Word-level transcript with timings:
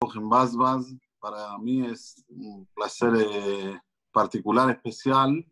en 0.00 0.28
Basbas. 0.28 0.94
Para 1.18 1.58
mí 1.58 1.84
es 1.84 2.24
un 2.28 2.66
placer 2.74 3.12
eh, 3.16 3.78
particular, 4.10 4.70
especial. 4.70 5.46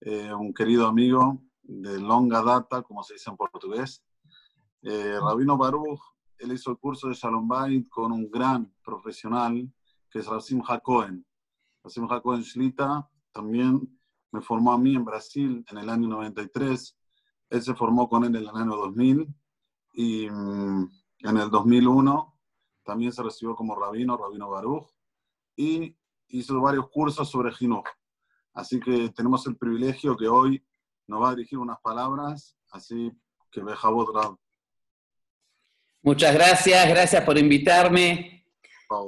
Eh, 0.00 0.34
un 0.34 0.52
querido 0.52 0.88
amigo 0.88 1.40
de 1.62 2.00
longa 2.00 2.42
data, 2.42 2.82
como 2.82 3.04
se 3.04 3.14
dice 3.14 3.30
en 3.30 3.36
portugués. 3.36 4.02
Eh, 4.82 5.16
Rabino 5.20 5.56
Baruch, 5.56 6.00
él 6.38 6.52
hizo 6.52 6.72
el 6.72 6.78
curso 6.78 7.08
de 7.08 7.14
Shalom 7.14 7.46
Bait 7.46 7.88
con 7.88 8.10
un 8.10 8.28
gran 8.28 8.74
profesional 8.84 9.72
que 10.10 10.18
es 10.18 10.26
Rasim 10.26 10.60
Hakohen. 10.66 11.24
Rasim 11.84 12.10
Hakohen 12.10 12.42
Shlita 12.42 13.08
también 13.30 13.96
me 14.32 14.40
formó 14.40 14.72
a 14.72 14.78
mí 14.78 14.96
en 14.96 15.04
Brasil 15.04 15.64
en 15.70 15.78
el 15.78 15.88
año 15.88 16.08
93. 16.08 16.98
Él 17.50 17.62
se 17.62 17.74
formó 17.74 18.08
con 18.08 18.24
él 18.24 18.34
en 18.34 18.42
el 18.42 18.48
año 18.48 18.76
2000 18.76 19.32
y 19.94 20.28
mm, 20.28 20.90
en 21.20 21.36
el 21.36 21.48
2001 21.48 22.31
también 22.84 23.12
se 23.12 23.22
recibió 23.22 23.54
como 23.54 23.74
rabino, 23.74 24.16
rabino 24.16 24.50
Baruch, 24.50 24.88
y 25.56 25.96
hizo 26.28 26.60
varios 26.60 26.88
cursos 26.90 27.30
sobre 27.30 27.52
Jinuj. 27.52 27.84
Así 28.54 28.80
que 28.80 29.10
tenemos 29.10 29.46
el 29.46 29.56
privilegio 29.56 30.16
que 30.16 30.28
hoy 30.28 30.62
nos 31.06 31.22
va 31.22 31.30
a 31.30 31.34
dirigir 31.34 31.58
unas 31.58 31.80
palabras, 31.80 32.56
así 32.70 33.10
que 33.50 33.62
Bejabot 33.62 34.08
Rab. 34.14 34.36
Muchas 36.02 36.34
gracias, 36.34 36.88
gracias 36.88 37.24
por 37.24 37.38
invitarme. 37.38 38.44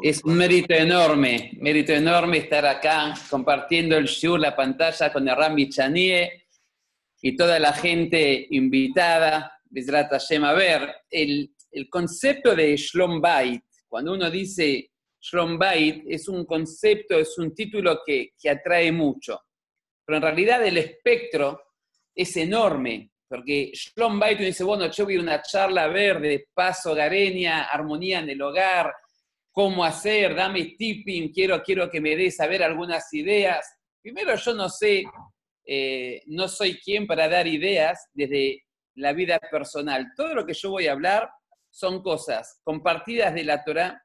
Es 0.03 0.25
un 0.25 0.37
mérito 0.37 0.73
enorme, 0.73 1.53
mérito 1.61 1.93
enorme 1.93 2.39
estar 2.39 2.65
acá 2.65 3.15
compartiendo 3.29 3.97
el 3.97 4.07
show, 4.07 4.37
la 4.37 4.57
pantalla 4.57 5.13
con 5.13 5.27
Rami 5.27 5.69
Chanie 5.69 6.47
y 7.21 7.37
toda 7.37 7.59
la 7.59 7.73
gente 7.73 8.47
invitada. 8.51 9.61
A 9.77 10.53
ver, 10.53 10.95
el, 11.11 11.55
el 11.73 11.91
concepto 11.91 12.55
de 12.55 12.77
Shlom 12.77 13.21
Bait, 13.21 13.63
cuando 13.95 14.15
uno 14.15 14.29
dice 14.29 14.91
Shlom 15.21 15.57
Bait, 15.57 16.03
es 16.09 16.27
un 16.27 16.45
concepto, 16.45 17.17
es 17.17 17.39
un 17.39 17.55
título 17.55 18.01
que, 18.05 18.31
que 18.37 18.51
atrae 18.51 18.91
mucho. 18.91 19.41
Pero 20.05 20.17
en 20.17 20.23
realidad 20.23 20.67
el 20.67 20.79
espectro 20.79 21.63
es 22.13 22.37
enorme, 22.37 23.13
porque 23.29 23.71
Shlom 23.73 24.19
Bait 24.19 24.37
uno 24.39 24.47
dice, 24.47 24.65
bueno, 24.65 24.91
yo 24.91 25.05
a 25.05 25.21
una 25.21 25.43
charla 25.43 25.87
verde, 25.87 26.49
paso, 26.53 26.93
gareña, 26.93 27.67
armonía 27.67 28.19
en 28.19 28.31
el 28.31 28.43
hogar, 28.43 28.93
cómo 29.53 29.85
hacer, 29.85 30.35
dame 30.35 30.75
tipping, 30.77 31.33
quiero, 31.33 31.63
quiero 31.63 31.89
que 31.89 32.01
me 32.01 32.17
des 32.17 32.41
a 32.41 32.49
ver 32.49 32.65
algunas 32.65 33.15
ideas. 33.15 33.65
Primero, 34.03 34.35
yo 34.35 34.55
no 34.55 34.69
sé, 34.69 35.05
eh, 35.65 36.21
no 36.27 36.49
soy 36.49 36.81
quien 36.81 37.07
para 37.07 37.29
dar 37.29 37.47
ideas 37.47 38.09
desde 38.13 38.65
la 38.97 39.13
vida 39.13 39.39
personal. 39.39 40.09
Todo 40.17 40.35
lo 40.35 40.45
que 40.45 40.55
yo 40.55 40.71
voy 40.71 40.89
a 40.89 40.93
hablar 40.95 41.31
son 41.75 42.03
cosas 42.03 42.61
compartidas 42.63 43.35
de 43.35 43.43
la 43.43 43.65
Torah, 43.65 44.01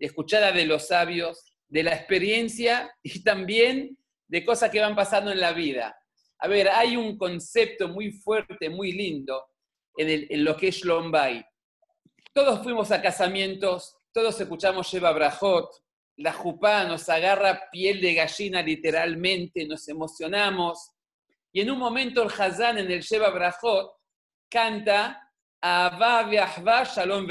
escuchadas 0.00 0.52
de 0.52 0.66
los 0.66 0.88
sabios, 0.88 1.54
de 1.68 1.84
la 1.84 1.94
experiencia 1.94 2.92
y 3.00 3.22
también 3.22 3.96
de 4.26 4.44
cosas 4.44 4.70
que 4.70 4.80
van 4.80 4.96
pasando 4.96 5.30
en 5.30 5.38
la 5.38 5.52
vida. 5.52 5.96
A 6.40 6.48
ver, 6.48 6.68
hay 6.68 6.96
un 6.96 7.16
concepto 7.16 7.88
muy 7.88 8.10
fuerte, 8.10 8.68
muy 8.68 8.90
lindo 8.90 9.40
en, 9.96 10.44
lo 10.44 10.56
que 10.56 10.68
es 10.68 10.84
Lombay. 10.84 11.46
Todos 12.32 12.60
fuimos 12.64 12.90
a 12.90 13.00
casamientos, 13.00 13.96
todos 14.12 14.40
escuchamos 14.40 14.88
Sheba 14.88 15.12
Brajot, 15.12 15.70
la 16.16 16.32
jupá 16.32 16.84
nos 16.84 17.08
agarra 17.08 17.70
piel 17.70 18.00
de 18.00 18.14
gallina 18.14 18.62
literalmente, 18.62 19.64
nos 19.64 19.86
emocionamos. 19.88 20.90
Y 21.52 21.60
en 21.60 21.70
un 21.70 21.78
momento 21.78 22.24
el 22.24 22.30
Hazán 22.36 22.78
en 22.78 22.90
el 22.90 23.00
Sheba 23.00 23.30
Brajot 23.30 23.92
canta 24.50 25.25
Shalom 25.62 27.26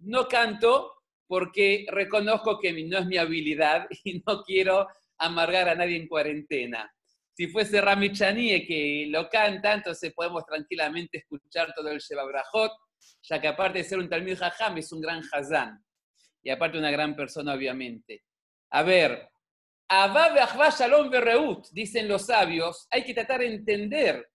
No 0.00 0.28
canto 0.28 0.92
porque 1.26 1.86
reconozco 1.88 2.58
que 2.58 2.72
no 2.84 2.98
es 2.98 3.06
mi 3.06 3.16
habilidad 3.16 3.86
y 4.04 4.22
no 4.26 4.42
quiero 4.42 4.88
amargar 5.18 5.68
a 5.68 5.74
nadie 5.74 5.96
en 5.96 6.08
cuarentena. 6.08 6.92
Si 7.32 7.46
fuese 7.46 7.80
Rami 7.80 8.12
Chanie 8.12 8.66
que 8.66 9.06
lo 9.08 9.28
canta, 9.28 9.74
entonces 9.74 10.12
podemos 10.12 10.44
tranquilamente 10.44 11.18
escuchar 11.18 11.72
todo 11.74 11.88
el 11.90 12.00
Sheba 12.00 12.24
Brajot, 12.24 12.72
ya 13.22 13.40
que 13.40 13.48
aparte 13.48 13.78
de 13.78 13.84
ser 13.84 13.98
un 13.98 14.08
Talmud 14.08 14.36
Jajam, 14.36 14.78
es 14.78 14.92
un 14.92 15.00
gran 15.00 15.22
Hazán. 15.32 15.82
Y 16.42 16.50
aparte 16.50 16.78
una 16.78 16.90
gran 16.90 17.14
persona, 17.14 17.54
obviamente. 17.54 18.24
A 18.70 18.82
ver, 18.82 19.30
Abba 19.88 20.70
Shalom 20.70 21.10
Berreut, 21.10 21.66
dicen 21.72 22.08
los 22.08 22.26
sabios, 22.26 22.86
hay 22.90 23.04
que 23.04 23.14
tratar 23.14 23.40
de 23.40 23.54
entender 23.54 24.28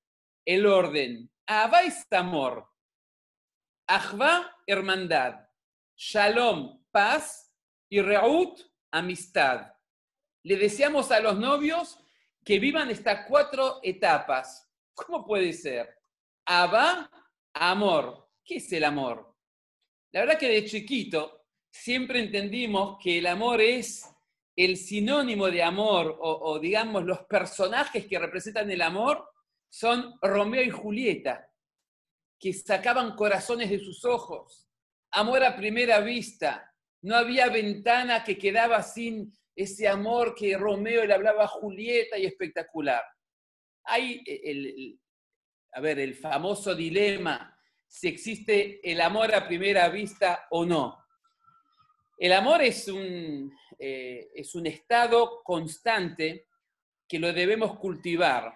el 0.46 0.66
orden. 0.66 1.30
Abba 1.48 1.82
es 1.82 2.06
amor. 2.12 2.68
Ahva, 3.88 4.52
hermandad. 4.66 5.48
Shalom, 5.96 6.84
paz. 6.92 7.54
Y 7.88 8.02
Reut, 8.02 8.60
amistad. 8.92 9.72
Le 10.44 10.58
deseamos 10.58 11.12
a 11.12 11.20
los 11.20 11.38
novios 11.38 12.00
que 12.44 12.58
vivan 12.58 12.90
estas 12.90 13.28
cuatro 13.28 13.80
etapas. 13.84 14.68
¿Cómo 14.94 15.24
puede 15.24 15.54
ser? 15.54 15.88
Abba, 16.46 17.10
amor. 17.54 18.32
¿Qué 18.44 18.56
es 18.56 18.72
el 18.74 18.84
amor? 18.86 19.36
La 20.12 20.22
verdad 20.22 20.40
que 20.40 20.50
de 20.50 20.66
chiquito 20.66 21.46
siempre 21.70 22.20
entendimos 22.20 22.98
que 23.02 23.20
el 23.20 23.28
amor 23.28 23.62
es 23.62 24.04
el 24.56 24.78
sinónimo 24.78 25.52
de 25.52 25.62
amor 25.62 26.18
o, 26.20 26.54
o 26.54 26.60
digamos 26.60 27.04
los 27.04 27.24
personajes 27.26 28.08
que 28.08 28.18
representan 28.18 28.72
el 28.72 28.82
amor 28.82 29.30
son 29.70 30.16
Romeo 30.22 30.64
y 30.64 30.70
Julieta 30.70 31.52
que 32.40 32.54
sacaban 32.54 33.16
corazones 33.16 33.70
de 33.70 33.80
sus 33.80 34.04
ojos, 34.06 34.68
amor 35.12 35.44
a 35.44 35.56
primera 35.56 36.00
vista, 36.00 36.72
no 37.02 37.16
había 37.16 37.50
ventana 37.50 38.24
que 38.24 38.38
quedaba 38.38 38.82
sin 38.82 39.32
ese 39.56 39.88
amor 39.88 40.36
que 40.36 40.58
Romeo 40.58 41.06
le 41.06 41.14
hablaba 41.14 41.46
a 41.46 41.48
Julieta 41.48 42.18
y 42.18 42.26
espectacular. 42.26 43.04
Hay 43.84 44.24
el, 44.26 45.00
a 45.74 45.80
ver, 45.80 46.00
el 46.00 46.16
famoso 46.16 46.76
dilema, 46.76 47.58
si 47.88 48.08
existe 48.08 48.80
el 48.84 49.00
amor 49.00 49.34
a 49.34 49.48
primera 49.48 49.88
vista 49.90 50.48
o 50.50 50.66
no. 50.66 51.06
El 52.18 52.34
amor 52.34 52.62
es 52.64 52.88
un, 52.88 53.54
eh, 53.78 54.30
es 54.34 54.56
un 54.56 54.66
estado 54.66 55.42
constante 55.44 56.48
que 57.08 57.20
lo 57.20 57.32
debemos 57.32 57.78
cultivar. 57.78 58.54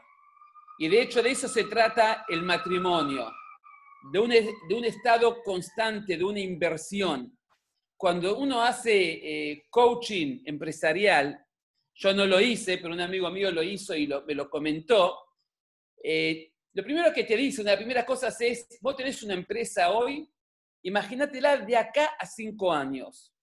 Y 0.79 0.89
de 0.89 1.01
hecho 1.01 1.21
de 1.21 1.31
eso 1.31 1.47
se 1.47 1.65
trata 1.65 2.25
el 2.27 2.41
matrimonio 2.41 3.31
de 4.11 4.19
un, 4.19 4.85
estado 4.85 5.41
constante, 5.43 6.17
de 6.17 6.23
una 6.23 6.39
inversión. 6.39 7.37
Cuando 7.97 8.37
uno 8.37 8.61
hace 8.61 9.51
eh, 9.51 9.65
coaching 9.69 10.41
empresarial, 10.45 11.45
yo 11.93 12.13
no 12.13 12.25
lo 12.25 12.39
hice, 12.39 12.77
pero 12.77 12.93
un 12.93 13.01
amigo 13.01 13.29
mío 13.29 13.51
lo 13.51 13.61
hizo 13.61 13.93
y 13.95 14.07
me 14.25 14.33
lo 14.33 14.49
comentó, 14.49 15.17
eh, 16.01 16.53
lo 16.73 16.83
primero 16.83 17.11
que 17.13 17.25
te 17.25 17.35
dice, 17.35 17.61
una 17.61 17.71
de 17.71 17.75
las 17.75 17.81
primeras 17.81 18.05
cosas 18.05 18.39
es, 18.39 18.67
vos 18.81 18.95
tenés 18.95 19.21
una 19.23 19.33
empresa 19.33 19.91
hoy, 19.91 20.29
imagínatela 20.83 21.57
de 21.57 21.75
acá 21.75 22.15
a 22.17 22.25
cinco 22.25 22.71
años, 22.71 23.33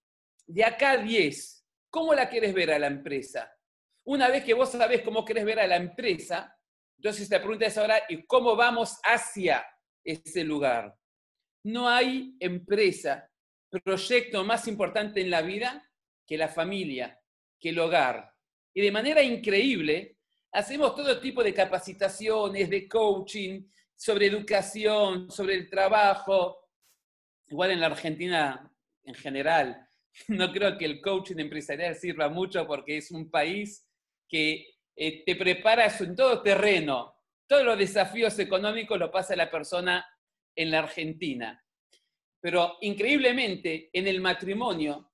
de 0.47 0.65
acá 0.65 0.93
a 0.93 0.97
diez, 0.97 1.67
¿cómo 1.91 2.15
la 2.15 2.29
quieres 2.29 2.55
ver 2.55 2.71
a 2.73 2.79
la 2.79 2.87
empresa? 2.87 3.53
Una 4.05 4.29
vez 4.29 4.45
que 4.45 4.55
vos 4.55 4.71
sabés 4.71 5.03
cómo 5.03 5.25
querés 5.25 5.45
ver 5.45 5.61
a 5.61 5.67
la 5.67 5.77
empresa, 5.77 6.57
entonces 6.97 7.29
te 7.29 7.39
pregunta 7.41 7.67
ahora, 7.79 8.01
¿y 8.09 8.25
cómo 8.25 8.57
vamos 8.57 8.99
hacia 9.03 9.67
ese 10.07 10.45
lugar. 10.45 10.97
No 11.65 11.89
hay 11.89 12.37
empresa, 12.41 13.29
proyecto 13.83 14.45
más 14.45 14.67
importante 14.69 15.21
en 15.21 15.31
la 15.31 15.43
vida 15.43 15.87
que 16.27 16.39
la 16.39 16.49
familia, 16.49 17.21
que 17.61 17.71
el 17.71 17.79
hogar. 17.79 18.33
Y 18.73 18.81
de 18.81 18.93
manera 18.93 19.23
increíble, 19.23 20.17
hacemos 20.53 20.95
todo 20.95 21.21
tipo 21.21 21.43
de 21.43 21.53
capacitaciones, 21.53 22.71
de 22.71 22.89
coaching, 22.89 23.63
sobre 23.95 24.27
educación, 24.27 25.31
sobre 25.31 25.55
el 25.55 25.69
trabajo. 25.69 26.69
Igual 27.49 27.73
en 27.73 27.81
la 27.81 27.87
Argentina 27.87 28.71
en 29.05 29.15
general, 29.15 29.89
no 30.29 30.53
creo 30.53 30.77
que 30.77 30.85
el 30.85 31.01
coaching 31.01 31.39
empresarial 31.39 31.95
sirva 31.95 32.29
mucho 32.29 32.67
porque 32.67 32.99
es 32.99 33.11
un 33.11 33.31
país 33.31 33.87
que 34.29 34.67
eh, 34.97 35.25
te 35.25 35.37
prepara 35.37 35.87
en 36.01 36.17
todo 36.17 36.43
terreno, 36.43 37.16
todos 37.47 37.65
los 37.65 37.79
desafíos 37.79 38.39
económicos 38.39 38.99
lo 38.99 39.11
pasa 39.11 39.37
la 39.37 39.51
persona 39.51 40.07
en 40.55 40.71
la 40.71 40.81
Argentina. 40.81 41.63
Pero 42.41 42.79
increíblemente, 42.81 43.91
en 43.93 44.07
el 44.07 44.21
matrimonio, 44.21 45.13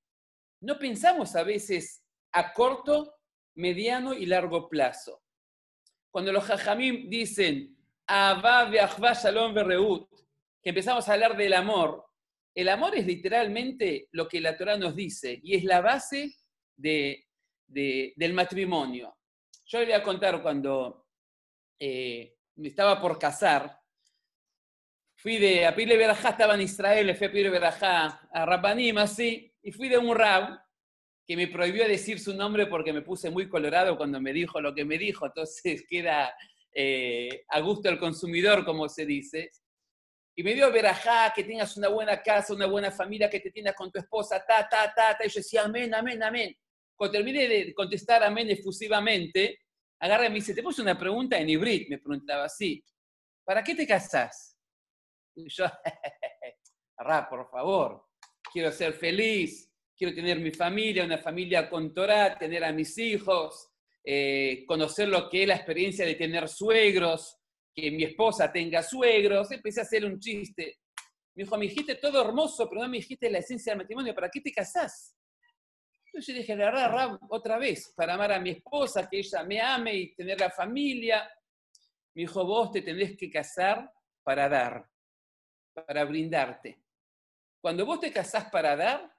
no 0.62 0.78
pensamos 0.78 1.34
a 1.36 1.42
veces 1.42 2.04
a 2.32 2.52
corto, 2.52 3.14
mediano 3.54 4.14
y 4.14 4.26
largo 4.26 4.68
plazo. 4.68 5.22
Cuando 6.10 6.32
los 6.32 6.44
jajamim 6.44 7.08
dicen, 7.08 7.76
que 10.62 10.68
empezamos 10.70 11.08
a 11.08 11.12
hablar 11.12 11.36
del 11.36 11.52
amor, 11.54 12.04
el 12.54 12.68
amor 12.68 12.96
es 12.96 13.06
literalmente 13.06 14.08
lo 14.12 14.28
que 14.28 14.40
la 14.40 14.56
Torah 14.56 14.76
nos 14.76 14.94
dice 14.94 15.40
y 15.42 15.56
es 15.56 15.64
la 15.64 15.80
base 15.80 16.34
del 16.76 18.34
matrimonio. 18.34 19.16
Yo 19.66 19.78
le 19.78 19.86
voy 19.86 19.94
a 19.94 20.02
contar 20.02 20.42
cuando 20.42 21.01
eh, 21.84 22.36
me 22.54 22.68
estaba 22.68 23.00
por 23.00 23.18
casar, 23.18 23.76
fui 25.16 25.38
de, 25.38 25.66
a 25.66 25.74
pedirle 25.74 25.96
verajá, 25.96 26.28
estaba 26.28 26.54
en 26.54 26.60
Israel, 26.60 27.16
fui 27.16 27.26
a 27.26 27.32
pedirle 27.32 27.50
verajá 27.50 28.28
a 28.32 28.46
Rabbanim, 28.46 28.98
así, 28.98 29.52
y 29.60 29.72
fui 29.72 29.88
de 29.88 29.98
un 29.98 30.14
rab 30.14 30.60
que 31.26 31.36
me 31.36 31.48
prohibió 31.48 31.88
decir 31.88 32.20
su 32.20 32.34
nombre 32.34 32.68
porque 32.68 32.92
me 32.92 33.02
puse 33.02 33.30
muy 33.30 33.48
colorado 33.48 33.96
cuando 33.96 34.20
me 34.20 34.32
dijo 34.32 34.60
lo 34.60 34.72
que 34.72 34.84
me 34.84 34.96
dijo, 34.96 35.26
entonces 35.26 35.84
queda 35.88 36.32
eh, 36.72 37.44
a 37.48 37.58
gusto 37.58 37.88
del 37.88 37.98
consumidor, 37.98 38.64
como 38.64 38.88
se 38.88 39.04
dice. 39.04 39.50
Y 40.36 40.44
me 40.44 40.54
dio 40.54 40.70
verajá, 40.70 41.32
que 41.34 41.42
tengas 41.42 41.76
una 41.76 41.88
buena 41.88 42.22
casa, 42.22 42.54
una 42.54 42.66
buena 42.66 42.92
familia, 42.92 43.28
que 43.28 43.40
te 43.40 43.50
tengas 43.50 43.74
con 43.74 43.90
tu 43.90 43.98
esposa, 43.98 44.44
ta, 44.46 44.68
ta, 44.68 44.94
ta, 44.94 45.16
ta. 45.18 45.26
Y 45.26 45.30
yo 45.30 45.40
decía, 45.40 45.64
amén, 45.64 45.92
amén, 45.92 46.22
amén. 46.22 46.56
Cuando 46.94 47.18
terminé 47.18 47.48
de 47.48 47.74
contestar 47.74 48.22
amén 48.22 48.48
efusivamente, 48.50 49.58
agarra 50.02 50.26
y 50.26 50.30
me 50.30 50.34
dice, 50.36 50.52
te 50.52 50.62
puse 50.62 50.82
una 50.82 50.98
pregunta 50.98 51.38
en 51.38 51.48
hibrid, 51.48 51.88
me 51.88 51.98
preguntaba 51.98 52.44
así, 52.44 52.84
¿para 53.44 53.62
qué 53.62 53.74
te 53.74 53.86
casás? 53.86 54.58
Y 55.36 55.48
yo, 55.48 55.64
por 57.30 57.48
favor, 57.48 58.04
quiero 58.52 58.72
ser 58.72 58.94
feliz, 58.94 59.72
quiero 59.96 60.12
tener 60.12 60.40
mi 60.40 60.50
familia, 60.50 61.04
una 61.04 61.18
familia 61.18 61.70
con 61.70 61.94
Torah, 61.94 62.36
tener 62.36 62.64
a 62.64 62.72
mis 62.72 62.98
hijos, 62.98 63.70
eh, 64.04 64.64
conocer 64.66 65.08
lo 65.08 65.30
que 65.30 65.42
es 65.42 65.48
la 65.48 65.54
experiencia 65.54 66.04
de 66.04 66.16
tener 66.16 66.48
suegros, 66.48 67.38
que 67.72 67.92
mi 67.92 68.02
esposa 68.02 68.52
tenga 68.52 68.82
suegros. 68.82 69.52
Empecé 69.52 69.80
a 69.80 69.84
hacer 69.84 70.04
un 70.04 70.18
chiste. 70.18 70.80
Me 71.34 71.44
dijo, 71.44 71.56
me 71.56 71.66
dijiste 71.66 71.94
todo 71.94 72.20
hermoso, 72.20 72.68
pero 72.68 72.82
no 72.82 72.88
me 72.88 72.96
dijiste 72.96 73.30
la 73.30 73.38
esencia 73.38 73.72
del 73.72 73.78
matrimonio, 73.78 74.14
¿para 74.14 74.28
qué 74.28 74.40
te 74.40 74.52
casás? 74.52 75.16
Entonces 76.12 76.34
yo 76.34 76.40
dije, 76.40 76.56
la 76.56 76.70
verdad, 76.70 77.18
otra 77.30 77.56
vez, 77.56 77.90
para 77.96 78.14
amar 78.14 78.32
a 78.32 78.38
mi 78.38 78.50
esposa, 78.50 79.08
que 79.08 79.20
ella 79.20 79.42
me 79.44 79.60
ame 79.60 79.94
y 79.94 80.14
tener 80.14 80.38
la 80.38 80.50
familia. 80.50 81.26
Me 82.14 82.22
dijo, 82.22 82.44
vos 82.44 82.70
te 82.70 82.82
tendés 82.82 83.16
que 83.16 83.30
casar 83.30 83.90
para 84.22 84.46
dar 84.46 84.92
para 85.72 86.04
brindarte. 86.04 86.82
Cuando 87.60 87.86
vos 87.86 88.00
te 88.00 88.12
casás 88.12 88.50
para 88.50 88.76
dar, 88.76 89.10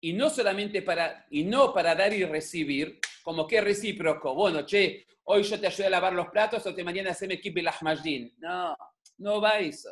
y 0.00 0.12
no 0.12 0.28
solamente 0.28 0.82
para, 0.82 1.26
y 1.30 1.44
no 1.44 1.72
para 1.72 1.94
dar 1.94 2.12
y 2.12 2.24
recibir, 2.24 3.00
como 3.22 3.46
que 3.46 3.60
recíproco, 3.60 4.34
bueno, 4.34 4.66
che, 4.66 5.06
hoy 5.24 5.42
yo 5.42 5.58
te 5.58 5.68
ayudo 5.68 5.86
a 5.86 5.90
lavar 5.90 6.12
los 6.12 6.28
platos 6.28 6.66
o 6.66 6.74
te 6.74 6.84
mañana 6.84 7.12
haceme 7.12 7.34
equipo 7.34 7.60
el 7.60 7.68
ahmajin. 7.68 8.34
No, 8.38 8.76
no 9.18 9.40
va 9.40 9.58
eso. 9.58 9.90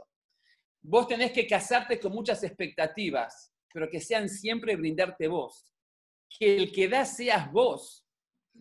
Vos 0.82 1.08
tenés 1.08 1.32
que 1.32 1.46
casarte 1.46 1.98
con 1.98 2.12
muchas 2.12 2.42
expectativas, 2.44 3.52
pero 3.72 3.88
que 3.88 4.00
sean 4.00 4.28
siempre 4.28 4.76
brindarte 4.76 5.26
vos. 5.26 5.73
Que 6.28 6.56
el 6.56 6.72
que 6.72 6.88
da 6.88 7.04
seas 7.04 7.50
vos. 7.52 8.04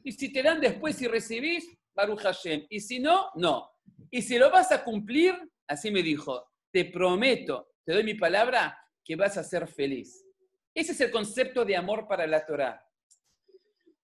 Y 0.04 0.12
si 0.12 0.32
te 0.32 0.44
dan 0.44 0.60
después 0.60 1.02
y 1.02 1.08
recibís, 1.08 1.68
Baruch 1.96 2.22
Hashem. 2.22 2.66
Y 2.70 2.80
si 2.80 3.00
no, 3.00 3.30
no. 3.36 3.70
Y 4.12 4.22
si 4.22 4.38
lo 4.38 4.52
vas 4.52 4.72
a 4.72 4.84
cumplir, 4.84 5.36
así 5.68 5.92
me 5.92 6.04
dijo, 6.04 6.52
te 6.72 6.86
prometo, 6.86 7.70
te 7.84 7.94
doy 7.94 8.04
mi 8.04 8.16
palabra, 8.16 8.80
que 9.04 9.16
vas 9.16 9.38
a 9.38 9.44
ser 9.44 9.68
feliz. 9.68 10.26
Ese 10.74 10.94
es 10.94 11.02
el 11.02 11.12
concepto 11.12 11.66
de 11.66 11.76
amor 11.76 12.08
para 12.08 12.26
la 12.26 12.46
Torah. 12.46 12.84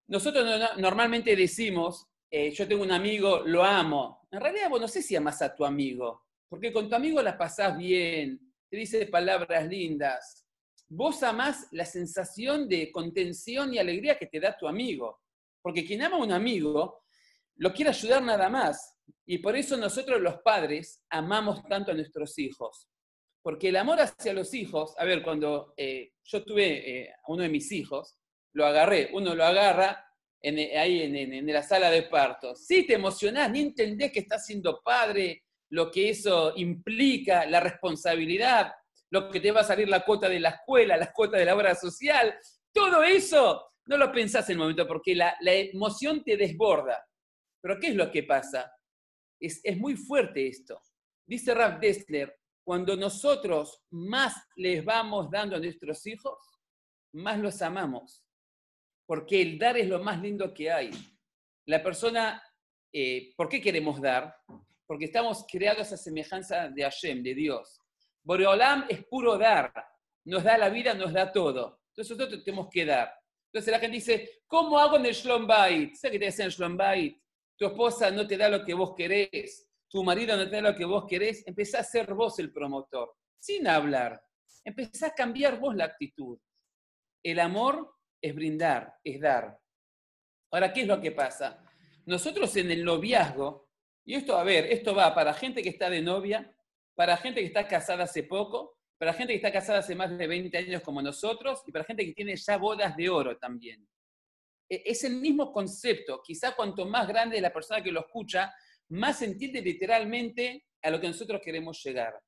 Nosotros 0.07 0.45
normalmente 0.77 1.35
decimos, 1.35 2.07
eh, 2.31 2.51
yo 2.51 2.67
tengo 2.67 2.83
un 2.83 2.91
amigo, 2.91 3.41
lo 3.45 3.63
amo. 3.63 4.27
En 4.31 4.41
realidad, 4.41 4.69
vos 4.69 4.81
no 4.81 4.88
sé 4.88 5.01
si 5.01 5.15
amas 5.15 5.41
a 5.41 5.56
tu 5.56 5.65
amigo, 5.65 6.25
porque 6.47 6.71
con 6.71 6.89
tu 6.89 6.95
amigo 6.95 7.21
la 7.21 7.38
pasás 7.38 7.77
bien, 7.77 8.39
te 8.69 8.77
dice 8.77 9.06
palabras 9.07 9.67
lindas. 9.67 10.45
Vos 10.89 11.21
amás 11.21 11.68
la 11.71 11.86
sensación 11.86 12.68
de 12.68 12.91
contención 12.91 13.74
y 13.74 13.77
alegría 13.77 14.18
que 14.18 14.25
te 14.25 14.39
da 14.39 14.57
tu 14.57 14.68
amigo. 14.68 15.21
Porque 15.62 15.86
quien 15.86 16.01
ama 16.01 16.18
a 16.18 16.19
un 16.19 16.31
amigo, 16.31 17.03
lo 17.57 17.74
quiere 17.74 17.91
ayudar 17.91 18.24
nada 18.24 18.50
más. 18.50 18.97
Y 19.25 19.38
por 19.38 19.56
eso 19.56 19.77
nosotros 19.77 20.19
los 20.19 20.41
padres 20.41 21.03
amamos 21.09 21.63
tanto 21.68 21.91
a 21.91 21.94
nuestros 21.94 22.38
hijos. 22.39 22.89
Porque 23.41 23.69
el 23.69 23.75
amor 23.75 24.01
hacia 24.01 24.33
los 24.33 24.53
hijos, 24.53 24.95
a 24.97 25.06
ver, 25.06 25.24
cuando 25.24 25.74
eh, 25.77 26.13
yo 26.24 26.44
tuve 26.44 27.01
eh, 27.01 27.12
a 27.12 27.31
uno 27.31 27.44
de 27.44 27.50
mis 27.50 27.71
hijos, 27.71 28.18
lo 28.53 28.65
agarré, 28.65 29.12
uno 29.13 29.35
lo 29.35 29.45
agarra 29.45 30.06
eh, 30.42 30.77
ahí 30.77 31.01
en, 31.01 31.47
la 31.47 31.63
sala 31.63 31.92
de 31.92 32.03
partos. 32.03 32.65
Sí 32.65 32.85
te 32.85 32.95
emocionás, 32.95 33.51
ni 33.51 33.62
entendés 33.62 34.12
que 34.12 34.19
estás 34.19 34.45
siendo 34.45 34.81
padre, 34.81 35.44
lo 35.69 35.92
que 35.92 36.09
eso 36.09 36.53
implica, 36.56 37.45
la 37.45 37.59
responsabilidad, 37.59 38.71
lo 39.11 39.29
que 39.29 39.39
te 39.39 39.51
va 39.51 39.61
a 39.61 39.65
salir 39.65 39.89
la 39.89 40.06
cuota 40.06 40.29
de 40.29 40.39
la 40.39 40.50
escuela, 40.50 40.97
la 40.97 41.11
cuota 41.11 41.38
de 41.38 41.45
la 41.45 41.56
obra 41.56 41.75
social, 41.75 42.38
todo 42.71 43.03
eso 43.03 43.69
no 43.88 43.97
lo 43.97 44.11
pensás 44.11 44.47
en 44.50 44.53
el 44.53 44.59
momento 44.59 44.88
porque 44.88 45.15
la, 45.15 45.35
emoción 45.41 46.23
te 46.23 46.38
desborda. 46.38 47.03
Pero 47.61 47.79
¿qué 47.79 47.88
es 47.88 47.95
lo 47.95 48.11
que 48.11 48.23
pasa? 48.23 48.71
Es, 49.39 49.61
muy 49.77 49.95
fuerte 49.95 50.47
esto. 50.47 50.79
Dice 51.27 51.53
Rav 51.53 51.79
Dessler, 51.79 52.35
cuando 52.63 52.95
nosotros 52.95 53.83
más 53.89 54.35
les 54.56 54.85
vamos 54.85 55.29
dando 55.31 55.56
a 55.56 55.59
nuestros 55.59 56.06
hijos, 56.06 56.38
más 57.13 57.39
los 57.39 57.61
amamos. 57.61 58.23
Porque 59.07 59.41
el 59.41 59.57
dar 59.57 59.75
es 59.77 59.88
lo 59.88 60.03
más 60.03 60.21
lindo 60.21 60.53
que 60.53 60.71
hay. 60.71 60.91
La 61.65 61.81
persona, 61.81 62.44
eh, 62.94 63.33
¿por 63.35 63.50
qué 63.50 63.59
queremos 63.59 64.00
dar? 64.00 64.35
Porque 64.85 65.06
estamos 65.06 65.45
creados 65.51 65.91
a 65.91 65.97
semejanza 65.97 66.69
de 66.69 66.83
Hashem, 66.83 67.23
de 67.23 67.33
Dios. 67.33 67.78
Boreolam 68.29 68.85
es 68.87 69.03
puro 69.05 69.39
dar. 69.39 69.73
Nos 70.25 70.43
da 70.43 70.55
la 70.55 70.69
vida, 70.69 70.93
nos 70.93 71.11
da 71.11 71.31
todo. 71.31 71.81
Entonces 71.89 72.15
nosotros 72.15 72.43
tenemos 72.43 72.67
que 72.69 72.85
dar. 72.85 73.11
Entonces 73.47 73.71
la 73.71 73.79
gente 73.79 73.95
dice, 73.95 74.43
¿cómo 74.45 74.77
hago 74.77 74.97
en 74.97 75.07
el 75.07 75.15
Shlom 75.15 75.47
Bait? 75.47 75.95
¿Sabes 75.95 76.11
qué 76.11 76.19
te 76.19 76.27
hace 76.27 76.43
en 76.43 76.45
el 76.45 76.51
Shlom 76.51 76.77
Bait? 76.77 77.19
tu 77.57 77.65
esposa 77.65 78.11
no 78.11 78.27
te 78.27 78.37
da 78.37 78.47
lo 78.49 78.63
que 78.63 78.75
vos 78.75 78.93
querés, 78.95 79.67
tu 79.89 80.03
marido 80.03 80.37
no 80.37 80.47
te 80.47 80.57
da 80.57 80.71
lo 80.71 80.75
que 80.77 80.85
vos 80.85 81.05
querés, 81.09 81.45
empezá 81.47 81.79
a 81.79 81.83
ser 81.83 82.13
vos 82.13 82.37
el 82.37 82.53
promotor, 82.53 83.15
sin 83.39 83.67
hablar. 83.67 84.23
Empezá 84.63 85.07
a 85.07 85.15
cambiar 85.15 85.59
vos 85.59 85.75
la 85.75 85.85
actitud. 85.85 86.39
El 87.23 87.39
amor 87.39 87.95
es 88.21 88.35
brindar, 88.35 88.95
es 89.03 89.19
dar. 89.19 89.59
Ahora, 90.51 90.71
¿qué 90.71 90.81
es 90.81 90.87
lo 90.87 91.01
que 91.01 91.11
pasa? 91.11 91.65
Nosotros 92.05 92.55
en 92.57 92.69
el 92.69 92.85
noviazgo, 92.85 93.69
y 94.05 94.13
esto, 94.13 94.37
a 94.37 94.43
ver, 94.43 94.67
esto 94.67 94.93
va 94.93 95.15
para 95.15 95.33
gente 95.33 95.63
que 95.63 95.69
está 95.69 95.89
de 95.89 96.03
novia, 96.03 96.55
para 96.99 97.15
gente 97.15 97.39
que 97.39 97.47
está 97.47 97.65
casada 97.65 98.03
hace 98.03 98.23
poco, 98.23 98.77
para 98.97 99.13
gente 99.13 99.31
que 99.31 99.37
está 99.37 99.53
casada 99.53 99.79
hace 99.79 99.95
más 99.95 100.17
de 100.17 100.27
20 100.27 100.57
años 100.57 100.81
como 100.81 101.01
nosotros, 101.01 101.63
y 101.65 101.71
para 101.71 101.85
gente 101.85 102.05
que 102.05 102.11
tiene 102.11 102.35
ya 102.35 102.57
bodas 102.57 102.97
de 102.97 103.07
oro 103.07 103.37
también. 103.37 103.87
E, 104.67 104.83
es 104.85 105.05
el 105.05 105.15
mismo 105.15 105.53
concepto. 105.53 106.21
Quizá 106.21 106.57
cuanto 106.57 106.85
más 106.85 107.07
grande 107.07 107.37
es 107.37 107.41
la 107.41 107.53
persona 107.53 107.81
que 107.81 107.93
lo 107.93 108.01
escucha, 108.01 108.53
más 108.89 109.21
entiende 109.21 109.61
literalmente 109.61 110.65
a 110.81 110.89
lo 110.89 110.99
que 110.99 111.07
nosotros 111.07 111.39
queremos 111.41 111.81
llegar. 111.81 112.19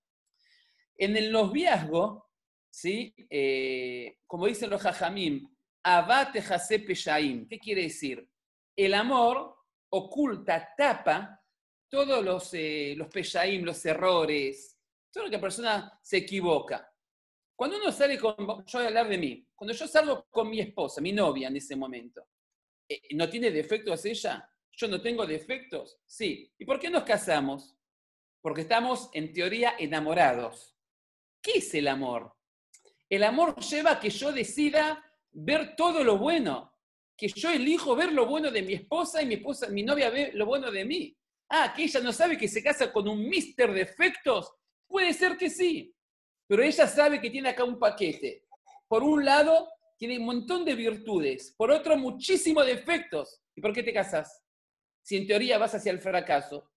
En 0.95 1.18
el 1.18 1.33
noviazgo, 1.33 2.29
¿sí? 2.69 3.13
Eh, 3.29 4.19
como 4.25 4.45
dicen 4.47 4.69
los 4.69 4.81
jajamim, 4.81 5.53
abate 5.83 6.41
jase 6.41 6.79
peshaim. 6.79 7.45
¿Qué 7.45 7.59
quiere 7.59 7.81
decir? 7.81 8.25
El 8.73 8.94
amor 8.94 9.54
oculta, 9.90 10.73
tapa 10.78 11.41
todos 11.92 12.24
los, 12.24 12.54
eh, 12.54 12.95
los 12.98 13.10
peshaim, 13.10 13.64
los 13.66 13.86
errores, 13.86 14.80
todo 15.12 15.26
lo 15.26 15.30
que 15.30 15.36
la 15.36 15.42
persona 15.42 16.00
se 16.02 16.18
equivoca. 16.18 16.90
Cuando 17.54 17.78
uno 17.78 17.92
sale 17.92 18.18
con, 18.18 18.36
yo 18.38 18.80
voy 18.80 18.83
a 18.83 18.88
hablar 18.88 19.10
de 19.10 19.18
mí, 19.18 19.45
cuando 19.54 19.74
yo 19.74 19.86
salgo 19.88 20.26
con 20.31 20.50
mi 20.50 20.62
esposa, 20.62 21.02
mi 21.02 21.12
novia 21.12 21.50
en 21.50 21.57
ese 21.57 21.76
momento, 21.76 22.26
eh, 22.88 23.02
¿no 23.12 23.30
tiene 23.30 23.52
defectos 23.52 24.06
ella? 24.06 24.50
¿Yo 24.71 24.88
no 24.88 25.02
tengo 25.02 25.28
defectos? 25.28 26.00
Sí. 26.06 26.52
¿Y 26.57 26.66
por 26.66 26.80
qué 26.80 26.90
nos 26.90 27.04
casamos? 27.04 27.76
Porque 28.42 28.62
estamos, 28.62 29.10
en 29.14 29.33
teoría, 29.33 29.76
enamorados. 29.78 30.78
¿Qué 31.42 31.57
es 31.57 31.74
el 31.74 31.90
amor? 31.90 32.33
El 33.10 33.24
amor 33.24 33.60
lleva 33.60 33.92
a 33.92 34.00
que 34.00 34.10
yo 34.10 34.31
decida 34.31 35.04
ver 35.31 35.76
todo 35.76 36.06
lo 36.06 36.18
bueno, 36.18 36.74
que 37.18 37.28
yo 37.28 37.52
elijo 37.52 37.98
ver 37.98 38.14
lo 38.14 38.26
bueno 38.26 38.50
de 38.50 38.62
mi 38.62 38.74
esposa 38.74 39.21
y 39.21 39.26
mi 39.26 39.36
esposa, 39.36 39.68
mi 39.68 39.83
novia 39.83 40.10
ve 40.10 40.31
lo 40.33 40.45
bueno 40.45 40.71
de 40.71 40.86
mí. 40.86 41.18
Ah, 41.54 41.74
que 41.76 41.84
ella 41.84 42.00
no 42.00 42.14
sabe 42.14 42.38
que 42.38 42.48
se 42.48 42.64
casa 42.64 42.94
con 42.94 43.10
un 43.10 43.28
mister 43.28 43.74
defectos. 43.74 44.54
Puede 44.88 45.12
ser 45.14 45.36
que 45.36 45.50
sí, 45.50 45.94
pero 46.48 46.64
ella 46.64 46.88
sabe 46.88 47.20
que 47.20 47.30
tiene 47.30 47.50
acá 47.50 47.66
un 47.66 47.78
paquete. 47.78 48.46
Por 48.88 49.04
un 49.04 49.26
lado, 49.26 49.68
tiene 49.98 50.18
un 50.18 50.26
montón 50.26 50.64
de 50.64 50.76
virtudes, 50.76 51.54
por 51.58 51.70
otro, 51.70 51.98
muchísimos 51.98 52.66
defectos. 52.66 53.42
¿Y 53.54 53.60
por 53.60 53.74
qué 53.74 53.84
te 53.84 53.92
casas? 53.92 54.42
Si 55.02 55.18
en 55.18 55.28
teoría 55.28 55.58
vas 55.58 55.76
hacia 55.76 55.92
el 55.92 56.00
fracaso. 56.00 56.72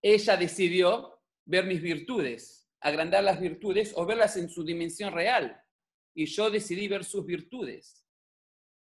Ella 0.00 0.36
decidió 0.36 1.20
ver 1.44 1.66
mis 1.66 1.82
virtudes, 1.82 2.70
agrandar 2.80 3.24
las 3.24 3.40
virtudes 3.40 3.92
o 3.96 4.06
verlas 4.06 4.36
en 4.36 4.48
su 4.50 4.62
dimensión 4.62 5.12
real. 5.12 5.60
Y 6.14 6.26
yo 6.26 6.48
decidí 6.48 6.86
ver 6.86 7.04
sus 7.04 7.26
virtudes. 7.26 8.06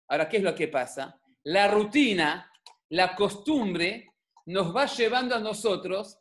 Ahora, 0.10 0.28
¿qué 0.28 0.38
es 0.38 0.44
lo 0.44 0.54
que 0.54 0.68
pasa? 0.68 1.18
La 1.44 1.70
rutina, 1.70 2.52
la 2.90 3.16
costumbre, 3.16 4.10
nos 4.50 4.76
va 4.76 4.88
llevando 4.88 5.36
a 5.36 5.40
nosotros 5.40 6.18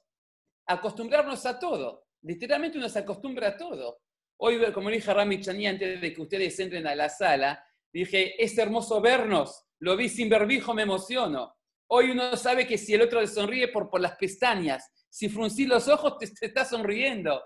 a 0.67 0.75
acostumbrarnos 0.75 1.47
a 1.47 1.59
todo. 1.59 2.09
Literalmente 2.23 2.77
uno 2.77 2.89
se 2.91 2.99
acostumbra 2.99 3.49
a 3.49 3.57
todo. 3.57 4.03
Hoy, 4.37 4.71
como 4.73 4.91
dije 4.91 5.11
a 5.11 5.15
Rami 5.15 5.41
Chani 5.41 5.67
antes 5.67 5.99
de 5.99 6.13
que 6.13 6.21
ustedes 6.21 6.59
entren 6.61 6.87
a 6.87 6.95
la 6.95 7.09
sala, 7.09 7.65
dije, 7.91 8.43
es 8.43 8.57
hermoso 8.59 9.01
vernos, 9.01 9.65
lo 9.81 9.97
vi 9.97 10.11
sin 10.11 10.29
verbijo, 10.29 10.75
me 10.75 10.83
emociono. 10.83 11.57
Hoy 11.91 12.11
uno 12.11 12.37
sabe 12.37 12.67
que 12.67 12.77
si 12.77 12.93
el 12.93 13.01
otro 13.01 13.23
le 13.23 13.27
sonríe 13.27 13.69
por, 13.69 13.89
por 13.89 14.01
las 14.01 14.17
pestañas, 14.17 14.93
Si 15.09 15.31
fruncís 15.31 15.67
los 15.67 15.89
ojos, 15.89 16.19
te, 16.19 16.31
estás 16.47 16.69
sonriendo. 16.69 17.43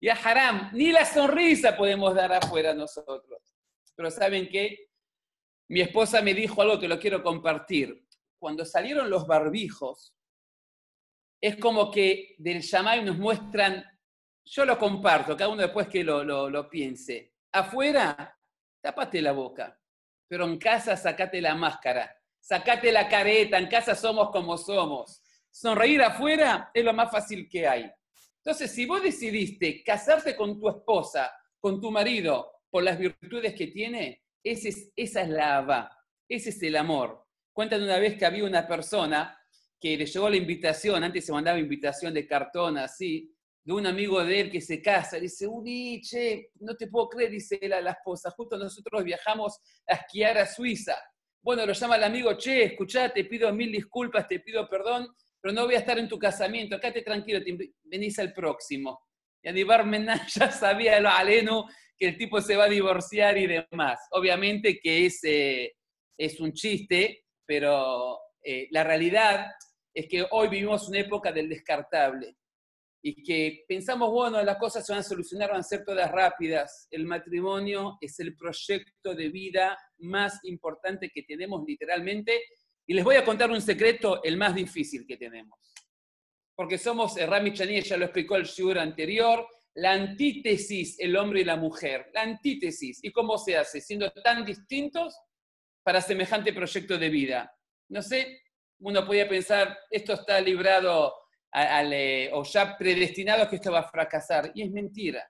Y 0.00 0.10
a 0.10 0.14
haram, 0.14 0.70
ni 0.74 0.92
la 0.92 1.06
sonrisa 1.06 1.74
podemos 1.74 2.14
dar 2.14 2.30
afuera 2.30 2.74
nosotros. 2.74 3.40
Pero 3.96 4.10
¿saben 4.10 4.50
qué? 4.50 4.90
Mi 5.68 5.80
esposa 5.80 6.20
me 6.20 6.34
dijo 6.34 6.60
algo 6.60 6.78
que 6.78 6.88
lo 6.88 6.98
quiero 6.98 7.22
compartir. 7.22 8.06
Cuando 8.40 8.64
salieron 8.64 9.10
los 9.10 9.26
barbijos, 9.26 10.16
es 11.40 11.56
como 11.56 11.90
que 11.90 12.34
del 12.38 12.62
Shamay 12.62 13.04
nos 13.04 13.18
muestran, 13.18 13.84
yo 14.46 14.64
lo 14.64 14.78
comparto, 14.78 15.36
cada 15.36 15.50
uno 15.50 15.60
después 15.60 15.88
que 15.88 16.02
lo, 16.02 16.24
lo, 16.24 16.48
lo 16.48 16.68
piense. 16.68 17.34
Afuera, 17.52 18.34
tápate 18.80 19.20
la 19.20 19.32
boca, 19.32 19.78
pero 20.26 20.46
en 20.46 20.58
casa 20.58 20.96
sacate 20.96 21.42
la 21.42 21.54
máscara, 21.54 22.16
sacate 22.40 22.90
la 22.90 23.08
careta, 23.08 23.58
en 23.58 23.68
casa 23.68 23.94
somos 23.94 24.30
como 24.30 24.56
somos. 24.56 25.22
Sonreír 25.50 26.02
afuera 26.02 26.70
es 26.72 26.82
lo 26.82 26.94
más 26.94 27.10
fácil 27.10 27.46
que 27.46 27.68
hay. 27.68 27.90
Entonces, 28.38 28.72
si 28.72 28.86
vos 28.86 29.02
decidiste 29.02 29.84
casarte 29.84 30.34
con 30.34 30.58
tu 30.58 30.70
esposa, 30.70 31.30
con 31.60 31.78
tu 31.78 31.90
marido, 31.90 32.52
por 32.70 32.82
las 32.82 32.98
virtudes 32.98 33.54
que 33.54 33.66
tiene, 33.66 34.24
esa 34.42 34.68
es 34.96 35.28
la 35.28 35.58
ava, 35.58 36.04
ese 36.26 36.48
es 36.48 36.62
el 36.62 36.76
amor. 36.76 37.26
Cuentan 37.60 37.82
una 37.82 37.98
vez 37.98 38.16
que 38.16 38.24
había 38.24 38.44
una 38.44 38.66
persona 38.66 39.38
que 39.78 39.94
le 39.94 40.06
llegó 40.06 40.30
la 40.30 40.36
invitación, 40.36 41.04
antes 41.04 41.26
se 41.26 41.30
mandaba 41.30 41.58
invitación 41.58 42.14
de 42.14 42.26
cartón 42.26 42.78
así, 42.78 43.36
de 43.62 43.72
un 43.74 43.86
amigo 43.86 44.24
de 44.24 44.40
él 44.40 44.50
que 44.50 44.62
se 44.62 44.80
casa, 44.80 45.18
dice, 45.18 45.46
uy, 45.46 46.00
che, 46.00 46.52
no 46.60 46.74
te 46.74 46.86
puedo 46.86 47.10
creer, 47.10 47.32
dice 47.32 47.58
él 47.60 47.74
a 47.74 47.82
la 47.82 47.90
esposa, 47.90 48.30
justo 48.30 48.56
nosotros 48.56 49.04
viajamos 49.04 49.58
a 49.86 49.96
esquiar 49.96 50.38
a 50.38 50.46
Suiza. 50.46 50.96
Bueno, 51.42 51.66
lo 51.66 51.74
llama 51.74 51.96
el 51.96 52.04
amigo, 52.04 52.32
che, 52.38 52.62
escuchá, 52.62 53.12
te 53.12 53.26
pido 53.26 53.52
mil 53.52 53.70
disculpas, 53.70 54.26
te 54.26 54.40
pido 54.40 54.66
perdón, 54.66 55.08
pero 55.38 55.52
no 55.52 55.66
voy 55.66 55.74
a 55.74 55.80
estar 55.80 55.98
en 55.98 56.08
tu 56.08 56.18
casamiento, 56.18 56.80
quédate 56.80 57.02
tranquilo, 57.02 57.40
venís 57.82 58.18
al 58.18 58.32
próximo. 58.32 59.02
Y 59.42 59.50
Aníbar 59.50 59.84
Mená 59.84 60.26
ya 60.34 60.50
sabía 60.50 60.98
lo 60.98 61.10
aleno 61.10 61.66
que 61.94 62.08
el 62.08 62.16
tipo 62.16 62.40
se 62.40 62.56
va 62.56 62.64
a 62.64 62.70
divorciar 62.70 63.36
y 63.36 63.46
demás. 63.46 64.00
Obviamente 64.12 64.80
que 64.80 65.04
es, 65.04 65.20
es 66.16 66.40
un 66.40 66.54
chiste, 66.54 67.26
pero 67.50 68.20
eh, 68.44 68.68
la 68.70 68.84
realidad 68.84 69.44
es 69.92 70.06
que 70.06 70.24
hoy 70.30 70.46
vivimos 70.46 70.86
una 70.86 71.00
época 71.00 71.32
del 71.32 71.48
descartable 71.48 72.36
y 73.02 73.24
que 73.24 73.64
pensamos, 73.66 74.08
bueno, 74.08 74.40
las 74.40 74.56
cosas 74.56 74.86
se 74.86 74.92
van 74.92 75.00
a 75.00 75.02
solucionar, 75.02 75.50
van 75.50 75.58
a 75.58 75.64
ser 75.64 75.84
todas 75.84 76.08
rápidas. 76.12 76.86
El 76.92 77.06
matrimonio 77.06 77.98
es 78.00 78.20
el 78.20 78.36
proyecto 78.36 79.16
de 79.16 79.30
vida 79.30 79.76
más 79.98 80.38
importante 80.44 81.10
que 81.12 81.24
tenemos 81.24 81.64
literalmente. 81.66 82.40
Y 82.86 82.94
les 82.94 83.02
voy 83.02 83.16
a 83.16 83.24
contar 83.24 83.50
un 83.50 83.60
secreto, 83.60 84.22
el 84.22 84.36
más 84.36 84.54
difícil 84.54 85.04
que 85.04 85.16
tenemos. 85.16 85.58
Porque 86.54 86.78
somos, 86.78 87.16
eh, 87.16 87.26
Rami 87.26 87.52
Chani 87.52 87.82
ya 87.82 87.96
lo 87.96 88.04
explicó 88.04 88.36
el 88.36 88.44
shiur 88.44 88.78
anterior, 88.78 89.44
la 89.74 89.90
antítesis, 89.90 91.00
el 91.00 91.16
hombre 91.16 91.40
y 91.40 91.44
la 91.44 91.56
mujer. 91.56 92.12
La 92.14 92.22
antítesis. 92.22 93.00
¿Y 93.02 93.10
cómo 93.10 93.38
se 93.38 93.56
hace? 93.56 93.80
Siendo 93.80 94.08
tan 94.22 94.44
distintos 94.44 95.16
para 95.82 96.00
semejante 96.00 96.52
proyecto 96.52 96.98
de 96.98 97.08
vida. 97.08 97.54
No 97.88 98.02
sé, 98.02 98.42
uno 98.80 99.04
podía 99.06 99.28
pensar, 99.28 99.78
esto 99.90 100.14
está 100.14 100.40
librado 100.40 101.14
al, 101.52 101.92
eh, 101.92 102.30
o 102.32 102.44
ya 102.44 102.76
predestinado 102.76 103.48
que 103.48 103.56
esto 103.56 103.72
va 103.72 103.80
a 103.80 103.90
fracasar. 103.90 104.52
Y 104.54 104.62
es 104.62 104.70
mentira, 104.70 105.28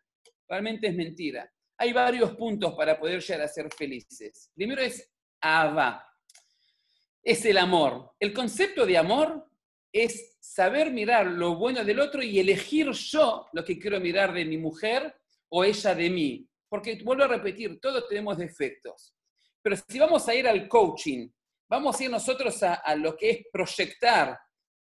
realmente 0.49 0.88
es 0.88 0.95
mentira. 0.95 1.50
Hay 1.78 1.92
varios 1.92 2.37
puntos 2.37 2.75
para 2.75 2.99
poder 2.99 3.23
llegar 3.23 3.42
a 3.42 3.49
ser 3.49 3.73
felices. 3.73 4.50
Primero 4.54 4.83
es 4.83 5.11
Ava, 5.40 6.07
es 7.23 7.45
el 7.45 7.59
amor. 7.59 8.12
El 8.19 8.33
concepto 8.33 8.85
de 8.85 8.99
amor 8.99 9.47
es 9.92 10.37
saber 10.40 10.92
mirar 10.92 11.26
lo 11.26 11.57
bueno 11.57 11.85
del 11.85 12.00
otro 12.00 12.23
y 12.23 12.38
elegir 12.38 12.90
yo 12.90 13.47
lo 13.52 13.64
que 13.64 13.78
quiero 13.78 13.99
mirar 13.99 14.33
de 14.33 14.45
mi 14.45 14.59
mujer 14.59 15.14
o 15.49 15.64
ella 15.64 15.95
de 15.95 16.11
mí. 16.11 16.49
Porque 16.69 17.00
vuelvo 17.02 17.25
a 17.25 17.28
repetir, 17.28 17.80
todos 17.80 18.07
tenemos 18.09 18.38
defectos. 18.38 19.14
Pero 19.62 19.76
si 19.76 19.98
vamos 19.98 20.26
a 20.28 20.34
ir 20.34 20.48
al 20.48 20.68
coaching 20.68 21.28
vamos 21.70 21.98
a 21.98 22.04
ir 22.04 22.10
nosotros 22.10 22.60
a, 22.64 22.94
lo 22.96 23.16
que 23.16 23.30
es 23.30 23.38
proyectar 23.52 24.36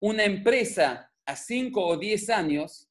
una 0.02 0.24
empresa 0.24 1.10
a 1.24 1.36
5 1.36 1.86
o 1.86 1.96
10 1.96 2.30
años, 2.32 2.90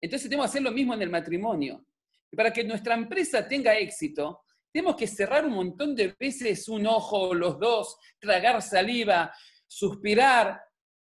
entonces 0.00 0.28
tenemos 0.28 0.46
que 0.46 0.50
hacer 0.50 0.62
lo 0.62 0.70
mismo 0.70 0.94
en 0.94 1.02
el 1.02 1.10
matrimonio. 1.10 1.84
Y 2.30 2.36
para 2.36 2.52
que 2.52 2.62
nuestra 2.62 2.94
empresa 2.94 3.46
tenga 3.46 3.76
éxito, 3.76 4.44
tenemos 4.72 4.94
que 4.94 5.08
cerrar 5.08 5.44
un 5.44 5.52
montón 5.52 5.96
de 5.96 6.14
veces 6.18 6.68
un 6.68 6.86
ojo, 6.86 7.34
los 7.34 7.58
dos, 7.58 7.96
tragar 8.20 8.62
saliva, 8.62 9.34
suspirar. 9.66 10.60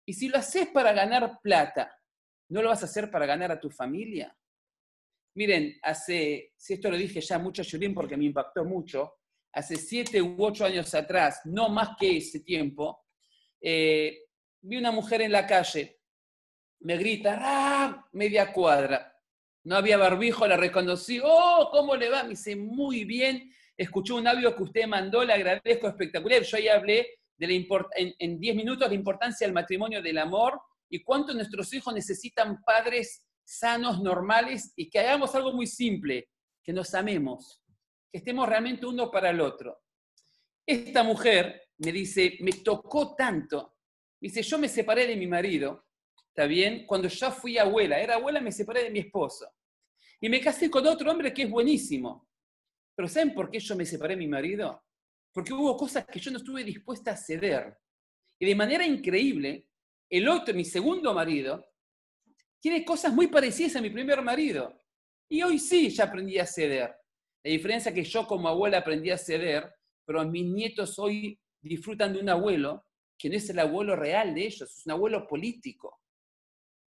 Y 0.06 0.14
si 0.14 0.28
lo 0.28 0.38
haces 0.38 0.68
para 0.68 0.94
ganar 0.94 1.40
plata, 1.42 1.92
¿no 2.50 2.62
lo 2.62 2.70
vas 2.70 2.84
a 2.84 2.86
hacer 2.86 3.10
para 3.10 3.26
ganar 3.26 3.52
a 3.52 3.60
tu 3.60 3.72
familia? 3.72 4.36
Miren, 5.36 5.80
hace, 5.82 6.54
si 6.56 6.74
esto 6.74 6.92
lo 6.92 6.98
dije 6.98 7.22
ya 7.22 7.40
mucho, 7.40 7.64
Yurín, 7.64 7.94
porque 7.96 8.18
me 8.18 8.26
impactó 8.26 8.66
mucho, 8.66 9.19
hace 9.54 9.76
siete 9.76 10.22
u 10.22 10.36
ocho 10.40 10.66
años 10.66 10.94
atrás, 10.94 11.42
no 11.46 11.70
más 11.70 11.90
que 12.00 12.18
ese 12.18 12.42
tiempo, 12.42 13.06
eh, 13.62 14.26
vi 14.62 14.78
una 14.78 14.92
mujer 14.92 15.22
en 15.22 15.32
la 15.32 15.48
calle, 15.48 16.00
me 16.82 16.98
grita, 16.98 17.38
¡ah! 17.42 18.08
media 18.14 18.54
cuadra. 18.54 19.14
No 19.66 19.76
había 19.76 19.98
barbijo, 19.98 20.48
la 20.48 20.56
reconocí, 20.56 21.20
¡oh! 21.22 21.70
¿Cómo 21.72 21.96
le 21.96 22.10
va? 22.10 22.24
Me 22.24 22.30
dice, 22.30 22.56
muy 22.56 23.04
bien, 23.04 23.54
escuchó 23.76 24.16
un 24.16 24.28
audio 24.28 24.56
que 24.56 24.64
usted 24.64 24.88
mandó, 24.88 25.24
le 25.24 25.34
agradezco, 25.34 25.88
espectacular. 25.88 26.42
Yo 26.44 26.58
ahí 26.58 26.68
hablé 26.70 27.20
de 27.38 27.68
en 28.20 28.40
diez 28.40 28.56
minutos 28.56 28.88
la 28.88 28.96
importancia 28.96 29.46
del 29.46 29.54
matrimonio, 29.54 30.02
del 30.02 30.18
amor 30.18 30.60
y 30.90 31.04
cuánto 31.04 31.34
nuestros 31.34 31.74
hijos 31.74 31.94
necesitan 31.94 32.62
padres 32.64 33.26
sanos, 33.44 34.02
normales 34.02 34.74
y 34.76 34.90
que 34.90 35.00
hagamos 35.00 35.34
algo 35.36 35.54
muy 35.54 35.68
simple, 35.68 36.30
que 36.64 36.74
nos 36.74 36.94
amemos 36.94 37.62
que 38.12 38.18
estemos 38.20 38.48
realmente 38.48 38.86
uno 38.86 39.10
para 39.12 39.30
el 39.30 39.42
otro. 39.42 39.84
Esta 40.66 41.04
mujer 41.04 41.70
me 41.78 41.92
dice, 41.92 42.38
me 42.42 42.52
tocó 42.52 43.16
tanto. 43.16 43.78
Dice, 44.20 44.42
yo 44.42 44.58
me 44.58 44.68
separé 44.68 45.08
de 45.08 45.16
mi 45.16 45.28
marido, 45.28 45.86
¿está 46.28 46.46
bien? 46.46 46.86
Cuando 46.86 47.08
ya 47.08 47.32
fui 47.32 47.58
abuela, 47.58 48.00
era 48.00 48.16
abuela, 48.16 48.42
me 48.42 48.52
separé 48.52 48.84
de 48.84 48.90
mi 48.90 49.00
esposo. 49.00 49.50
Y 50.22 50.30
me 50.30 50.42
casé 50.42 50.70
con 50.70 50.86
otro 50.86 51.10
hombre 51.10 51.34
que 51.34 51.44
es 51.44 51.50
buenísimo. 51.50 52.28
Pero 52.96 53.08
¿saben 53.08 53.34
por 53.34 53.50
qué 53.50 53.60
yo 53.60 53.76
me 53.76 53.86
separé 53.86 54.16
de 54.16 54.20
mi 54.20 54.28
marido? 54.28 54.84
Porque 55.32 55.54
hubo 55.54 55.78
cosas 55.78 56.06
que 56.06 56.20
yo 56.20 56.32
no 56.32 56.38
estuve 56.38 56.64
dispuesta 56.64 57.12
a 57.12 57.18
ceder. 57.18 57.78
Y 58.38 58.46
de 58.46 58.56
manera 58.56 58.86
increíble, 58.86 59.70
el 60.10 60.28
otro, 60.28 60.54
mi 60.54 60.66
segundo 60.66 61.14
marido, 61.14 61.66
tiene 62.60 62.84
cosas 62.84 63.14
muy 63.14 63.28
parecidas 63.28 63.78
a 63.78 63.82
mi 63.82 63.90
primer 63.90 64.22
marido. 64.22 64.84
Y 65.30 65.42
hoy 65.44 65.60
sí 65.60 65.90
ya 65.90 66.06
aprendí 66.06 66.38
a 66.40 66.46
ceder. 66.46 66.99
La 67.44 67.52
diferencia 67.52 67.90
es 67.90 67.96
que 67.96 68.04
yo 68.04 68.28
como 68.28 68.50
abuela 68.50 68.80
aprendí 68.80 69.12
a 69.12 69.18
ceder, 69.18 69.74
pero 70.06 70.26
mis 70.26 70.46
nietos 70.46 70.98
hoy 71.00 71.40
disfrutan 71.62 72.14
de 72.14 72.20
un 72.20 72.30
abuelo 72.30 72.86
que 73.18 73.30
no 73.30 73.36
es 73.36 73.50
el 73.50 73.60
abuelo 73.60 73.96
real 73.96 74.34
de 74.34 74.46
ellos, 74.46 74.78
es 74.78 74.86
un 74.86 74.94
abuelo 74.94 75.28
político. 75.28 76.00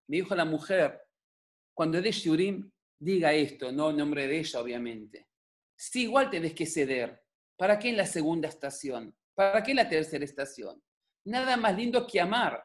Me 0.07 0.17
dijo 0.17 0.33
la 0.35 0.45
mujer, 0.45 1.01
cuando 1.73 2.01
de 2.01 2.11
Shurim, 2.11 2.71
diga 2.99 3.33
esto, 3.33 3.71
no 3.71 3.89
en 3.89 3.97
nombre 3.97 4.27
de 4.27 4.39
ella, 4.39 4.61
obviamente. 4.61 5.27
Sí, 5.75 6.03
igual 6.03 6.29
tenés 6.29 6.53
que 6.53 6.65
ceder. 6.65 7.21
¿Para 7.57 7.79
qué 7.79 7.89
en 7.89 7.97
la 7.97 8.05
segunda 8.05 8.47
estación? 8.47 9.15
¿Para 9.33 9.61
qué 9.63 9.71
en 9.71 9.77
la 9.77 9.89
tercera 9.89 10.23
estación? 10.23 10.81
Nada 11.25 11.57
más 11.57 11.75
lindo 11.75 12.05
que 12.07 12.19
amar. 12.19 12.63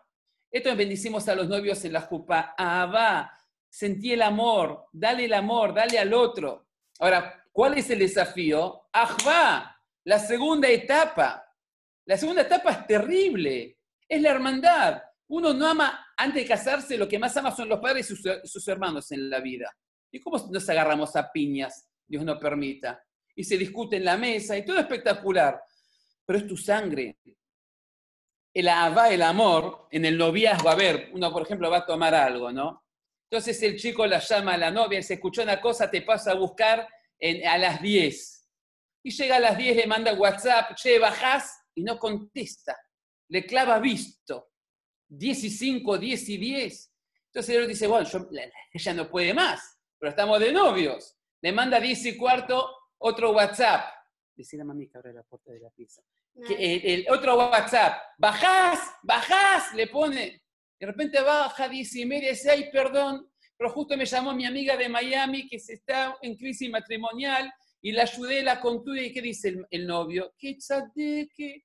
Esto 0.50 0.74
bendicimos 0.76 1.28
a 1.28 1.34
los 1.34 1.48
novios 1.48 1.84
en 1.84 1.92
la 1.92 2.02
jupa. 2.02 2.54
va, 2.58 3.30
sentí 3.68 4.12
el 4.12 4.22
amor, 4.22 4.86
dale 4.92 5.24
el 5.24 5.34
amor, 5.34 5.74
dale 5.74 5.98
al 5.98 6.14
otro. 6.14 6.68
Ahora, 6.98 7.45
¿Cuál 7.56 7.78
es 7.78 7.88
el 7.88 8.00
desafío? 8.00 8.82
Ajba, 8.92 9.80
la 10.04 10.18
segunda 10.18 10.68
etapa. 10.68 11.42
La 12.04 12.18
segunda 12.18 12.42
etapa 12.42 12.70
es 12.70 12.86
terrible. 12.86 13.78
Es 14.06 14.20
la 14.20 14.32
hermandad. 14.32 15.02
Uno 15.28 15.54
no 15.54 15.66
ama, 15.66 16.06
antes 16.18 16.42
de 16.42 16.48
casarse, 16.48 16.98
lo 16.98 17.08
que 17.08 17.18
más 17.18 17.34
ama 17.38 17.50
son 17.56 17.70
los 17.70 17.80
padres 17.80 18.10
y 18.10 18.14
sus, 18.46 18.68
hermanos 18.68 19.10
en 19.10 19.30
la 19.30 19.40
vida. 19.40 19.74
¿Y 20.12 20.20
cómo 20.20 20.36
nos 20.50 20.68
agarramos 20.68 21.16
a 21.16 21.32
piñas? 21.32 21.88
Dios 22.06 22.26
no 22.26 22.38
permita. 22.38 23.02
Y 23.34 23.42
se 23.42 23.56
discute 23.56 23.96
en 23.96 24.04
la 24.04 24.18
mesa 24.18 24.58
y 24.58 24.62
todo 24.62 24.78
espectacular. 24.78 25.58
Pero 26.26 26.38
es 26.40 26.46
tu 26.46 26.58
sangre. 26.58 27.20
El 28.52 28.68
Abba, 28.68 29.08
el 29.08 29.22
amor, 29.22 29.88
en 29.90 30.04
el 30.04 30.18
noviazgo, 30.18 30.68
a 30.68 30.74
ver, 30.74 31.08
uno 31.14 31.32
por 31.32 31.40
ejemplo 31.40 31.70
va 31.70 31.78
a 31.78 31.86
tomar 31.86 32.14
algo, 32.14 32.52
¿no? 32.52 32.84
Entonces 33.30 33.62
el 33.62 33.78
chico 33.78 34.06
la 34.06 34.18
llama 34.18 34.52
a 34.52 34.58
la 34.58 34.70
novia, 34.70 35.02
se 35.02 35.14
escuchó 35.14 35.42
una 35.42 35.58
cosa, 35.58 35.90
te 35.90 36.02
pasa 36.02 36.32
a 36.32 36.34
buscar 36.34 36.86
a 37.20 37.58
las 37.58 37.80
10. 37.80 38.48
Y 39.04 39.10
llega 39.10 39.36
a 39.36 39.40
las 39.40 39.56
10, 39.56 39.76
le 39.76 39.86
manda 39.86 40.14
WhatsApp, 40.14 40.74
che, 40.74 40.98
bajás 40.98 41.56
y 41.74 41.82
no 41.82 41.98
contesta. 41.98 42.76
Le 43.28 43.46
clava 43.46 43.78
visto. 43.78 44.50
10 45.08 45.44
y 45.44 45.50
5, 45.50 45.98
10 45.98 46.28
y 46.28 46.36
10. 46.38 46.92
Entonces 47.26 47.56
él 47.56 47.68
dice, 47.68 47.86
bueno, 47.86 48.08
ella 48.72 48.94
no 48.94 49.10
puede 49.10 49.34
más, 49.34 49.78
pero 49.98 50.10
estamos 50.10 50.40
de 50.40 50.52
novios. 50.52 51.16
Le 51.42 51.52
manda 51.52 51.78
10 51.78 52.06
y 52.06 52.16
cuarto 52.16 52.76
otro 52.98 53.32
WhatsApp. 53.32 53.92
Decir 54.34 54.60
a 54.60 54.64
mami 54.64 54.88
que 54.88 54.98
abre 54.98 55.12
la 55.12 55.22
puerta 55.22 55.52
de 55.52 55.60
la 55.60 55.70
pieza. 55.70 56.02
el, 56.34 57.06
otro 57.10 57.36
WhatsApp, 57.36 57.98
bajás, 58.18 58.80
bajás, 59.02 59.74
le 59.74 59.86
pone. 59.86 60.42
De 60.78 60.86
repente 60.86 61.20
baja, 61.22 61.68
diez 61.68 61.94
y 61.96 62.04
media, 62.04 62.30
dice, 62.30 62.50
ay, 62.50 62.70
perdón, 62.70 63.30
pero 63.56 63.70
justo 63.70 63.96
me 63.96 64.04
llamó 64.04 64.34
mi 64.34 64.44
amiga 64.44 64.76
de 64.76 64.88
Miami 64.88 65.48
que 65.48 65.58
se 65.58 65.74
está 65.74 66.16
en 66.22 66.36
crisis 66.36 66.70
matrimonial 66.70 67.52
y 67.80 67.92
la 67.92 68.02
ayudé, 68.02 68.42
la 68.42 68.60
contuve, 68.60 69.04
y 69.04 69.12
¿qué 69.12 69.22
dice 69.22 69.56
el, 69.70 69.86
novio? 69.86 70.34
¿Qué 70.38 70.56
que 71.34 71.64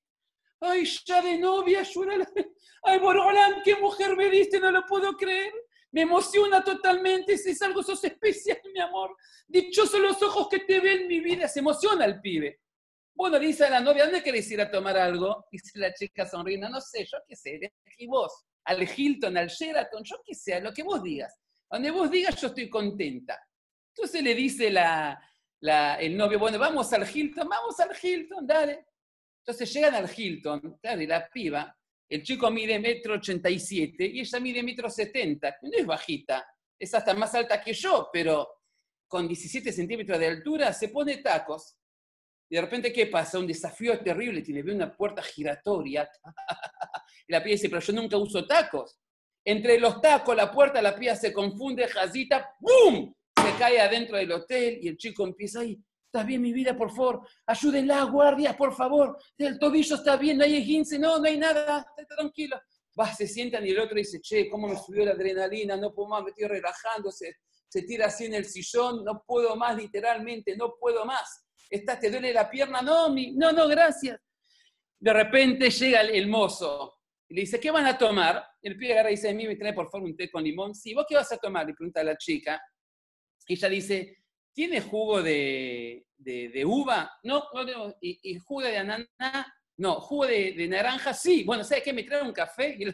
Ay, 0.64 0.84
ya 1.04 1.20
de 1.20 1.38
novia. 1.38 1.82
Ay, 2.84 2.98
Borolán, 3.00 3.62
qué 3.64 3.76
mujer 3.76 4.16
me 4.16 4.30
diste, 4.30 4.60
no 4.60 4.70
lo 4.70 4.86
puedo 4.86 5.16
creer. 5.16 5.52
Me 5.90 6.02
emociona 6.02 6.62
totalmente, 6.62 7.34
es 7.34 7.62
algo, 7.62 7.82
sos 7.82 8.02
especial, 8.04 8.60
mi 8.72 8.80
amor. 8.80 9.16
Dichosos 9.48 10.00
los 10.00 10.22
ojos 10.22 10.48
que 10.48 10.60
te 10.60 10.78
ven, 10.78 11.08
mi 11.08 11.18
vida. 11.18 11.48
Se 11.48 11.58
emociona 11.58 12.04
el 12.04 12.20
pibe. 12.20 12.60
Bueno, 13.14 13.38
dice 13.38 13.64
a 13.64 13.70
la 13.70 13.80
novia, 13.80 14.04
¿dónde 14.04 14.22
querés 14.22 14.50
ir 14.52 14.60
a 14.60 14.70
tomar 14.70 14.96
algo? 14.96 15.46
Dice 15.50 15.78
la 15.78 15.92
chica 15.92 16.26
sonriendo, 16.26 16.68
no 16.68 16.80
sé, 16.80 17.04
yo 17.04 17.18
qué 17.28 17.36
sé, 17.36 17.60
y 17.98 18.06
vos, 18.06 18.44
al 18.64 18.88
Hilton, 18.88 19.36
al 19.36 19.48
Sheraton, 19.48 20.02
yo 20.02 20.16
qué 20.24 20.34
sé, 20.34 20.60
lo 20.60 20.72
que 20.72 20.82
vos 20.82 21.02
digas. 21.02 21.41
Donde 21.72 21.90
vos 21.90 22.10
digas, 22.10 22.38
yo 22.38 22.48
estoy 22.48 22.68
contenta. 22.68 23.48
Entonces 23.96 24.22
le 24.22 24.34
dice 24.34 24.68
el 24.68 26.16
novio, 26.18 26.38
bueno, 26.38 26.58
vamos 26.58 26.92
al 26.92 27.08
Hilton, 27.08 27.48
vamos 27.48 27.80
al 27.80 27.96
Hilton, 28.00 28.46
dale. 28.46 28.86
Entonces 29.38 29.72
llegan 29.72 29.94
al 29.94 30.10
Hilton, 30.14 30.78
claro, 30.80 31.00
la 31.02 31.28
piba, 31.30 31.74
el 32.10 32.22
chico 32.22 32.50
mide 32.50 32.78
metro 32.78 33.14
ochenta 33.14 33.48
y 33.48 33.58
siete 33.58 34.04
y 34.04 34.20
ella 34.20 34.38
mide 34.38 34.62
metro 34.62 34.90
setenta. 34.90 35.56
No 35.62 35.70
es 35.72 35.86
bajita, 35.86 36.46
es 36.78 36.92
hasta 36.94 37.14
más 37.14 37.34
alta 37.34 37.58
que 37.60 37.72
yo, 37.72 38.10
pero 38.12 38.60
con 39.08 39.26
17 39.26 39.72
centímetros 39.72 40.18
de 40.18 40.26
altura 40.26 40.74
se 40.74 40.90
pone 40.90 41.18
tacos 41.18 41.78
y 42.52 42.56
de 42.56 42.60
repente, 42.60 42.92
¿qué 42.92 43.06
pasa? 43.06 43.38
Un 43.38 43.46
desafío 43.46 43.98
terrible, 44.00 44.42
tiene 44.42 44.60
una 44.74 44.94
puerta 44.94 45.22
giratoria. 45.22 46.06
y 47.26 47.32
la 47.32 47.42
pía 47.42 47.52
dice, 47.52 47.70
pero 47.70 47.80
yo 47.80 47.94
nunca 47.94 48.18
uso 48.18 48.46
tacos. 48.46 48.98
Entre 49.44 49.78
los 49.78 50.00
tacos, 50.00 50.36
la 50.36 50.50
puerta, 50.50 50.80
la 50.80 50.94
pía 50.94 51.16
se 51.16 51.32
confunde, 51.32 51.88
jazita, 51.88 52.54
¡bum! 52.60 53.12
Se 53.36 53.52
cae 53.58 53.80
adentro 53.80 54.16
del 54.16 54.30
hotel 54.32 54.78
y 54.80 54.88
el 54.88 54.96
chico 54.96 55.24
empieza 55.24 55.60
ahí. 55.60 55.80
¿Estás 56.06 56.26
bien, 56.26 56.42
mi 56.42 56.52
vida? 56.52 56.76
Por 56.76 56.90
favor, 56.90 57.26
ayúdenla, 57.46 58.02
guardia, 58.04 58.54
por 58.54 58.74
favor. 58.74 59.16
El 59.38 59.58
tobillo 59.58 59.96
está 59.96 60.16
bien, 60.16 60.36
no 60.36 60.44
hay 60.44 60.56
esguince, 60.56 60.98
no, 60.98 61.18
no 61.18 61.24
hay 61.24 61.38
nada, 61.38 61.86
está 61.96 62.16
tranquilo. 62.16 62.60
Va, 63.00 63.12
se 63.14 63.26
sientan 63.26 63.66
y 63.66 63.70
el 63.70 63.80
otro 63.80 63.96
dice, 63.96 64.20
che, 64.20 64.48
¿cómo 64.50 64.68
me 64.68 64.76
subió 64.76 65.06
la 65.06 65.12
adrenalina? 65.12 65.76
No 65.76 65.94
puedo 65.94 66.10
más, 66.10 66.22
me 66.22 66.30
estoy 66.30 66.46
relajando. 66.48 67.10
Se, 67.10 67.34
tira 67.86 68.06
así 68.06 68.26
en 68.26 68.34
el 68.34 68.44
sillón, 68.44 69.02
no 69.02 69.24
puedo 69.26 69.56
más, 69.56 69.74
literalmente, 69.74 70.54
no 70.54 70.74
puedo 70.78 71.06
más 71.06 71.46
¿Estás, 71.70 71.98
¿Te 71.98 72.10
duele 72.10 72.34
la 72.34 72.50
pierna? 72.50 72.82
No, 72.82 73.08
no, 73.08 73.52
no, 73.52 73.66
gracias. 73.66 74.20
De 75.00 75.12
repente 75.14 75.70
llega 75.70 76.02
el, 76.02 76.28
mozo 76.28 76.98
y 77.32 77.34
le 77.34 77.40
dice, 77.40 77.58
¿qué 77.58 77.70
van 77.70 77.86
a 77.86 77.96
tomar? 77.96 78.46
El 78.60 78.76
pibe 78.76 78.92
agarra 78.92 79.08
y 79.08 79.14
dice, 79.14 79.30
a 79.30 79.32
mí 79.32 79.46
me 79.46 79.56
trae 79.56 79.72
por 79.72 79.88
favor 79.88 80.06
un 80.06 80.14
té 80.14 80.30
con 80.30 80.44
limón. 80.44 80.74
Sí, 80.74 80.92
¿vos 80.92 81.06
qué 81.08 81.14
vas 81.14 81.32
a 81.32 81.38
tomar? 81.38 81.66
Le 81.66 81.72
pregunta 81.72 82.02
a 82.02 82.04
la 82.04 82.14
chica. 82.14 82.62
Y 83.46 83.54
ella 83.54 83.70
dice, 83.70 84.18
¿tiene 84.52 84.82
jugo 84.82 85.22
de, 85.22 86.04
uva? 86.66 87.10
No, 87.22 87.44
no 87.54 87.96
¿Y, 88.02 88.38
jugo 88.38 88.60
de 88.60 88.76
ananá? 88.76 89.54
No, 89.78 89.94
jugo 89.94 90.26
de, 90.26 90.68
naranja, 90.68 91.14
sí. 91.14 91.42
Bueno, 91.42 91.64
¿sabes 91.64 91.82
qué? 91.82 91.94
Me 91.94 92.02
trae 92.02 92.20
un 92.20 92.34
café. 92.34 92.76
¡Qué 92.76 92.90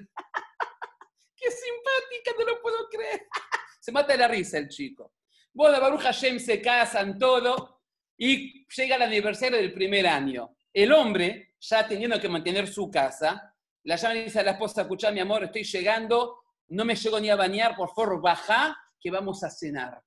simpática! 1.50 2.30
No 2.38 2.46
lo 2.46 2.62
puedo 2.62 2.88
creer. 2.90 3.26
se 3.80 3.90
mata 3.90 4.12
de 4.12 4.20
la 4.20 4.28
risa 4.28 4.58
el 4.58 4.68
chico. 4.68 5.14
Bueno, 5.52 5.80
Baruch 5.80 6.02
Hashem 6.02 6.38
se 6.38 6.62
casan 6.62 7.18
todo 7.18 7.82
y 8.16 8.64
llega 8.68 8.94
el 8.94 9.02
aniversario 9.02 9.58
del 9.58 9.72
primer 9.72 10.06
año. 10.06 10.56
El 10.72 10.92
hombre, 10.92 11.56
ya 11.58 11.88
teniendo 11.88 12.20
que 12.20 12.28
mantener 12.28 12.68
su 12.68 12.88
casa, 12.88 13.52
la 13.88 13.96
llama 13.96 14.16
y 14.16 14.24
dice 14.24 14.40
a 14.40 14.42
la 14.42 14.50
esposa, 14.50 14.82
escucha 14.82 15.10
mi 15.10 15.20
amor, 15.20 15.44
estoy 15.44 15.64
llegando, 15.64 16.44
no 16.68 16.84
me 16.84 16.94
llego 16.94 17.18
ni 17.18 17.30
a 17.30 17.36
bañar, 17.36 17.74
por 17.74 17.94
favor, 17.94 18.20
baja, 18.20 18.78
que 19.00 19.10
vamos 19.10 19.42
a 19.42 19.48
cenar. 19.48 20.04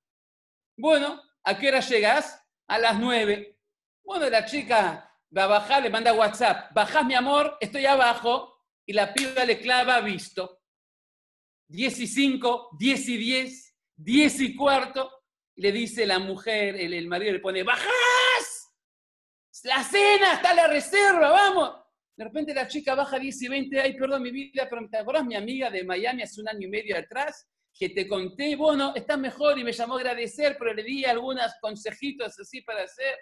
Bueno, 0.76 1.20
¿a 1.42 1.58
qué 1.58 1.66
hora 1.66 1.80
llegas? 1.80 2.46
A 2.68 2.78
las 2.78 2.96
nueve. 3.00 3.58
Bueno, 4.04 4.30
la 4.30 4.44
chica 4.44 5.12
va 5.36 5.44
a 5.44 5.48
bajar, 5.48 5.82
le 5.82 5.90
manda 5.90 6.12
WhatsApp, 6.12 6.72
bajás 6.72 7.04
mi 7.04 7.14
amor, 7.14 7.56
estoy 7.60 7.84
abajo, 7.84 8.56
y 8.86 8.92
la 8.92 9.12
piba 9.12 9.44
le 9.44 9.58
clava 9.58 10.00
visto. 10.00 10.62
Diez 11.66 11.98
y 11.98 12.06
cinco, 12.06 12.68
diez 12.78 13.08
y 13.08 13.16
diez, 13.16 13.76
diez 13.96 14.40
y 14.40 14.54
cuarto, 14.54 15.10
le 15.56 15.72
dice 15.72 16.06
la 16.06 16.20
mujer, 16.20 16.76
el, 16.76 17.08
marido 17.08 17.32
le 17.32 17.40
pone, 17.40 17.64
¡bajás! 17.64 18.70
La 19.64 19.82
cena, 19.82 20.34
está 20.34 20.54
la 20.54 20.68
reserva, 20.68 21.30
vamos. 21.30 21.81
De 22.14 22.24
repente 22.24 22.54
la 22.54 22.68
chica 22.68 22.94
baja 22.94 23.18
10 23.18 23.42
y 23.42 23.48
20, 23.48 23.80
ay, 23.80 23.96
perdón 23.96 24.22
mi 24.22 24.30
vida, 24.30 24.66
pero 24.68 24.86
¿te 24.88 24.98
acordás 24.98 25.24
mi 25.24 25.34
amiga 25.34 25.70
de 25.70 25.82
Miami 25.82 26.22
hace 26.22 26.40
un 26.40 26.48
año 26.48 26.66
y 26.66 26.70
medio 26.70 26.96
atrás? 26.96 27.48
Que 27.72 27.88
te 27.88 28.06
conté, 28.06 28.54
bueno, 28.54 28.92
está 28.94 29.16
mejor 29.16 29.58
y 29.58 29.64
me 29.64 29.72
llamó 29.72 29.94
a 29.94 30.00
agradecer, 30.00 30.56
pero 30.58 30.74
le 30.74 30.82
di 30.82 31.04
algunos 31.04 31.52
consejitos 31.60 32.38
así 32.38 32.60
para 32.60 32.82
hacer. 32.82 33.16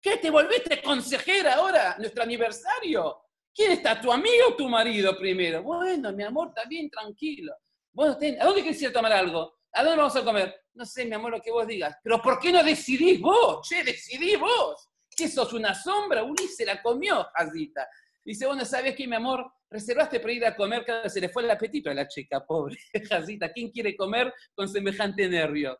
¿Qué? 0.00 0.18
¿Te 0.18 0.30
volviste 0.30 0.82
consejera 0.82 1.54
ahora? 1.54 1.96
¿Nuestro 1.98 2.22
aniversario? 2.22 3.22
¿Quién 3.54 3.72
está? 3.72 3.98
¿Tu 3.98 4.12
amigo 4.12 4.48
o 4.50 4.56
tu 4.56 4.68
marido 4.68 5.16
primero? 5.16 5.62
Bueno, 5.62 6.12
mi 6.12 6.22
amor, 6.22 6.48
está 6.48 6.68
bien, 6.68 6.90
tranquilo. 6.90 7.54
Bueno, 7.92 8.12
¿a 8.12 8.44
dónde 8.44 8.62
quieres 8.62 8.82
ir 8.82 8.88
a 8.88 8.92
tomar 8.92 9.12
algo? 9.12 9.54
¿A 9.72 9.82
dónde 9.82 9.98
vamos 9.98 10.16
a 10.16 10.24
comer? 10.24 10.54
No 10.74 10.84
sé, 10.84 11.06
mi 11.06 11.14
amor, 11.14 11.30
lo 11.30 11.40
que 11.40 11.50
vos 11.50 11.66
digas. 11.66 11.96
Pero 12.02 12.20
¿por 12.20 12.38
qué 12.38 12.52
no 12.52 12.62
decidís 12.62 13.20
vos? 13.20 13.66
Che, 13.66 13.82
decidís 13.82 14.38
vos. 14.38 14.90
¿Qué 15.16 15.28
sos 15.28 15.52
una 15.52 15.74
sombra? 15.74 16.24
Uli 16.24 16.48
se 16.48 16.66
la 16.66 16.82
comió, 16.82 17.26
Jazita. 17.32 17.88
Dice, 18.24 18.46
bueno, 18.46 18.64
¿sabes 18.64 18.96
qué, 18.96 19.06
mi 19.06 19.16
amor? 19.16 19.52
Reservaste 19.68 20.18
para 20.18 20.32
ir 20.32 20.46
a 20.46 20.56
comer, 20.56 20.84
cada 20.84 21.08
se 21.08 21.20
le 21.20 21.28
fue 21.28 21.42
el 21.42 21.50
apetito 21.50 21.90
a 21.90 21.94
la 21.94 22.08
chica, 22.08 22.44
pobre 22.44 22.76
Jazita. 23.08 23.52
¿Quién 23.52 23.70
quiere 23.70 23.94
comer 23.94 24.32
con 24.54 24.68
semejante 24.68 25.28
nervio? 25.28 25.78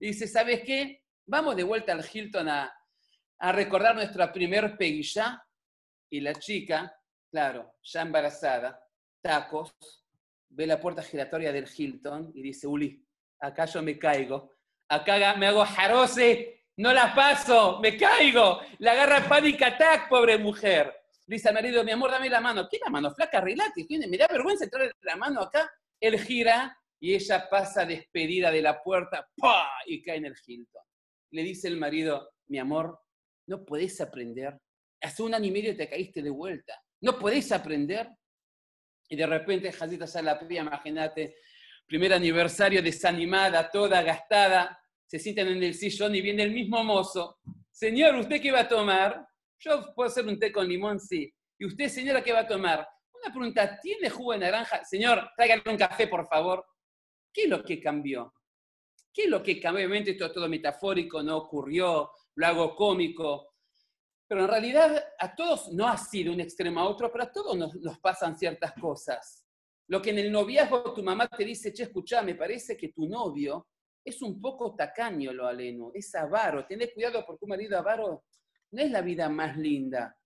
Dice, 0.00 0.26
¿sabes 0.26 0.62
qué? 0.64 1.02
Vamos 1.26 1.54
de 1.54 1.64
vuelta 1.64 1.92
al 1.92 2.04
Hilton 2.10 2.48
a, 2.48 2.72
a 3.38 3.52
recordar 3.52 3.94
nuestra 3.94 4.32
primer 4.32 4.76
peguilla. 4.76 5.44
Y 6.10 6.20
la 6.20 6.34
chica, 6.34 6.94
claro, 7.30 7.74
ya 7.82 8.02
embarazada, 8.02 8.80
tacos, 9.20 9.74
ve 10.48 10.66
la 10.66 10.80
puerta 10.80 11.02
giratoria 11.02 11.52
del 11.52 11.68
Hilton 11.68 12.32
y 12.34 12.42
dice, 12.42 12.66
Uli, 12.66 13.04
acá 13.40 13.66
yo 13.66 13.82
me 13.82 13.98
caigo. 13.98 14.52
Acá 14.88 15.34
me 15.36 15.46
hago 15.46 15.64
jarose, 15.64 16.66
no 16.76 16.92
la 16.92 17.14
paso, 17.14 17.80
me 17.80 17.96
caigo. 17.96 18.60
La 18.78 18.92
agarra 18.92 19.28
panic 19.28 19.62
attack, 19.62 20.08
pobre 20.08 20.38
mujer. 20.38 21.01
Dice 21.26 21.48
al 21.48 21.54
marido, 21.54 21.84
mi 21.84 21.92
amor, 21.92 22.10
dame 22.10 22.28
la 22.28 22.40
mano. 22.40 22.68
¿Qué 22.70 22.78
la 22.84 22.90
mano? 22.90 23.14
Flaca, 23.14 23.40
relate. 23.40 23.86
Me 24.08 24.16
da 24.16 24.26
vergüenza 24.28 24.64
entrar 24.64 24.94
la 25.00 25.16
mano 25.16 25.40
acá. 25.42 25.70
Él 26.00 26.18
gira 26.18 26.76
y 27.00 27.14
ella 27.14 27.48
pasa 27.48 27.84
despedida 27.84 28.50
de 28.50 28.62
la 28.62 28.82
puerta 28.82 29.28
¡pah! 29.36 29.68
y 29.86 30.02
cae 30.02 30.16
en 30.16 30.26
el 30.26 30.34
Hilton. 30.46 30.82
Le 31.32 31.42
dice 31.42 31.68
el 31.68 31.76
marido, 31.76 32.30
mi 32.48 32.58
amor, 32.58 32.98
no 33.48 33.64
podés 33.64 34.00
aprender. 34.00 34.58
Hace 35.00 35.22
un 35.22 35.34
año 35.34 35.46
y 35.46 35.50
medio 35.50 35.76
te 35.76 35.88
caíste 35.88 36.22
de 36.22 36.30
vuelta. 36.30 36.80
No 37.00 37.18
podés 37.18 37.50
aprender. 37.50 38.08
Y 39.08 39.16
de 39.16 39.26
repente, 39.26 39.72
Jadita 39.72 40.06
ya 40.06 40.22
la 40.22 40.38
pía, 40.38 40.62
imagínate, 40.62 41.36
primer 41.86 42.12
aniversario 42.12 42.82
desanimada, 42.82 43.70
toda 43.70 44.02
gastada, 44.02 44.78
se 45.06 45.18
sientan 45.18 45.48
en 45.48 45.62
el 45.62 45.74
sillón 45.74 46.14
y 46.14 46.20
viene 46.20 46.44
el 46.44 46.52
mismo 46.52 46.82
mozo. 46.84 47.38
Señor, 47.70 48.14
¿usted 48.14 48.40
qué 48.40 48.52
va 48.52 48.60
a 48.60 48.68
tomar? 48.68 49.26
Yo 49.64 49.94
puedo 49.94 50.08
hacer 50.08 50.26
un 50.26 50.38
té 50.40 50.50
con 50.50 50.66
limón, 50.66 50.98
sí. 50.98 51.32
¿Y 51.56 51.66
usted, 51.66 51.88
señora, 51.88 52.22
qué 52.22 52.32
va 52.32 52.40
a 52.40 52.46
tomar? 52.48 52.86
Una 53.12 53.32
pregunta, 53.32 53.78
¿tiene 53.80 54.10
jugo 54.10 54.32
de 54.32 54.40
naranja? 54.40 54.84
Señor, 54.84 55.30
tráigale 55.36 55.62
un 55.66 55.76
café, 55.76 56.08
por 56.08 56.26
favor. 56.26 56.66
¿Qué 57.32 57.44
es 57.44 57.48
lo 57.48 57.62
que 57.62 57.80
cambió? 57.80 58.34
¿Qué 59.12 59.24
es 59.24 59.28
lo 59.28 59.40
que 59.40 59.60
cambió? 59.60 59.86
Obviamente 59.86 60.10
esto 60.10 60.26
es 60.26 60.32
todo 60.32 60.48
metafórico, 60.48 61.22
no 61.22 61.36
ocurrió, 61.36 62.10
lo 62.34 62.46
hago 62.46 62.74
cómico. 62.74 63.54
Pero 64.26 64.42
en 64.42 64.48
realidad 64.48 65.04
a 65.20 65.32
todos, 65.32 65.72
no 65.72 65.86
ha 65.86 65.96
sido 65.96 66.32
un 66.32 66.40
extremo 66.40 66.80
a 66.80 66.88
otro, 66.88 67.12
pero 67.12 67.24
a 67.24 67.30
todos 67.30 67.56
nos, 67.56 68.00
pasan 68.00 68.36
ciertas 68.36 68.72
cosas. 68.72 69.46
Lo 69.86 70.02
que 70.02 70.10
en 70.10 70.18
el 70.18 70.32
noviazgo 70.32 70.92
tu 70.92 71.04
mamá 71.04 71.28
te 71.28 71.44
dice, 71.44 71.72
che, 71.72 71.84
escuchá, 71.84 72.22
me 72.22 72.34
parece 72.34 72.76
que 72.76 72.88
tu 72.88 73.06
novio 73.06 73.68
es 74.04 74.20
un 74.22 74.40
poco 74.40 74.74
tacaño, 74.74 75.32
lo 75.32 75.46
aleno, 75.46 75.92
es 75.94 76.12
avaro. 76.16 76.66
Tenés 76.66 76.92
cuidado 76.92 77.24
porque 77.24 77.44
un 77.44 77.50
marido 77.50 77.78
avaro 77.78 78.24
no 78.72 78.82
es 78.82 78.90
la 78.90 79.02
vida 79.02 79.28
más 79.28 79.56
linda. 79.56 80.18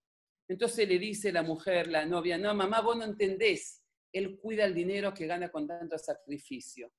Entonces 0.48 0.88
le 0.88 0.98
dice 0.98 1.32
la 1.32 1.42
mujer, 1.42 1.88
la 1.88 2.06
novia, 2.06 2.38
no, 2.38 2.54
mamá, 2.54 2.80
vos 2.80 2.96
no 2.96 3.04
entendés. 3.04 3.82
Él 4.12 4.38
cuida 4.38 4.64
el 4.64 4.74
dinero 4.74 5.12
que 5.12 5.26
gana 5.26 5.50
con 5.50 5.66
tanto 5.66 5.98
sacrificio. 5.98 6.92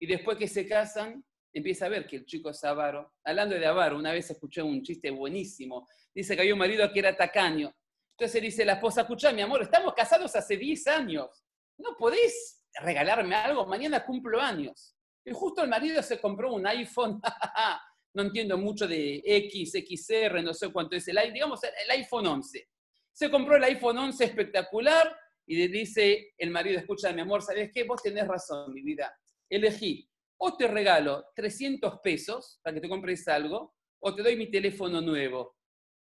Y 0.00 0.06
después 0.06 0.36
que 0.36 0.48
se 0.48 0.66
casan, 0.66 1.24
empieza 1.52 1.86
a 1.86 1.88
ver 1.88 2.06
que 2.06 2.16
el 2.16 2.26
chico 2.26 2.50
es 2.50 2.62
avaro. 2.64 3.14
Hablando 3.24 3.54
de 3.54 3.66
avaro, 3.66 3.96
una 3.96 4.12
vez 4.12 4.30
escuché 4.30 4.62
un 4.62 4.82
chiste 4.82 5.10
buenísimo. 5.10 5.88
Dice 6.14 6.34
que 6.34 6.42
había 6.42 6.54
un 6.54 6.58
marido 6.58 6.92
que 6.92 6.98
era 6.98 7.16
tacaño. 7.16 7.72
Entonces 8.18 8.42
dice 8.42 8.64
la 8.64 8.74
esposa, 8.74 9.02
escucha, 9.02 9.32
mi 9.32 9.42
amor, 9.42 9.62
estamos 9.62 9.94
casados 9.94 10.34
hace 10.34 10.56
10 10.56 10.86
años 10.88 11.44
no 11.78 11.96
podés 11.96 12.64
regalarme 12.74 13.34
algo, 13.34 13.66
mañana 13.66 14.04
cumplo 14.04 14.40
años. 14.40 14.94
Y 15.24 15.32
justo 15.32 15.62
el 15.62 15.68
marido 15.68 16.02
se 16.02 16.20
compró 16.20 16.52
un 16.52 16.66
iPhone, 16.66 17.20
no 18.18 18.24
entiendo 18.24 18.58
mucho 18.58 18.88
de 18.88 19.22
X, 19.24 19.74
XR, 19.74 20.42
no 20.42 20.52
sé 20.52 20.72
cuánto 20.72 20.96
es 20.96 21.06
el 21.06 21.18
iPhone, 21.18 21.34
digamos 21.34 21.60
el 21.62 21.90
iPhone 21.92 22.26
11. 22.26 22.68
Se 23.12 23.30
compró 23.30 23.54
el 23.54 23.62
iPhone 23.62 23.96
11 23.96 24.24
espectacular 24.24 25.16
y 25.46 25.56
le 25.56 25.68
dice 25.68 26.34
el 26.36 26.50
marido, 26.50 26.80
escucha, 26.80 27.12
mi 27.12 27.20
amor, 27.20 27.42
¿sabes 27.42 27.70
qué? 27.72 27.84
Vos 27.84 28.02
tenés 28.02 28.26
razón, 28.26 28.74
mi 28.74 28.82
vida. 28.82 29.16
Elegí, 29.48 30.10
o 30.36 30.56
te 30.56 30.66
regalo 30.66 31.26
300 31.36 32.00
pesos 32.02 32.58
para 32.60 32.74
que 32.74 32.80
te 32.80 32.88
compres 32.88 33.28
algo, 33.28 33.76
o 34.00 34.12
te 34.12 34.24
doy 34.24 34.34
mi 34.34 34.50
teléfono 34.50 35.00
nuevo. 35.00 35.56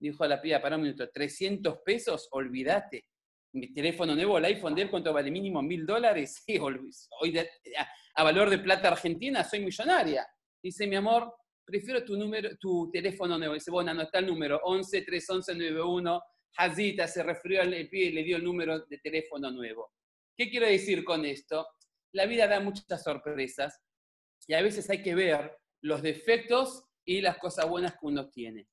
Dijo 0.01 0.27
la 0.27 0.43
piba, 0.43 0.61
para 0.61 0.75
un 0.75 0.83
minuto, 0.83 1.09
300 1.09 1.79
pesos, 1.85 2.27
olvídate. 2.33 3.07
Mi 3.53 3.73
teléfono 3.73 4.17
nuevo, 4.17 4.39
el 4.39 4.47
iPhone 4.47 4.75
de 4.75 4.83
él, 4.83 4.91
¿cuánto 4.91 5.13
vale? 5.13 5.31
Mínimo 5.31 5.63
mil 5.63 5.87
dólares. 5.87 6.43
Sí, 6.47 6.59
hoy 6.59 7.39
a, 8.17 8.25
valor 8.25 8.51
de 8.51 8.59
plata 8.59 8.89
argentina 8.89 9.45
soy 9.45 9.61
millonaria. 9.61 10.27
Dice, 10.61 10.89
mi 10.89 10.97
amor, 10.97 11.33
prefiero 11.65 12.05
tu 12.05 12.17
número, 12.17 12.57
tu 12.59 12.91
teléfono 12.91 13.39
nuevo. 13.39 13.55
Dice, 13.55 13.71
bueno, 13.71 13.91
anota 13.91 14.19
el 14.19 14.27
número, 14.27 14.61
11 14.65 15.03
311 15.03 15.55
91 15.55 16.23
Hazita 16.57 17.09
se 17.09 17.23
refirió 17.23 17.63
al 17.63 17.71
pie 17.89 18.07
y 18.07 18.13
le 18.13 18.25
dio 18.25 18.37
el 18.37 18.45
número 18.45 18.81
de 18.81 18.99
teléfono 18.99 19.51
nuevo. 19.51 19.93
¿Qué 20.37 20.51
quiero 20.51 20.67
decir 20.67 21.05
con 21.05 21.25
esto? 21.25 21.67
La 22.13 22.27
vida 22.27 22.47
da 22.47 22.61
muchas 22.61 23.03
sorpresas 23.03 23.81
y 24.47 24.55
a 24.55 24.63
veces 24.63 24.89
hay 24.91 25.03
que 25.03 25.15
ver 25.15 25.57
los 25.83 26.03
defectos 26.03 26.85
y 27.05 27.21
las 27.21 27.39
cosas 27.39 27.69
buenas 27.69 27.93
que 27.93 28.07
uno 28.07 28.29
tiene. 28.31 28.69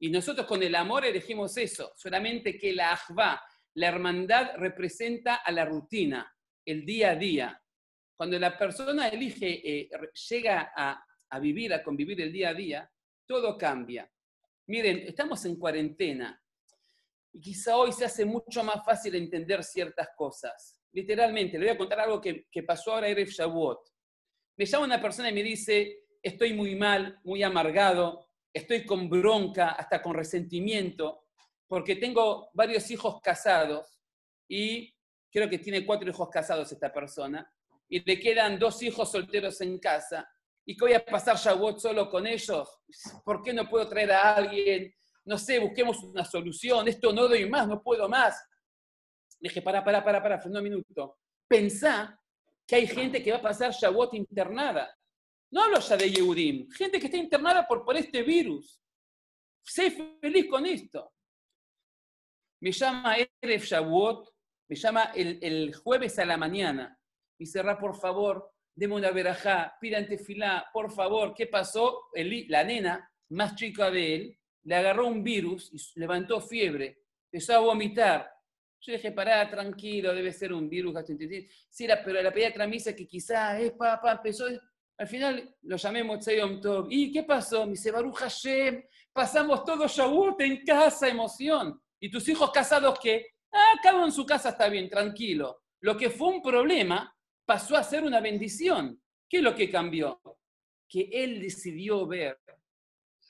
Y 0.00 0.10
nosotros 0.10 0.46
con 0.46 0.62
el 0.62 0.74
amor 0.74 1.04
elegimos 1.04 1.56
eso, 1.56 1.92
solamente 1.96 2.58
que 2.58 2.72
la 2.72 2.92
ajva, 2.92 3.42
la 3.74 3.88
hermandad 3.88 4.56
representa 4.56 5.36
a 5.36 5.50
la 5.52 5.64
rutina, 5.64 6.32
el 6.64 6.84
día 6.84 7.10
a 7.10 7.16
día. 7.16 7.62
Cuando 8.16 8.38
la 8.38 8.56
persona 8.56 9.08
elige, 9.08 9.80
eh, 9.80 9.90
llega 10.30 10.72
a, 10.76 11.04
a 11.30 11.38
vivir, 11.38 11.72
a 11.72 11.82
convivir 11.82 12.20
el 12.20 12.32
día 12.32 12.50
a 12.50 12.54
día, 12.54 12.90
todo 13.26 13.56
cambia. 13.56 14.10
Miren, 14.66 14.98
estamos 15.06 15.44
en 15.44 15.56
cuarentena, 15.56 16.40
y 17.36 17.40
quizá 17.40 17.76
hoy 17.76 17.92
se 17.92 18.06
hace 18.06 18.24
mucho 18.24 18.64
más 18.64 18.82
fácil 18.82 19.14
entender 19.14 19.62
ciertas 19.62 20.08
cosas. 20.16 20.80
Literalmente, 20.92 21.58
le 21.58 21.66
voy 21.66 21.74
a 21.74 21.78
contar 21.78 22.00
algo 22.00 22.18
que, 22.18 22.46
pasó 22.66 22.94
ahora 22.94 23.10
en 23.10 23.26
Shavuot. 23.26 23.80
Me 24.56 24.64
llama 24.64 24.86
una 24.86 25.02
persona 25.02 25.28
y 25.28 25.34
me 25.34 25.42
dice, 25.42 26.04
estoy 26.22 26.54
muy 26.54 26.74
mal, 26.74 27.20
muy 27.24 27.42
amargado, 27.42 28.26
estoy 28.50 28.86
con 28.86 29.10
bronca, 29.10 29.72
hasta 29.72 30.00
con 30.02 30.14
resentimiento, 30.14 31.26
porque 31.68 31.96
tengo 31.96 32.48
varios 32.54 32.90
hijos 32.90 33.20
casados 33.20 34.00
y 34.48 34.94
creo 35.30 35.50
que 35.50 35.58
tiene 35.58 35.84
cuatro 35.84 36.08
hijos 36.08 36.30
casados 36.30 36.72
esta 36.72 36.90
persona, 36.90 37.52
y 37.86 38.00
le 38.02 38.18
quedan 38.18 38.58
dos 38.58 38.82
hijos 38.82 39.12
solteros 39.12 39.60
en 39.60 39.78
casa. 39.78 40.26
¿Y 40.66 40.76
qué 40.76 40.84
voy 40.84 40.94
a 40.94 41.04
pasar 41.04 41.36
Shavuot 41.36 41.78
solo 41.78 42.10
con 42.10 42.26
ellos? 42.26 42.80
¿Por 43.24 43.42
qué 43.42 43.52
no 43.52 43.68
puedo 43.68 43.88
traer 43.88 44.12
a 44.12 44.34
alguien? 44.34 44.92
no 45.26 45.38
sé, 45.38 45.58
busquemos 45.58 46.02
una 46.04 46.24
solución, 46.24 46.86
esto 46.88 47.12
no 47.12 47.28
doy 47.28 47.48
más, 47.50 47.66
no 47.66 47.82
puedo 47.82 48.08
más. 48.08 48.40
Le 49.40 49.48
dije, 49.48 49.60
para, 49.60 49.84
para, 49.84 50.02
para, 50.02 50.22
para, 50.22 50.42
un 50.44 50.62
minuto. 50.62 51.18
Pensá 51.48 52.18
que 52.66 52.76
hay 52.76 52.86
gente 52.86 53.22
que 53.22 53.32
va 53.32 53.38
a 53.38 53.42
pasar 53.42 53.72
Shavuot 53.72 54.14
internada. 54.14 54.96
No 55.50 55.64
hablo 55.64 55.80
ya 55.80 55.96
de 55.96 56.10
Yehudim, 56.10 56.70
gente 56.70 57.00
que 57.00 57.06
está 57.06 57.18
internada 57.18 57.66
por, 57.66 57.84
por 57.84 57.96
este 57.96 58.22
virus. 58.22 58.80
Sé 59.64 59.90
feliz 60.20 60.46
con 60.48 60.64
esto. 60.64 61.12
Me 62.60 62.70
llama 62.70 63.16
Erev 63.16 63.62
Shavuot, 63.62 64.28
me 64.68 64.76
llama 64.76 65.12
el, 65.14 65.74
jueves 65.74 66.18
a 66.20 66.24
la 66.24 66.36
mañana. 66.36 66.96
Me 67.38 67.44
dice, 67.44 67.62
por 67.80 67.96
favor, 67.96 68.52
deme 68.76 68.94
una 68.94 69.10
verajá, 69.10 69.76
pídante 69.80 70.18
filá, 70.18 70.68
por 70.72 70.92
favor. 70.92 71.34
¿Qué 71.34 71.46
pasó? 71.46 72.08
la 72.14 72.62
nena 72.62 73.10
más 73.30 73.56
chica 73.56 73.90
de 73.90 74.14
él 74.14 74.38
le 74.64 74.74
agarró 74.74 75.06
un 75.06 75.22
virus 75.22 75.72
y 75.72 76.00
levantó 76.00 76.40
fiebre, 76.40 77.02
empezó 77.30 77.54
a 77.54 77.58
vomitar. 77.58 78.30
Yo 78.80 78.92
dije, 78.92 79.12
pará, 79.12 79.48
tranquilo, 79.48 80.14
debe 80.14 80.32
ser 80.32 80.52
un 80.52 80.68
virus 80.68 80.94
gastrointestinal. 80.94 81.48
Sí, 81.68 81.86
pero 82.04 82.22
la 82.22 82.32
pediatra 82.32 82.66
me 82.66 82.74
dice 82.74 82.94
que 82.94 83.06
quizás 83.06 83.60
es 83.60 83.72
papá, 83.72 84.12
empezó. 84.12 84.46
Al 84.98 85.06
final 85.06 85.56
lo 85.62 85.76
llamé 85.76 86.04
Motzayom 86.04 86.60
Tov. 86.60 86.86
¿Y 86.90 87.12
qué 87.12 87.22
pasó? 87.22 87.64
Me 87.64 87.72
dice, 87.72 87.90
Baruch 87.90 88.16
Hashem, 88.16 88.82
pasamos 89.12 89.64
todo 89.64 89.88
Shavuot 89.88 90.40
en 90.42 90.64
casa, 90.64 91.08
emoción. 91.08 91.80
¿Y 91.98 92.10
tus 92.10 92.28
hijos 92.28 92.50
casados 92.50 92.98
qué? 93.00 93.26
Ah, 93.52 94.04
en 94.04 94.12
su 94.12 94.26
casa 94.26 94.50
está 94.50 94.68
bien, 94.68 94.88
tranquilo. 94.88 95.62
Lo 95.80 95.96
que 95.96 96.10
fue 96.10 96.28
un 96.28 96.42
problema 96.42 97.15
pasó 97.46 97.76
a 97.76 97.82
ser 97.82 98.04
una 98.04 98.20
bendición. 98.20 99.00
¿Qué 99.28 99.38
es 99.38 99.42
lo 99.42 99.54
que 99.54 99.70
cambió? 99.70 100.20
Que 100.88 101.08
él 101.12 101.40
decidió 101.40 102.06
ver 102.06 102.38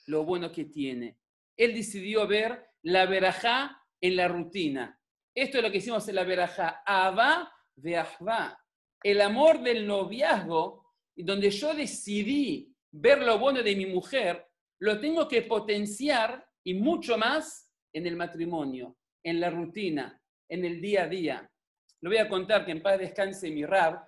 lo 0.07 0.25
bueno 0.25 0.51
que 0.51 0.65
tiene 0.65 1.17
él 1.57 1.73
decidió 1.73 2.27
ver 2.27 2.69
la 2.83 3.05
verajá 3.07 3.83
en 3.99 4.15
la 4.15 4.27
rutina. 4.27 4.99
Esto 5.35 5.57
es 5.57 5.63
lo 5.63 5.71
que 5.71 5.79
hicimos 5.79 6.07
en 6.07 6.15
la 6.15 6.23
verajá. 6.23 6.83
Abba 6.85 7.51
veahva. 7.75 8.57
El 9.03 9.21
amor 9.21 9.61
del 9.61 9.85
noviazgo, 9.85 10.93
donde 11.15 11.49
yo 11.49 11.73
decidí 11.73 12.73
ver 12.91 13.21
lo 13.23 13.37
bueno 13.39 13.61
de 13.61 13.75
mi 13.75 13.87
mujer, 13.87 14.45
lo 14.79 14.99
tengo 14.99 15.27
que 15.27 15.41
potenciar 15.41 16.47
y 16.63 16.75
mucho 16.75 17.17
más 17.17 17.71
en 17.93 18.05
el 18.05 18.15
matrimonio, 18.15 18.97
en 19.23 19.39
la 19.39 19.49
rutina, 19.49 20.21
en 20.47 20.65
el 20.65 20.79
día 20.79 21.03
a 21.03 21.07
día. 21.07 21.51
Lo 22.01 22.09
voy 22.09 22.19
a 22.19 22.29
contar 22.29 22.65
que 22.65 22.71
en 22.71 22.81
paz 22.81 22.99
descanse 22.99 23.49
mi 23.49 23.65
rab. 23.65 24.06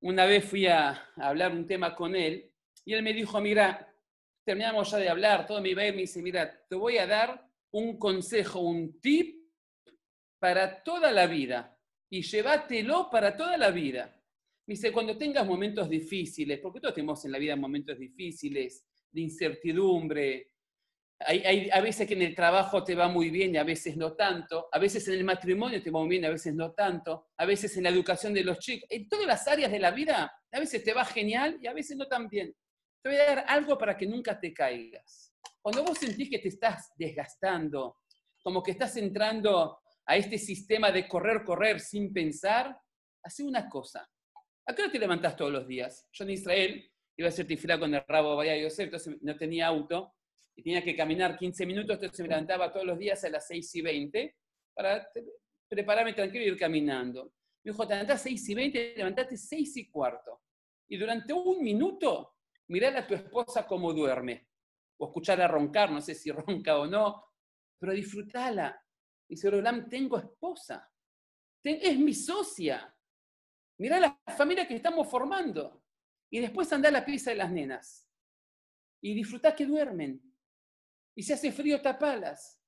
Una 0.00 0.26
vez 0.26 0.44
fui 0.44 0.66
a 0.66 1.10
hablar 1.16 1.52
un 1.52 1.66
tema 1.66 1.94
con 1.94 2.14
él 2.14 2.52
y 2.84 2.92
él 2.92 3.02
me 3.02 3.12
dijo, 3.12 3.40
mira, 3.40 3.92
terminamos 4.44 4.90
ya 4.90 4.98
de 4.98 5.08
hablar, 5.08 5.46
todo 5.46 5.60
mi 5.60 5.74
ver 5.74 5.94
me 5.94 6.02
dice, 6.02 6.22
mira, 6.22 6.64
te 6.68 6.76
voy 6.76 6.98
a 6.98 7.06
dar 7.06 7.48
un 7.72 7.98
consejo, 7.98 8.60
un 8.60 9.00
tip 9.00 9.36
para 10.38 10.82
toda 10.82 11.10
la 11.10 11.26
vida 11.26 11.76
y 12.10 12.22
llévatelo 12.22 13.10
para 13.10 13.36
toda 13.36 13.56
la 13.56 13.70
vida. 13.70 14.22
Me 14.66 14.74
dice, 14.74 14.92
cuando 14.92 15.16
tengas 15.16 15.46
momentos 15.46 15.88
difíciles, 15.88 16.58
porque 16.60 16.80
todos 16.80 16.94
tenemos 16.94 17.24
en 17.24 17.32
la 17.32 17.38
vida 17.38 17.56
momentos 17.56 17.98
difíciles, 17.98 18.86
de 19.10 19.20
incertidumbre, 19.20 20.55
hay, 21.18 21.70
a 21.70 21.80
veces 21.80 22.06
que 22.06 22.14
en 22.14 22.22
el 22.22 22.34
trabajo 22.34 22.84
te 22.84 22.94
va 22.94 23.08
muy 23.08 23.30
bien 23.30 23.54
y 23.54 23.58
a 23.58 23.64
veces 23.64 23.96
no 23.96 24.14
tanto, 24.14 24.68
a 24.70 24.78
veces 24.78 25.06
en 25.08 25.14
el 25.14 25.24
matrimonio 25.24 25.82
te 25.82 25.90
va 25.90 26.00
muy 26.00 26.10
bien 26.10 26.24
y 26.24 26.26
a 26.26 26.30
veces 26.30 26.54
no 26.54 26.72
tanto, 26.72 27.28
a 27.36 27.46
veces 27.46 27.76
en 27.76 27.84
la 27.84 27.88
educación 27.88 28.34
de 28.34 28.44
los 28.44 28.58
chicos, 28.58 28.86
en 28.90 29.08
todas 29.08 29.26
las 29.26 29.48
áreas 29.48 29.70
de 29.70 29.78
la 29.78 29.90
vida, 29.90 30.32
a 30.52 30.60
veces 30.60 30.84
te 30.84 30.92
va 30.92 31.04
genial 31.04 31.58
y 31.60 31.66
a 31.66 31.72
veces 31.72 31.96
no 31.96 32.06
tan 32.06 32.28
bien. 32.28 32.54
Te 33.02 33.08
voy 33.08 33.18
a 33.18 33.26
dar 33.26 33.44
algo 33.48 33.78
para 33.78 33.96
que 33.96 34.06
nunca 34.06 34.38
te 34.38 34.52
caigas. 34.52 35.32
Cuando 35.62 35.84
vos 35.84 35.98
sentís 35.98 36.28
que 36.28 36.38
te 36.38 36.48
estás 36.48 36.92
desgastando, 36.96 37.98
como 38.42 38.62
que 38.62 38.72
estás 38.72 38.96
entrando 38.96 39.80
a 40.04 40.16
este 40.16 40.38
sistema 40.38 40.92
de 40.92 41.08
correr, 41.08 41.42
correr 41.44 41.80
sin 41.80 42.12
pensar, 42.12 42.76
hace 43.22 43.42
una 43.42 43.68
cosa. 43.68 44.08
¿A 44.66 44.74
qué 44.74 44.82
hora 44.82 44.92
te 44.92 44.98
levantás 44.98 45.34
todos 45.34 45.52
los 45.52 45.66
días? 45.66 46.06
Yo 46.12 46.24
en 46.24 46.30
Israel 46.30 46.92
iba 47.16 47.28
a 47.28 47.32
certificar 47.32 47.78
con 47.78 47.94
el 47.94 48.04
rabo 48.06 48.36
Vaya 48.36 48.56
Yosef, 48.56 48.84
entonces 48.84 49.16
no 49.22 49.36
tenía 49.36 49.66
auto 49.66 50.12
y 50.56 50.62
tenía 50.62 50.82
que 50.82 50.96
caminar 50.96 51.36
15 51.36 51.66
minutos, 51.66 51.96
entonces 51.96 52.20
me 52.20 52.28
levantaba 52.28 52.72
todos 52.72 52.86
los 52.86 52.98
días 52.98 53.22
a 53.24 53.28
las 53.28 53.46
6 53.46 53.74
y 53.74 53.82
20 53.82 54.36
para 54.74 55.08
prepararme 55.68 56.14
tranquilo 56.14 56.44
y 56.44 56.48
ir 56.48 56.56
caminando. 56.56 57.32
Me 57.62 57.72
dijo, 57.72 57.86
te 57.86 57.94
levantás 57.94 58.22
6 58.22 58.48
y 58.48 58.54
20, 58.54 58.94
levantaste 58.96 59.36
6 59.36 59.76
y 59.76 59.90
cuarto. 59.90 60.42
Y 60.88 60.96
durante 60.96 61.32
un 61.32 61.62
minuto 61.62 62.36
mirar 62.68 62.96
a 62.96 63.06
tu 63.06 63.14
esposa 63.14 63.66
cómo 63.66 63.92
duerme, 63.92 64.48
o 64.98 65.06
escucharla 65.06 65.46
roncar, 65.46 65.90
no 65.90 66.00
sé 66.00 66.14
si 66.14 66.30
ronca 66.32 66.78
o 66.78 66.86
no, 66.86 67.24
pero 67.78 67.92
disfrútala. 67.92 68.82
Dice 69.28 69.50
Rolam, 69.50 69.88
tengo 69.88 70.18
esposa, 70.18 70.88
es 71.74 71.98
mi 71.98 72.14
socia. 72.14 72.94
Mirá 73.78 74.00
la 74.00 74.18
familia 74.36 74.66
que 74.66 74.76
estamos 74.76 75.08
formando. 75.08 75.82
Y 76.30 76.40
después 76.40 76.72
anda 76.72 76.88
a 76.88 76.92
la 76.92 77.04
pieza 77.04 77.30
de 77.30 77.36
las 77.36 77.50
nenas. 77.50 78.08
Y 79.02 79.14
disfrutá 79.14 79.54
que 79.54 79.66
duermen. 79.66 80.20
Y 81.16 81.22
si 81.22 81.32
hace 81.32 81.50
frío, 81.50 81.80
tapalas. 81.80 82.60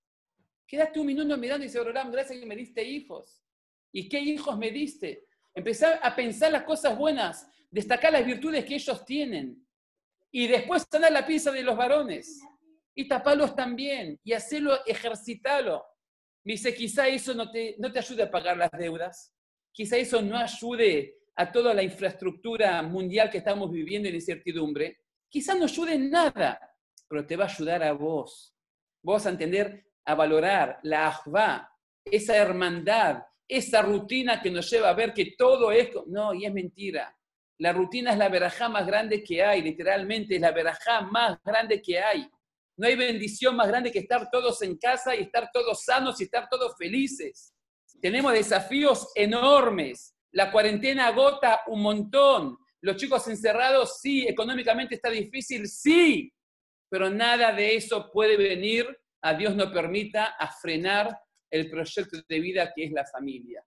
Quédate 0.67 0.99
un 0.99 1.07
minuto 1.07 1.37
mirando 1.37 1.65
y 1.65 1.69
dice, 1.69 1.81
gracias 1.85 2.41
que 2.41 2.47
me 2.47 2.57
diste 2.57 2.83
hijos. 2.83 3.45
¿Y 3.93 4.09
qué 4.09 4.19
hijos 4.19 4.59
me 4.59 4.71
diste? 4.71 5.27
Empezar 5.55 6.01
a 6.03 6.17
pensar 6.17 6.51
las 6.51 6.63
cosas 6.63 6.97
buenas, 6.97 7.47
destacar 7.71 8.13
las 8.13 8.25
virtudes 8.25 8.65
que 8.65 8.75
ellos 8.75 9.05
tienen 9.05 9.67
y 10.31 10.47
después 10.47 10.87
sanar 10.91 11.13
la 11.13 11.27
pieza 11.27 11.51
de 11.51 11.63
los 11.63 11.77
varones 11.77 12.41
y 12.95 13.07
taparlos 13.07 13.55
también 13.55 14.19
y 14.25 14.33
hacerlo, 14.33 14.85
ejercitarlo. 14.87 15.85
Me 16.45 16.53
dice, 16.53 16.75
quizá 16.75 17.07
eso 17.07 17.35
no 17.35 17.51
te, 17.51 17.77
no 17.79 17.93
te 17.93 17.99
ayude 17.99 18.23
a 18.23 18.31
pagar 18.31 18.57
las 18.57 18.71
deudas, 18.71 19.35
quizá 19.73 19.97
eso 19.97 20.23
no 20.23 20.39
ayude 20.39 21.19
a 21.37 21.53
toda 21.53 21.75
la 21.75 21.83
infraestructura 21.83 22.83
mundial 22.83 23.31
que 23.31 23.39
estamos 23.39 23.71
viviendo 23.71 24.09
en 24.09 24.15
incertidumbre, 24.15 24.99
quizá 25.29 25.55
no 25.55 25.65
ayude 25.65 25.95
en 25.95 26.11
nada, 26.11 26.61
pero 27.09 27.27
te 27.27 27.37
va 27.37 27.45
a 27.45 27.49
ayudar 27.49 27.83
a 27.83 27.93
vos. 27.93 28.55
Vos 29.03 29.27
a 29.27 29.31
entender, 29.31 29.87
a 30.05 30.15
valorar 30.15 30.79
la 30.83 31.09
ajva, 31.09 31.73
esa 32.05 32.37
hermandad, 32.37 33.23
esa 33.47 33.83
rutina 33.83 34.43
que 34.43 34.51
nos 34.51 34.71
lleva 34.71 34.91
a 34.91 34.95
ver 34.95 35.13
que 35.15 35.35
todo 35.37 35.73
es... 35.73 35.91
No, 36.07 36.35
y 36.35 36.45
es 36.45 36.53
mentira. 36.53 37.17
La 37.59 37.73
rutina 37.73 38.13
es 38.13 38.19
la 38.19 38.29
verajá 38.29 38.69
más 38.69 38.87
grande 38.87 39.23
que 39.23 39.43
hay, 39.43 39.63
literalmente 39.63 40.37
es 40.37 40.41
la 40.41 40.53
verajá 40.53 41.01
más 41.01 41.39
grande 41.43 41.83
que 41.83 41.99
hay. 41.99 42.29
No 42.77 42.87
hay 42.87 42.95
bendición 42.95 43.57
más 43.57 43.67
grande 43.67 43.91
que 43.91 43.99
estar 43.99 44.31
todos 44.31 44.63
en 44.63 44.79
casa 44.79 45.17
y 45.17 45.23
estar 45.23 45.51
todos 45.53 45.83
sanos 45.85 46.21
y 46.21 46.25
estar 46.25 46.49
todos 46.49 46.77
felices. 46.79 47.53
Tenemos 48.01 48.33
desafíos 48.33 49.11
enormes. 49.17 50.15
La 50.33 50.53
cuarentena 50.53 51.09
agota 51.09 51.63
un 51.67 51.83
montón. 51.83 52.57
Los 52.81 52.97
chicos 52.97 53.27
encerrados, 53.27 53.99
sí. 54.01 54.29
Económicamente 54.29 54.95
está 54.95 55.11
difícil, 55.11 55.67
sí. 55.67 56.33
Pero 56.89 57.11
nada 57.11 57.53
de 57.53 57.77
eso 57.77 58.11
puede 58.11 58.37
venir, 58.37 58.87
a 59.23 59.35
Dios 59.35 59.55
no 59.55 59.73
permita, 59.73 60.37
a 60.39 60.51
frenar 60.51 61.19
el 61.51 61.69
proyecto 61.71 62.19
de 62.29 62.41
vida 62.41 62.73
que 62.75 62.85
es 62.85 62.93
la 62.93 63.05
familia. 63.05 63.65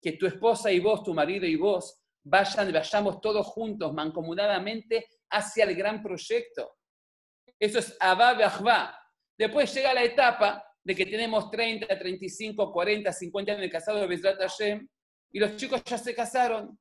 Que 0.00 0.12
tu 0.12 0.26
esposa 0.26 0.72
y 0.72 0.80
vos, 0.80 1.02
tu 1.02 1.14
marido 1.14 1.46
y 1.46 1.56
vos, 1.56 2.02
vayan, 2.24 2.72
vayamos 2.72 3.20
todos 3.20 3.46
juntos, 3.46 3.92
mancomunadamente, 3.92 5.06
hacia 5.30 5.64
el 5.64 5.74
gran 5.74 6.02
proyecto. 6.02 6.76
Eso 7.58 7.78
es 7.78 7.96
Abba 8.00 8.34
Bajba. 8.34 8.98
Después 9.36 9.72
llega 9.74 9.94
la 9.94 10.04
etapa 10.04 10.64
de 10.82 10.94
que 10.94 11.06
tenemos 11.06 11.50
30, 11.50 11.86
35, 11.98 12.72
40, 12.72 13.12
50 13.12 13.52
años 13.52 13.62
de 13.62 13.70
casado 13.70 14.00
de 14.00 14.06
Besrat 14.06 14.38
Hashem, 14.38 14.86
y 15.32 15.38
los 15.38 15.56
chicos 15.56 15.82
ya 15.84 15.98
se 15.98 16.14
casaron. 16.14 16.78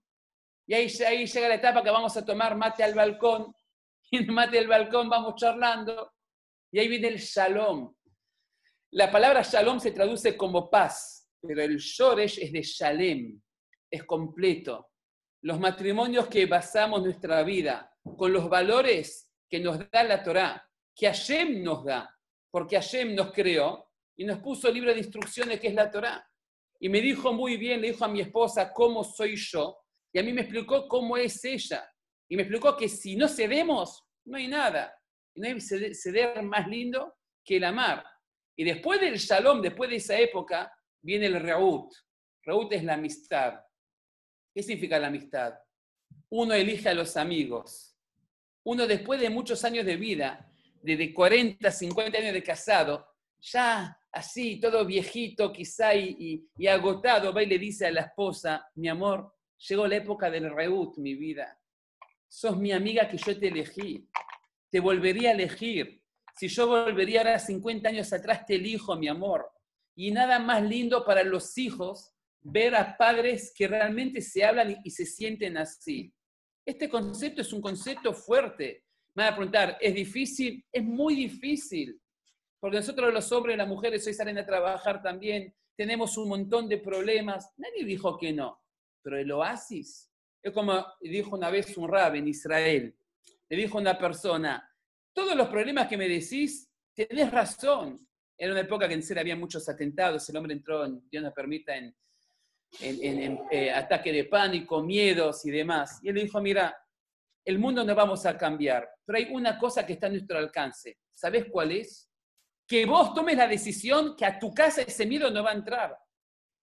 Y 0.67 0.73
ahí, 0.73 0.87
ahí 1.07 1.25
llega 1.25 1.47
la 1.47 1.55
etapa 1.55 1.83
que 1.83 1.89
vamos 1.89 2.15
a 2.15 2.25
tomar 2.25 2.55
mate 2.55 2.83
al 2.83 2.93
balcón, 2.93 3.53
en 4.17 4.33
mate 4.33 4.59
al 4.59 4.67
balcón 4.67 5.09
vamos 5.09 5.35
charlando, 5.35 6.13
y 6.71 6.79
ahí 6.79 6.87
viene 6.87 7.07
el 7.07 7.17
shalom. 7.17 7.93
La 8.91 9.11
palabra 9.11 9.41
shalom 9.41 9.79
se 9.79 9.91
traduce 9.91 10.37
como 10.37 10.69
paz, 10.69 11.29
pero 11.41 11.61
el 11.61 11.77
shoresh 11.77 12.39
es 12.39 12.51
de 12.51 12.61
shalem, 12.61 13.41
es 13.91 14.03
completo. 14.03 14.89
Los 15.41 15.59
matrimonios 15.59 16.27
que 16.27 16.45
basamos 16.45 17.03
nuestra 17.03 17.43
vida 17.43 17.91
con 18.17 18.31
los 18.31 18.49
valores 18.49 19.31
que 19.49 19.59
nos 19.59 19.79
da 19.91 20.03
la 20.03 20.23
Torá, 20.23 20.69
que 20.95 21.07
Hashem 21.07 21.63
nos 21.63 21.83
da, 21.85 22.09
porque 22.51 22.75
Hashem 22.75 23.15
nos 23.15 23.31
creó, 23.31 23.89
y 24.15 24.25
nos 24.25 24.39
puso 24.39 24.67
el 24.67 24.75
libro 24.75 24.93
de 24.93 24.99
instrucciones 24.99 25.59
que 25.59 25.67
es 25.67 25.73
la 25.73 25.89
Torá. 25.89 26.25
Y 26.79 26.89
me 26.89 27.01
dijo 27.01 27.33
muy 27.33 27.57
bien, 27.57 27.81
le 27.81 27.91
dijo 27.91 28.05
a 28.05 28.07
mi 28.07 28.21
esposa 28.21 28.71
cómo 28.71 29.03
soy 29.03 29.35
yo, 29.35 29.77
y 30.13 30.19
a 30.19 30.23
mí 30.23 30.33
me 30.33 30.41
explicó 30.41 30.87
cómo 30.87 31.17
es 31.17 31.43
ella. 31.45 31.89
Y 32.33 32.35
me 32.35 32.41
explicó 32.41 32.75
que 32.75 32.89
si 32.89 33.15
no 33.15 33.27
cedemos, 33.27 34.07
no 34.25 34.37
hay 34.37 34.47
nada. 34.47 34.91
No 35.35 35.47
hay 35.47 35.61
ceder 35.61 36.41
más 36.41 36.67
lindo 36.67 37.13
que 37.45 37.57
el 37.57 37.63
amar. 37.63 38.03
Y 38.55 38.63
después 38.63 38.99
del 38.99 39.19
shalom, 39.19 39.61
después 39.61 39.87
de 39.91 39.97
esa 39.97 40.17
época, 40.17 40.73
viene 40.99 41.27
el 41.27 41.39
reut. 41.39 41.93
Reut 42.41 42.73
es 42.73 42.83
la 42.83 42.95
amistad. 42.95 43.59
¿Qué 44.51 44.63
significa 44.63 44.97
la 44.97 45.09
amistad? 45.09 45.53
Uno 46.29 46.55
elige 46.55 46.89
a 46.89 46.95
los 46.95 47.17
amigos. 47.17 47.95
Uno 48.63 48.87
después 48.87 49.21
de 49.21 49.29
muchos 49.29 49.63
años 49.63 49.85
de 49.85 49.95
vida, 49.95 50.51
desde 50.81 51.13
40, 51.13 51.69
50 51.69 52.17
años 52.17 52.33
de 52.33 52.41
casado, 52.41 53.09
ya 53.41 53.95
así, 54.11 54.59
todo 54.59 54.83
viejito 54.87 55.53
quizá 55.53 55.93
y, 55.93 56.49
agotado, 56.67 57.31
va 57.31 57.43
y 57.43 57.45
le 57.45 57.59
dice 57.59 57.85
a 57.85 57.91
la 57.91 58.01
esposa, 58.01 58.71
mi 58.73 58.89
amor, 58.89 59.35
llegó 59.69 59.85
la 59.85 59.97
época 59.97 60.31
del 60.31 60.51
reut, 60.51 60.97
mi 60.97 61.13
vida. 61.13 61.59
Sos 62.35 62.57
mi 62.57 62.71
amiga 62.71 63.07
que 63.07 63.17
yo 63.17 63.39
te 63.39 63.49
elegí. 63.49 64.09
Te 64.71 64.79
volvería 64.79 65.29
a 65.29 65.33
elegir. 65.33 66.01
Si 66.35 66.47
yo 66.47 66.65
volvería 66.65 67.19
ahora 67.19 67.37
50 67.37 67.87
años 67.87 68.11
atrás, 68.11 68.43
te 68.47 68.55
elijo, 68.55 68.95
mi 68.95 69.07
amor. 69.07 69.51
Y 69.95 70.09
nada 70.09 70.39
más 70.39 70.63
lindo 70.63 71.05
para 71.05 71.21
los 71.23 71.55
hijos 71.59 72.11
ver 72.41 72.73
a 72.73 72.97
padres 72.97 73.53
que 73.55 73.67
realmente 73.67 74.19
se 74.19 74.43
hablan 74.43 74.81
y 74.83 74.89
se 74.89 75.05
sienten 75.05 75.57
así. 75.57 76.11
Este 76.65 76.89
concepto 76.89 77.41
es 77.41 77.53
un 77.53 77.61
concepto 77.61 78.15
fuerte. 78.15 78.83
Me 79.13 79.25
van 79.25 79.33
a 79.33 79.35
preguntar, 79.35 79.77
¿es 79.79 79.93
difícil? 79.93 80.65
Es 80.71 80.83
muy 80.83 81.13
difícil. 81.13 82.01
Porque 82.59 82.77
nosotros 82.77 83.13
los 83.13 83.31
hombres 83.31 83.53
y 83.53 83.57
las 83.59 83.67
mujeres 83.67 84.07
hoy 84.07 84.13
salen 84.15 84.39
a 84.39 84.45
trabajar 84.45 85.03
también, 85.03 85.53
tenemos 85.77 86.17
un 86.17 86.29
montón 86.29 86.67
de 86.67 86.79
problemas. 86.79 87.51
Nadie 87.57 87.85
dijo 87.85 88.17
que 88.17 88.33
no. 88.33 88.59
Pero 89.03 89.19
el 89.19 89.31
oasis, 89.31 90.09
es 90.43 90.51
como 90.51 90.85
dijo 91.01 91.35
una 91.35 91.49
vez 91.49 91.75
un 91.77 91.89
rab 91.89 92.15
en 92.15 92.27
Israel, 92.27 92.95
le 93.49 93.57
dijo 93.57 93.77
una 93.77 93.97
persona, 93.97 94.69
todos 95.13 95.35
los 95.35 95.47
problemas 95.47 95.87
que 95.87 95.97
me 95.97 96.07
decís, 96.07 96.69
tenés 96.93 97.31
razón. 97.31 98.07
Era 98.37 98.51
una 98.51 98.61
época 98.61 98.87
que 98.87 98.95
en 98.95 99.03
serio 99.03 99.21
había 99.21 99.35
muchos 99.35 99.69
atentados, 99.69 100.27
el 100.27 100.37
hombre 100.37 100.53
entró, 100.53 100.87
Dios 101.09 101.23
nos 101.23 101.33
permita, 101.33 101.75
en, 101.75 101.95
en, 102.81 103.39
eh, 103.51 103.71
ataque 103.71 104.11
de 104.11 104.25
pánico, 104.25 104.83
miedos 104.83 105.45
y 105.45 105.51
demás. 105.51 105.99
Y 106.03 106.09
él 106.09 106.15
le 106.15 106.23
dijo, 106.23 106.41
mira, 106.41 106.75
el 107.45 107.59
mundo 107.59 107.83
no 107.83 107.95
vamos 107.95 108.25
a 108.25 108.37
cambiar, 108.37 108.89
pero 109.05 109.17
hay 109.19 109.27
una 109.31 109.57
cosa 109.57 109.85
que 109.85 109.93
está 109.93 110.07
a 110.07 110.09
nuestro 110.09 110.37
alcance. 110.37 110.97
¿Sabes 111.13 111.45
cuál 111.49 111.71
es? 111.71 112.09
que 112.67 112.85
vos 112.85 113.13
tomes 113.13 113.37
la 113.37 113.47
decisión 113.47 114.15
que 114.15 114.25
a 114.25 114.39
tu 114.39 114.53
casa 114.53 114.81
ese 114.81 115.05
miedo 115.05 115.29
no 115.29 115.43
va 115.43 115.51
a 115.51 115.55
entrar, 115.55 115.97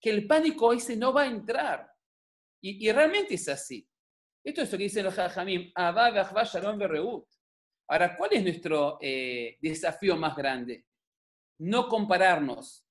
que 0.01 0.11
el 0.11 0.27
pánico 0.27 0.73
ese 0.73 0.97
no 0.97 1.13
va 1.13 1.23
a 1.23 1.27
entrar. 1.27 1.89
Y, 2.63 2.91
realmente 2.93 3.35
es 3.35 3.49
así. 3.49 3.87
Esto 4.45 4.63
es 4.63 4.73
lo 4.73 4.79
que 4.79 4.85
dicen 4.85 5.05
los 5.05 5.15
Jajamim, 5.15 5.71
Ahora, 5.75 6.27
¿cuál 8.17 8.33
es 8.33 8.43
nuestro 8.43 8.99
eh, 9.01 9.59
desafío 9.61 10.17
más 10.17 10.37
grande? 10.37 10.87
No 11.59 11.89
compararnos. 11.89 12.87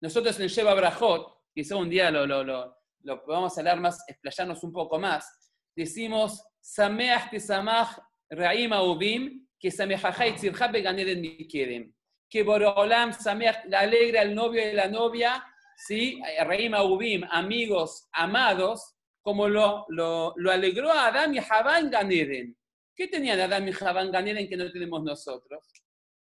Nosotros 0.00 0.38
en 0.40 0.48
Sheba 0.48 0.74
Brajot, 0.74 1.42
quizá 1.54 1.76
un 1.76 1.90
día 1.90 2.10
lo, 2.10 2.26
lo, 2.26 2.44
lo, 2.44 2.76
lo, 3.00 3.34
a 3.34 3.48
hablar 3.48 3.80
más, 3.80 4.02
explayarnos 4.08 4.62
un 4.62 4.72
poco 4.72 4.98
más, 4.98 5.52
decimos, 5.74 6.42
Sameach 6.60 7.30
Tesamach 7.30 7.98
Raim 8.30 8.72
Aubim, 8.72 9.46
que 9.58 9.70
Samehajai 9.70 10.36
Tzirja 10.36 10.68
Beganeden 10.68 11.20
Mikedem 11.20 11.92
que 12.34 12.42
Borolam 12.42 13.12
Sameach 13.12 13.64
la 13.66 13.80
alegra 13.80 14.22
al 14.22 14.34
novio 14.34 14.68
y 14.68 14.72
la 14.72 14.88
novia, 14.88 15.46
¿sí? 15.76 16.20
Reima 16.44 16.82
Ubim, 16.82 17.22
amigos, 17.30 18.08
amados, 18.10 18.96
como 19.24 19.48
lo, 19.48 19.86
lo, 19.88 20.34
alegró 20.50 20.92
a 20.92 21.06
Adán 21.06 21.34
y 21.34 21.38
Javá 21.38 21.78
en 21.78 21.90
Ganeden. 21.90 22.56
¿Qué 22.94 23.08
tenían 23.08 23.40
Adán 23.40 23.66
y 23.66 23.72
Javá 23.72 24.02
en 24.02 24.12
Ganeden 24.12 24.46
que 24.46 24.56
no 24.56 24.70
tenemos 24.70 25.02
nosotros? 25.02 25.66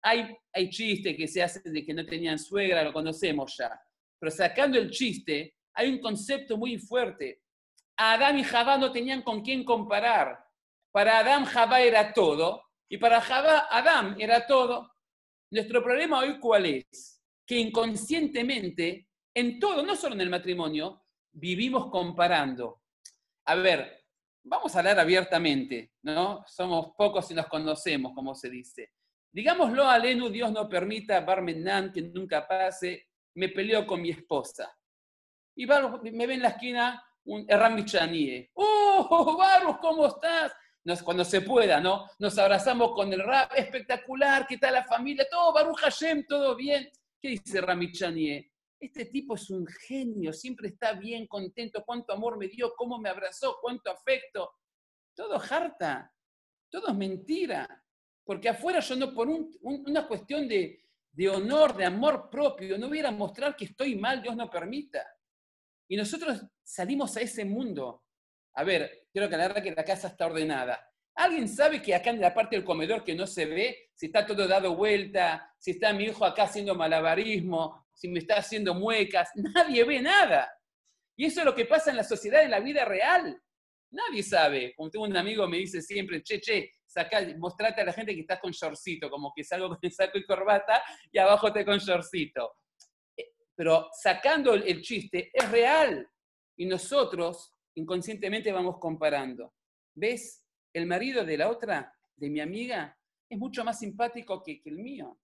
Hay, 0.02 0.36
hay 0.52 0.70
chistes 0.72 1.16
que 1.16 1.28
se 1.28 1.44
hacen 1.44 1.72
de 1.72 1.86
que 1.86 1.94
no 1.94 2.04
tenían 2.04 2.40
suegra, 2.40 2.84
lo 2.84 2.92
conocemos 2.92 3.56
ya. 3.56 3.80
Pero 4.18 4.32
sacando 4.32 4.80
el 4.80 4.90
chiste, 4.90 5.54
hay 5.76 5.88
un 5.88 6.00
concepto 6.00 6.58
muy 6.58 6.80
fuerte. 6.80 7.44
Adán 7.96 8.40
y 8.40 8.44
Javá 8.44 8.80
no 8.80 8.92
tenían 8.92 9.22
con 9.22 9.44
quién 9.44 9.64
comparar. 9.64 10.44
Para 10.92 11.20
Adán, 11.20 11.46
Javá 11.46 11.82
era 11.82 12.12
todo, 12.12 12.64
y 12.90 12.98
para 12.98 13.22
Javá, 13.22 13.68
Adán 13.70 14.16
era 14.20 14.48
todo. 14.48 14.96
Nuestro 15.52 15.84
problema 15.84 16.22
hoy 16.22 16.40
cuál 16.40 16.66
es? 16.66 17.22
Que 17.46 17.60
inconscientemente, 17.60 19.10
en 19.36 19.60
todo, 19.60 19.84
no 19.84 19.96
solo 19.96 20.16
en 20.16 20.22
el 20.22 20.30
matrimonio, 20.32 21.04
vivimos 21.40 21.90
comparando. 21.90 22.82
A 23.46 23.56
ver, 23.56 24.06
vamos 24.44 24.76
a 24.76 24.80
hablar 24.80 25.00
abiertamente, 25.00 25.94
¿no? 26.04 26.44
Somos 26.48 26.94
pocos 26.98 27.30
y 27.32 27.34
nos 27.34 27.48
conocemos, 27.48 28.14
como 28.14 28.36
se 28.36 28.50
dice. 28.50 28.92
Digámoslo 29.32 29.88
a 29.88 29.98
Lenu, 29.98 30.30
Dios 30.30 30.52
no 30.52 30.68
permita, 30.68 31.22
Barmenan, 31.22 31.92
que 31.92 32.02
nunca 32.02 32.48
pase, 32.48 33.08
me 33.36 33.50
peleo 33.50 33.86
con 33.86 34.02
mi 34.02 34.10
esposa. 34.10 34.76
Y 35.56 35.66
me 35.66 36.28
ve 36.28 36.34
en 36.34 36.42
la 36.42 36.50
esquina 36.50 37.04
un 37.26 37.46
Erram 37.48 37.86
¡Oh, 38.54 39.38
Baruch, 39.38 39.80
¿cómo 39.80 40.08
estás? 40.08 40.52
cuando 41.04 41.24
se 41.24 41.42
pueda, 41.42 41.80
¿no? 41.80 42.10
Nos 42.18 42.38
abrazamos 42.40 42.94
con 42.94 43.14
el 43.14 43.22
rap, 43.22 43.52
espectacular, 43.56 44.48
¿qué 44.48 44.58
tal 44.58 44.74
la 44.74 44.84
familia? 44.84 45.28
Todo, 45.30 45.54
Baruch 45.54 45.78
Hashem, 45.78 46.26
todo 46.26 46.56
bien. 46.56 46.90
¿Qué 47.22 47.30
dice 47.30 47.62
Ramichanie? 47.62 48.52
Este 48.80 49.06
tipo 49.06 49.36
es 49.36 49.50
un 49.50 49.68
genio, 49.68 50.32
siempre 50.32 50.70
está 50.70 50.94
bien, 50.94 51.28
contento, 51.28 51.84
cuánto 51.86 52.14
amor 52.14 52.38
me 52.38 52.48
dio, 52.48 52.74
cómo 52.76 52.98
me 52.98 53.10
abrazó, 53.10 53.58
cuánto 53.62 53.92
afecto. 53.92 54.52
Todo 55.14 55.36
harta, 55.36 56.14
todo 56.70 56.88
es 56.88 56.96
mentira. 56.96 57.84
Porque 58.24 58.50
afuera 58.50 58.80
yo 58.80 58.96
no, 58.96 59.14
por 59.14 59.28
una 59.28 60.08
cuestión 60.08 60.48
de, 60.48 60.86
honor, 61.30 61.76
de 61.76 61.86
amor 61.86 62.30
propio, 62.30 62.78
no 62.78 62.88
voy 62.88 63.00
a 63.00 63.12
mostrar 63.12 63.56
que 63.56 63.66
estoy 63.66 63.96
mal, 63.96 64.22
Dios 64.22 64.36
no 64.36 64.50
permita. 64.50 65.06
Y 65.90 65.98
nosotros 65.98 66.42
salimos 66.64 67.18
a 67.18 67.22
ese 67.22 67.44
mundo 67.44 68.04
a 68.60 68.64
ver, 68.64 69.08
quiero 69.12 69.28
aclarar 69.28 69.62
que 69.62 69.72
la 69.72 69.86
casa 69.86 70.10
está 70.10 70.26
ordenada. 70.26 70.89
¿Alguien 71.20 71.50
sabe 71.50 71.82
que 71.82 71.94
acá 71.94 72.12
en 72.12 72.22
la 72.22 72.34
parte 72.34 72.56
del 72.56 72.64
comedor 72.64 73.04
que 73.04 73.14
no 73.14 73.28
se 73.28 73.46
ve, 73.46 73.90
si 73.94 74.06
está 74.06 74.26
todo 74.26 74.48
dado 74.48 74.74
vuelta, 74.74 75.54
si 75.60 75.72
está 75.72 75.92
mi 75.92 76.06
hijo 76.06 76.24
acá 76.24 76.44
haciendo 76.44 76.76
malabarismo, 76.76 77.88
si 77.94 78.08
me 78.08 78.20
está 78.20 78.38
haciendo 78.38 78.74
muecas? 78.74 79.30
Nadie 79.36 79.84
ve 79.84 80.02
nada. 80.02 80.50
Y 81.18 81.26
eso 81.26 81.42
es 81.42 81.46
lo 81.46 81.54
que 81.54 81.66
pasa 81.66 81.92
en 81.92 81.98
la 81.98 82.06
sociedad, 82.06 82.42
en 82.42 82.52
la 82.52 82.62
vida 82.62 82.86
real. 82.86 83.38
Nadie 83.92 84.24
sabe. 84.24 84.74
Como 84.78 84.90
tengo 84.90 85.04
un 85.04 85.18
amigo 85.18 85.46
me 85.46 85.58
dice 85.58 85.82
siempre, 85.82 86.24
che, 86.24 86.40
che, 86.40 86.72
saca, 86.86 87.20
mostrate 87.38 87.82
a 87.82 87.84
la 87.84 87.92
gente 87.92 88.16
que 88.16 88.22
estás 88.22 88.40
con 88.40 88.52
shortcito, 88.52 89.10
como 89.10 89.34
que 89.36 89.44
salgo 89.44 89.78
con 89.78 89.92
saco 89.92 90.18
y 90.18 90.26
corbata 90.26 90.82
y 91.12 91.18
abajo 91.18 91.52
te 91.52 91.66
con 91.66 91.80
shortcito. 91.80 92.54
Eh, 93.18 93.34
pero 93.54 93.90
sacando 93.92 94.54
el 94.54 94.82
chiste, 94.82 95.32
es 95.34 95.52
real. 95.52 96.10
Y 96.56 96.66
nosotros 96.66 97.54
inconscientemente 97.76 98.54
vamos 98.54 98.78
comparando. 98.80 99.54
¿Ves? 99.94 100.46
El 100.74 100.86
marido 100.86 101.26
de 101.26 101.38
la 101.38 101.50
otra, 101.50 101.94
de 102.16 102.30
mi 102.30 102.40
amiga, 102.40 102.98
es 103.30 103.38
mucho 103.38 103.64
más 103.64 103.80
simpático 103.80 104.44
que, 104.44 104.62
el 104.66 104.78
mío. 104.78 105.20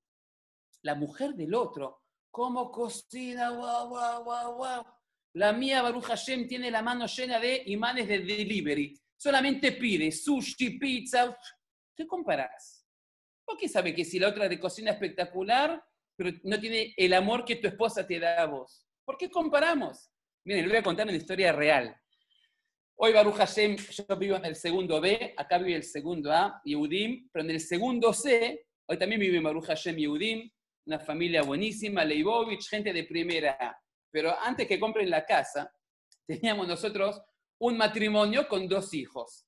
La 0.81 0.95
mujer 0.95 1.33
del 1.33 1.53
otro, 1.53 2.03
¿cómo 2.31 2.71
cocina? 2.71 3.51
¡Wow, 3.51 3.89
wow, 3.89 4.23
wow, 4.23 4.55
wow! 4.55 4.85
La 5.33 5.51
mía, 5.51 5.81
Baruch 5.81 6.05
Hashem, 6.05 6.47
tiene 6.47 6.71
la 6.71 6.81
mano 6.81 7.07
llena 7.07 7.39
de 7.39 7.63
imanes 7.65 8.07
de 8.07 8.19
delivery. 8.19 8.97
Solamente 9.17 9.73
pide 9.73 10.11
sushi, 10.11 10.79
pizza. 10.79 11.37
¿Qué 11.95 12.07
comparás? 12.07 12.85
¿Por 13.43 13.57
qué 13.57 13.67
sabe 13.67 13.93
que 13.93 14.05
si 14.05 14.19
la 14.19 14.29
otra 14.29 14.47
de 14.49 14.59
cocina 14.59 14.91
espectacular, 14.91 15.83
pero 16.15 16.31
no 16.43 16.59
tiene 16.59 16.93
el 16.97 17.13
amor 17.13 17.45
que 17.45 17.57
tu 17.57 17.67
esposa 17.67 18.05
te 18.05 18.19
da 18.19 18.41
a 18.41 18.45
vos? 18.45 18.87
¿Por 19.03 19.17
qué 19.17 19.29
comparamos? 19.29 20.09
Miren, 20.45 20.63
le 20.65 20.69
voy 20.69 20.77
a 20.77 20.83
contar 20.83 21.07
una 21.07 21.17
historia 21.17 21.51
real. 21.51 21.95
Hoy 22.97 23.11
Baruch 23.11 23.35
Hashem, 23.35 23.75
yo 23.75 24.15
vivo 24.15 24.37
en 24.37 24.45
el 24.45 24.55
segundo 24.55 25.01
B, 25.01 25.33
acá 25.35 25.57
vive 25.57 25.75
el 25.75 25.83
segundo 25.83 26.31
A, 26.31 26.61
Yehudim, 26.63 27.27
pero 27.29 27.43
en 27.43 27.51
el 27.51 27.59
segundo 27.59 28.13
C, 28.13 28.67
hoy 28.85 28.97
también 28.97 29.19
vive 29.19 29.41
Baruch 29.41 29.65
Hashem 29.65 29.97
Yehudim, 29.97 30.49
una 30.85 30.99
familia 31.01 31.41
buenísima, 31.41 32.05
Leibovich, 32.05 32.69
gente 32.69 32.93
de 32.93 33.03
primera 33.03 33.57
A. 33.59 33.77
Pero 34.09 34.33
antes 34.39 34.65
que 34.65 34.79
compren 34.79 35.09
la 35.09 35.25
casa, 35.25 35.69
teníamos 36.25 36.69
nosotros 36.69 37.21
un 37.59 37.75
matrimonio 37.75 38.47
con 38.47 38.65
dos 38.65 38.93
hijos. 38.93 39.45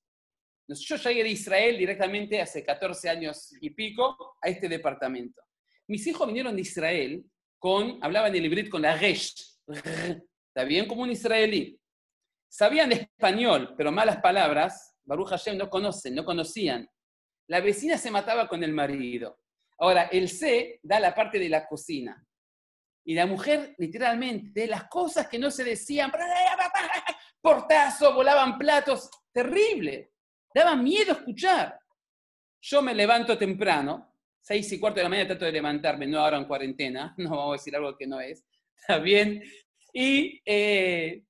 Yo 0.68 0.96
llegué 0.96 1.22
de 1.22 1.30
Israel 1.30 1.78
directamente 1.78 2.42
hace 2.42 2.62
14 2.62 3.08
años 3.08 3.54
y 3.62 3.70
pico 3.70 4.36
a 4.42 4.48
este 4.50 4.68
departamento. 4.68 5.40
Mis 5.86 6.06
hijos 6.06 6.26
vinieron 6.26 6.54
de 6.54 6.60
Israel 6.60 7.24
con, 7.58 7.98
hablaban 8.02 8.34
el 8.34 8.44
hibrid 8.44 8.68
con 8.68 8.82
la 8.82 8.94
resh, 8.94 9.56
está 9.66 10.64
bien 10.64 10.86
como 10.86 11.00
un 11.00 11.12
israelí. 11.12 11.80
Sabían 12.48 12.92
español, 12.92 13.74
pero 13.76 13.92
malas 13.92 14.18
palabras, 14.20 14.94
Baruch 15.04 15.28
Hashem 15.28 15.56
no 15.56 15.68
conocen, 15.68 16.14
no 16.14 16.24
conocían. 16.24 16.88
La 17.48 17.60
vecina 17.60 17.96
se 17.96 18.10
mataba 18.10 18.48
con 18.48 18.62
el 18.62 18.72
marido. 18.72 19.38
Ahora, 19.78 20.04
el 20.04 20.28
C 20.28 20.80
da 20.82 20.98
la 20.98 21.14
parte 21.14 21.38
de 21.38 21.48
la 21.48 21.66
cocina. 21.66 22.24
Y 23.04 23.14
la 23.14 23.26
mujer, 23.26 23.74
literalmente, 23.78 24.66
las 24.66 24.84
cosas 24.84 25.28
que 25.28 25.38
no 25.38 25.50
se 25.50 25.64
decían, 25.64 26.12
portazo, 27.40 28.14
volaban 28.14 28.58
platos, 28.58 29.10
terrible. 29.32 30.12
Daba 30.52 30.76
miedo 30.76 31.12
escuchar. 31.12 31.78
Yo 32.60 32.82
me 32.82 32.94
levanto 32.94 33.38
temprano, 33.38 34.14
seis 34.40 34.70
y 34.72 34.80
cuarto 34.80 34.98
de 34.98 35.04
la 35.04 35.08
mañana 35.08 35.28
trato 35.28 35.44
de 35.44 35.52
levantarme, 35.52 36.06
no 36.06 36.18
ahora 36.18 36.38
en 36.38 36.44
cuarentena, 36.46 37.14
no 37.18 37.30
vamos 37.30 37.50
a 37.50 37.52
decir 37.52 37.76
algo 37.76 37.96
que 37.96 38.06
no 38.06 38.20
es, 38.20 38.44
¿está 38.76 38.98
bien? 38.98 39.42
Y, 39.92 40.40
eh, 40.44 41.24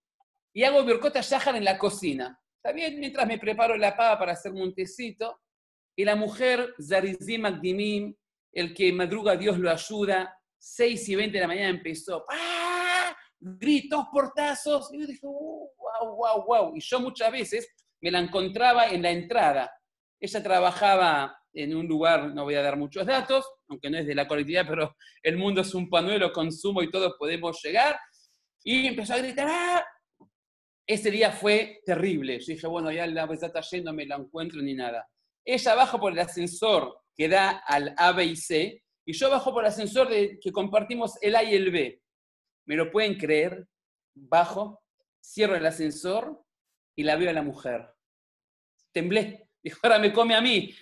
y 0.53 0.65
hago 0.65 0.85
birkota 0.85 1.21
shahar 1.21 1.57
en 1.57 1.65
la 1.65 1.79
cocina, 1.79 2.39
¿está 2.57 2.73
bien? 2.73 2.99
Mientras 2.99 3.27
me 3.27 3.39
preparo 3.39 3.77
la 3.77 3.97
pava 3.97 4.19
para 4.19 4.33
hacer 4.33 4.53
un 4.53 4.75
tecito, 4.75 5.41
y 5.97 6.05
la 6.05 6.15
mujer, 6.15 6.75
Zarizim 6.81 7.43
Magdimim, 7.43 8.15
el 8.53 8.73
que 8.73 8.93
madruga 8.93 9.37
Dios 9.37 9.59
lo 9.59 9.71
ayuda, 9.71 10.33
6 10.59 11.09
y 11.09 11.17
20 11.17 11.37
de 11.37 11.41
la 11.41 11.49
mañana 11.49 11.69
empezó, 11.69 12.25
¡ah! 12.31 13.17
gritos, 13.41 14.07
portazos, 14.13 14.93
y 14.93 15.01
yo 15.01 15.07
dije, 15.07 15.27
wow, 15.27 16.17
wow, 16.17 16.45
wow. 16.47 16.77
Y 16.77 16.81
yo 16.81 17.01
muchas 17.01 17.31
veces 17.33 17.69
me 18.01 18.11
la 18.11 18.21
encontraba 18.21 18.89
en 18.89 19.03
la 19.03 19.11
entrada. 19.11 19.73
Ella 20.21 20.43
trabajaba 20.43 21.39
en 21.53 21.75
un 21.75 21.87
lugar, 21.87 22.33
no 22.35 22.45
voy 22.45 22.55
a 22.55 22.63
dar 22.63 22.77
muchos 22.77 23.07
datos, 23.07 23.45
aunque 23.69 23.91
no 23.91 23.99
es 23.99 24.07
de 24.07 24.15
la 24.15 24.29
colectividad, 24.29 24.67
pero 24.69 24.97
el 25.23 25.37
mundo 25.37 25.63
es 25.63 25.75
un 25.75 25.89
panuelo, 25.89 26.33
consumo 26.33 26.83
y 26.83 26.91
todos 26.91 27.15
podemos 27.19 27.61
llegar. 27.63 27.99
Y 28.63 28.87
empezó 28.87 29.15
a 29.15 29.19
gritar, 29.19 29.49
¡ah! 29.49 29.85
Ese 30.89 31.11
día 31.11 31.31
fue 31.31 31.83
terrible. 31.85 32.41
Yo 32.41 32.55
dije, 32.55 32.67
bueno, 32.67 32.91
ya 32.91 33.07
la 33.07 33.25
está 33.31 33.61
yendo, 33.61 33.93
me 33.93 34.07
la 34.07 34.17
encuentro 34.17 34.63
ni 34.63 34.73
nada. 34.73 35.07
Ella 35.45 35.75
baja 35.75 36.01
por 36.01 36.13
el 36.13 36.19
ascensor 36.19 37.03
que 37.15 37.29
da 37.29 37.63
al 37.67 37.95
A, 37.99 38.13
B 38.13 38.25
y 38.25 38.37
C, 38.37 38.83
y 39.05 39.13
yo 39.13 39.29
bajo 39.29 39.53
por 39.53 39.65
el 39.65 39.69
ascensor 39.69 40.09
de, 40.09 40.39
que 40.41 40.51
compartimos 40.51 41.19
el 41.21 41.37
A 41.37 41.43
y 41.43 41.55
el 41.55 41.71
B. 41.71 42.01
¿Me 42.67 42.75
lo 42.75 42.91
pueden 42.91 43.19
creer? 43.19 43.67
Bajo, 44.15 44.83
cierro 45.23 45.57
el 45.57 45.67
ascensor 45.67 46.43
y 46.97 47.03
la 47.03 47.17
veo 47.17 47.29
a 47.29 47.35
la 47.35 47.43
mujer. 47.43 47.87
Temblé. 48.91 49.51
Dijo, 49.63 49.81
ahora 49.83 49.99
me 49.99 50.13
come 50.13 50.35
a 50.35 50.41
mí. 50.41 50.75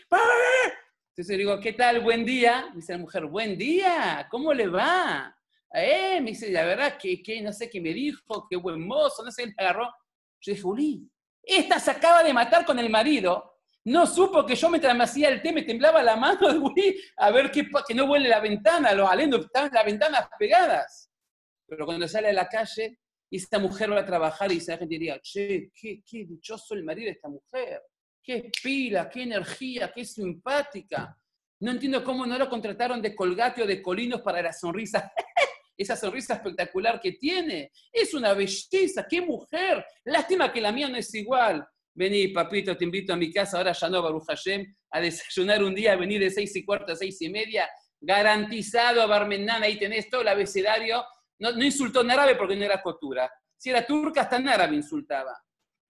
Entonces 1.11 1.37
le 1.37 1.39
digo, 1.39 1.59
¿qué 1.61 1.73
tal? 1.73 2.01
Buen 2.01 2.25
día. 2.25 2.69
Me 2.71 2.77
dice 2.77 2.93
la 2.93 2.99
mujer, 2.99 3.27
buen 3.27 3.59
día, 3.59 4.29
¿cómo 4.31 4.55
le 4.55 4.69
va? 4.69 5.37
Eh, 5.73 6.21
me 6.21 6.31
dice, 6.31 6.51
la 6.51 6.65
verdad 6.65 6.97
que, 6.99 7.23
que 7.23 7.41
no 7.43 7.53
sé 7.53 7.69
qué 7.69 7.81
me 7.81 7.93
dijo, 7.93 8.47
qué 8.49 8.57
buen 8.57 8.87
mozo, 8.87 9.25
no 9.25 9.31
sé 9.31 9.47
le 9.47 9.55
agarró. 9.59 9.93
Yo 10.41 10.53
dije, 10.53 10.67
Uli, 10.67 11.11
esta 11.43 11.79
se 11.79 11.91
acaba 11.91 12.23
de 12.23 12.33
matar 12.33 12.65
con 12.65 12.79
el 12.79 12.91
marido 12.91 13.57
no 13.87 14.05
supo 14.05 14.45
que 14.45 14.57
yo 14.57 14.69
mientras 14.69 14.97
me 14.97 15.05
hacía 15.05 15.29
el 15.29 15.41
té 15.41 15.53
me 15.53 15.63
temblaba 15.63 16.03
la 16.03 16.17
mano 16.17 16.49
de 16.75 16.97
a 17.17 17.31
ver 17.31 17.53
que, 17.53 17.69
que 17.87 17.95
no 17.95 18.09
vuele 18.09 18.29
la 18.29 18.41
ventana, 18.41 18.93
los 18.93 19.09
alendos 19.09 19.45
estaban 19.45 19.71
las 19.73 19.85
ventanas 19.85 20.29
pegadas. 20.37 21.09
Pero 21.69 21.87
cuando 21.87 22.09
sale 22.09 22.29
a 22.29 22.33
la 22.33 22.49
calle 22.49 22.99
esta 23.31 23.61
mujer 23.61 23.93
va 23.93 24.01
a 24.01 24.05
trabajar 24.05 24.51
y 24.51 24.59
la 24.59 24.77
gente 24.77 24.87
diría, 24.87 25.21
che, 25.21 25.71
qué, 25.73 26.03
qué 26.05 26.25
dichoso 26.25 26.75
el 26.75 26.83
marido 26.83 27.07
de 27.07 27.13
esta 27.13 27.29
mujer, 27.29 27.83
qué 28.23 28.51
pila, 28.63 29.09
qué 29.09 29.23
energía, 29.23 29.93
qué 29.95 30.05
simpática. 30.05 31.17
No 31.61 31.71
entiendo 31.71 32.03
cómo 32.03 32.27
no 32.27 32.39
lo 32.39 32.49
contrataron 32.49 33.01
de 33.01 33.15
colgate 33.15 33.63
o 33.63 33.67
de 33.67 33.81
colinos 33.81 34.21
para 34.21 34.43
la 34.43 34.53
sonrisa. 34.53 35.13
Esa 35.77 35.97
sonrisa 35.97 36.35
espectacular 36.35 37.01
que 37.01 37.13
tiene. 37.13 37.71
Es 37.93 38.15
una 38.15 38.35
belleza, 38.35 39.07
qué 39.09 39.21
mujer. 39.21 39.85
Lástima 40.05 40.53
que 40.53 40.61
la 40.61 40.73
mía 40.73 40.89
no 40.89 40.97
es 40.97 41.15
igual. 41.15 41.67
Vení, 41.95 42.29
papito, 42.29 42.77
te 42.77 42.85
invito 42.85 43.13
a 43.13 43.17
mi 43.17 43.33
casa, 43.33 43.57
ahora 43.57 43.73
ya 43.73 43.89
no, 43.89 44.03
Baruch 44.03 44.27
Hashem, 44.27 44.75
a 44.91 45.01
desayunar 45.01 45.65
un 45.65 45.75
día, 45.75 45.97
venir 45.97 46.21
de 46.21 46.31
seis 46.31 46.55
y 46.55 46.65
cuarto 46.65 46.93
a 46.93 46.97
seis 46.97 47.21
y 47.23 47.31
media, 47.31 47.69
garantizado 48.01 49.01
a 49.01 49.07
Barmenán, 49.07 49.63
ahí 49.63 49.79
tenés 49.79 50.11
todo 50.11 50.21
el 50.21 50.29
abecedario. 50.29 51.05
No, 51.39 51.53
no 51.53 51.65
insultó 51.65 52.03
en 52.03 52.11
árabe 52.11 52.35
porque 52.37 52.57
no 52.57 52.65
era 52.65 52.83
cotura. 52.83 53.31
Si 53.57 53.71
era 53.71 53.87
turca, 53.87 54.23
hasta 54.23 54.37
en 54.37 54.49
árabe 54.49 54.77
insultaba. 54.77 55.37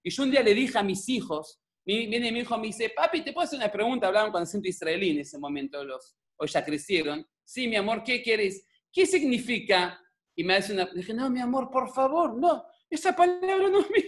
Y 0.01 0.09
yo 0.09 0.23
un 0.23 0.31
día 0.31 0.41
le 0.41 0.53
dije 0.53 0.77
a 0.77 0.83
mis 0.83 1.09
hijos, 1.09 1.59
viene 1.85 2.31
mi 2.31 2.39
hijo 2.39 2.57
me 2.57 2.67
dice, 2.67 2.89
papi, 2.89 3.21
¿te 3.21 3.33
puedo 3.33 3.45
hacer 3.45 3.59
una 3.59 3.71
pregunta? 3.71 4.07
Hablaban 4.07 4.31
con 4.31 4.43
acento 4.43 4.67
israelí 4.67 5.11
en 5.11 5.19
ese 5.19 5.37
momento, 5.37 5.83
los, 5.83 6.15
hoy 6.37 6.47
ya 6.47 6.63
crecieron. 6.63 7.25
Sí, 7.43 7.67
mi 7.67 7.77
amor, 7.77 8.03
¿qué 8.03 8.21
quieres? 8.21 8.65
¿Qué 8.91 9.05
significa? 9.05 9.99
Y 10.35 10.43
me 10.43 10.55
hace 10.55 10.73
una, 10.73 10.85
dije, 10.85 11.13
no, 11.13 11.29
mi 11.29 11.39
amor, 11.39 11.69
por 11.71 11.93
favor, 11.93 12.37
no. 12.37 12.65
Esa 12.89 13.15
palabra 13.15 13.69
no 13.69 13.81
me 13.81 14.07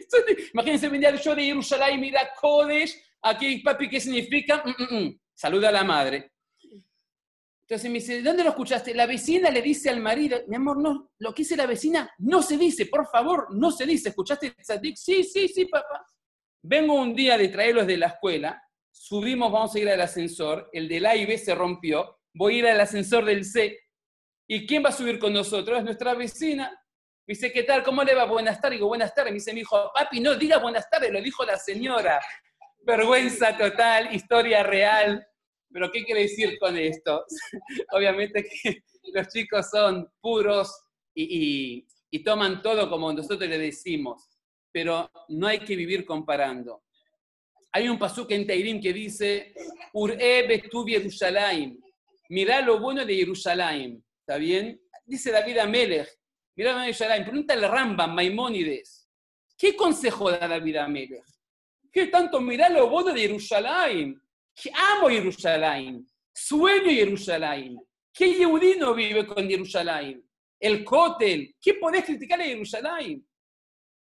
Imagínense 0.53 0.87
venir 0.89 1.15
yo 1.15 1.35
de 1.35 1.43
Jerusalén, 1.43 1.99
mira 1.99 2.29
Kodesh, 2.39 2.95
aquí, 3.21 3.57
papi, 3.57 3.89
¿qué 3.89 3.99
significa? 3.99 4.63
Mm, 4.65 4.83
mm, 4.83 4.97
mm. 4.99 5.19
Saluda 5.33 5.69
a 5.69 5.73
la 5.73 5.83
madre. 5.83 6.31
Entonces 7.69 7.91
me 7.91 7.99
dice, 7.99 8.23
¿dónde 8.23 8.43
lo 8.43 8.49
escuchaste? 8.49 8.95
La 8.95 9.05
vecina 9.05 9.51
le 9.51 9.61
dice 9.61 9.91
al 9.91 9.99
marido, 9.99 10.39
mi 10.47 10.55
amor, 10.55 10.81
no, 10.81 11.11
lo 11.19 11.33
que 11.35 11.43
dice 11.43 11.55
la 11.55 11.67
vecina 11.67 12.11
no 12.17 12.41
se 12.41 12.57
dice, 12.57 12.87
por 12.87 13.07
favor, 13.07 13.55
no 13.55 13.69
se 13.69 13.85
dice. 13.85 14.09
¿Escuchaste 14.09 14.51
Tzadik? 14.51 14.95
Sí, 14.95 15.23
sí, 15.23 15.47
sí, 15.47 15.65
papá. 15.67 16.03
Vengo 16.63 16.95
un 16.95 17.13
día 17.13 17.37
de 17.37 17.47
traerlos 17.49 17.85
de 17.85 17.97
la 17.97 18.07
escuela, 18.07 18.59
subimos, 18.91 19.51
vamos 19.51 19.75
a 19.75 19.79
ir 19.79 19.87
al 19.87 20.01
ascensor, 20.01 20.67
el 20.73 20.87
del 20.87 21.05
A 21.05 21.15
y 21.15 21.27
B 21.27 21.37
se 21.37 21.53
rompió, 21.53 22.19
voy 22.33 22.55
a 22.55 22.57
ir 22.57 22.67
al 22.67 22.81
ascensor 22.81 23.23
del 23.23 23.45
C. 23.45 23.77
¿Y 24.51 24.65
quién 24.65 24.83
va 24.83 24.89
a 24.89 24.91
subir 24.91 25.19
con 25.19 25.31
nosotros? 25.31 25.77
Es 25.77 25.83
nuestra 25.83 26.15
vecina. 26.15 26.71
Me 27.27 27.33
dice, 27.35 27.51
¿qué 27.51 27.62
tal? 27.62 27.83
¿Cómo 27.83 28.03
le 28.03 28.15
va? 28.15 28.25
Buenas 28.25 28.59
tardes. 28.59 28.79
Digo, 28.79 28.88
buenas 28.88 29.13
tardes. 29.13 29.31
Me 29.31 29.35
dice 29.35 29.53
mi 29.53 29.59
hijo, 29.59 29.91
papi, 29.93 30.19
no 30.19 30.33
diga 30.33 30.57
buenas 30.57 30.89
tardes, 30.89 31.12
lo 31.12 31.21
dijo 31.21 31.45
la 31.45 31.55
señora. 31.55 32.19
Vergüenza 32.79 33.55
total, 33.55 34.12
historia 34.12 34.63
real. 34.63 35.23
Pero 35.71 35.91
¿qué 35.91 36.03
quiere 36.03 36.21
decir 36.21 36.57
con 36.57 36.75
esto? 36.75 37.25
Obviamente 37.91 38.43
que 38.43 38.81
los 39.13 39.27
chicos 39.27 39.69
son 39.69 40.12
puros 40.19 40.75
y, 41.13 41.85
toman 42.25 42.63
todo 42.63 42.89
como 42.89 43.13
nosotros 43.13 43.47
le 43.47 43.59
decimos, 43.59 44.27
pero 44.71 45.12
no 45.27 45.45
hay 45.45 45.59
que 45.59 45.75
vivir 45.75 46.03
comparando. 46.03 46.85
Hay 47.71 47.88
un 47.88 47.99
pasuk 47.99 48.31
en 48.31 48.47
Teirim 48.47 48.81
que 48.81 48.93
dice, 48.93 49.53
Ur'e 49.93 50.63
Yerushalayim, 50.88 51.79
mirá 52.29 52.62
lo 52.62 52.79
bueno 52.79 53.05
de 53.05 53.15
Jerusalén, 53.15 54.03
¿está 54.29 54.37
bien? 54.37 54.79
Dice 55.07 55.31
David 55.31 55.57
Amelech, 55.57 56.07
Mira 56.55 56.85
Yerushalayim, 56.85 57.25
pregúntale 57.25 57.67
Rambam, 57.67 58.13
Maimónides, 58.13 59.09
¿qué 59.57 59.75
consejo 59.75 60.29
da 60.29 60.47
David 60.47 60.75
Amelech? 60.75 61.25
¿Qué 61.91 62.05
tanto 62.07 62.39
mirá 62.39 62.69
lo 62.69 62.87
bueno 62.91 63.11
de 63.11 63.21
Jerusalén? 63.21 64.21
Que 64.53 64.69
amo 64.71 65.09
Jerusalén, 65.09 66.07
sueño 66.32 66.91
Jerusalén. 66.91 67.80
¿Qué 68.13 68.36
yehudí 68.36 68.75
vive 68.95 69.25
con 69.25 69.49
Jerusalén? 69.49 70.23
El 70.59 70.86
Kotel, 70.86 71.55
¿qué 71.59 71.73
podés 71.73 72.05
criticar 72.05 72.39
a 72.39 72.43
Jerusalén? 72.43 73.27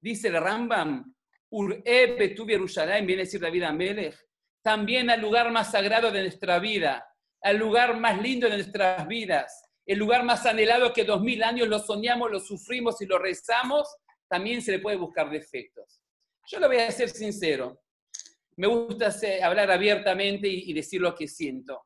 Dice 0.01 0.29
el 0.29 0.41
Rambam, 0.41 1.15
Ur'e 1.51 2.17
betuv 2.19 2.49
Jerusalén, 2.49 3.05
viene 3.05 3.23
a 3.23 3.25
decir 3.27 3.43
David 3.43 3.65
Amelech, 3.65 4.17
también 4.63 5.11
al 5.11 5.21
lugar 5.21 5.53
más 5.53 5.71
sagrado 5.71 6.11
de 6.11 6.23
nuestra 6.23 6.59
vida, 6.61 7.07
al 7.43 7.59
lugar 7.59 8.01
más 8.01 8.19
lindo 8.23 8.49
de 8.49 8.55
nuestras 8.55 9.07
vidas, 9.07 9.64
el 9.87 9.99
lugar 9.99 10.25
más 10.25 10.47
anhelado 10.47 10.93
que 10.93 11.05
dos 11.05 11.21
mil 11.21 11.43
años 11.43 11.69
lo 11.69 11.79
soñamos, 11.79 12.31
lo 12.31 12.41
sufrimos 12.41 13.01
y 13.03 13.07
lo 13.07 13.19
rezamos, 13.19 13.89
también 14.29 14.63
se 14.63 14.73
le 14.73 14.79
puede 14.79 14.97
buscar 14.97 15.31
defectos. 15.31 16.01
Yo 16.47 16.59
lo 16.59 16.69
voy 16.69 16.79
a 16.79 16.91
ser 16.91 17.11
sincero. 17.11 17.83
Me 18.57 18.67
gusta 18.67 19.13
hablar 19.43 19.71
abiertamente 19.71 20.49
y, 20.49 20.73
decir 20.73 21.01
lo 21.01 21.15
que 21.15 21.27
siento. 21.27 21.83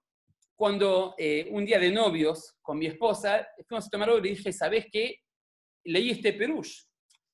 Cuando 0.55 1.15
eh, 1.17 1.49
un 1.51 1.65
día 1.65 1.79
de 1.79 1.91
novios 1.91 2.57
con 2.61 2.79
mi 2.79 2.87
esposa, 2.87 3.47
fuimos 3.67 3.87
a 3.87 3.91
tomar 3.91 4.09
algo 4.09 4.19
y 4.21 4.23
le 4.23 4.37
dije, 4.37 4.53
¿sabes 4.53 4.87
qué? 4.91 5.21
Leí 5.85 6.11
este 6.11 6.33
perush. 6.33 6.83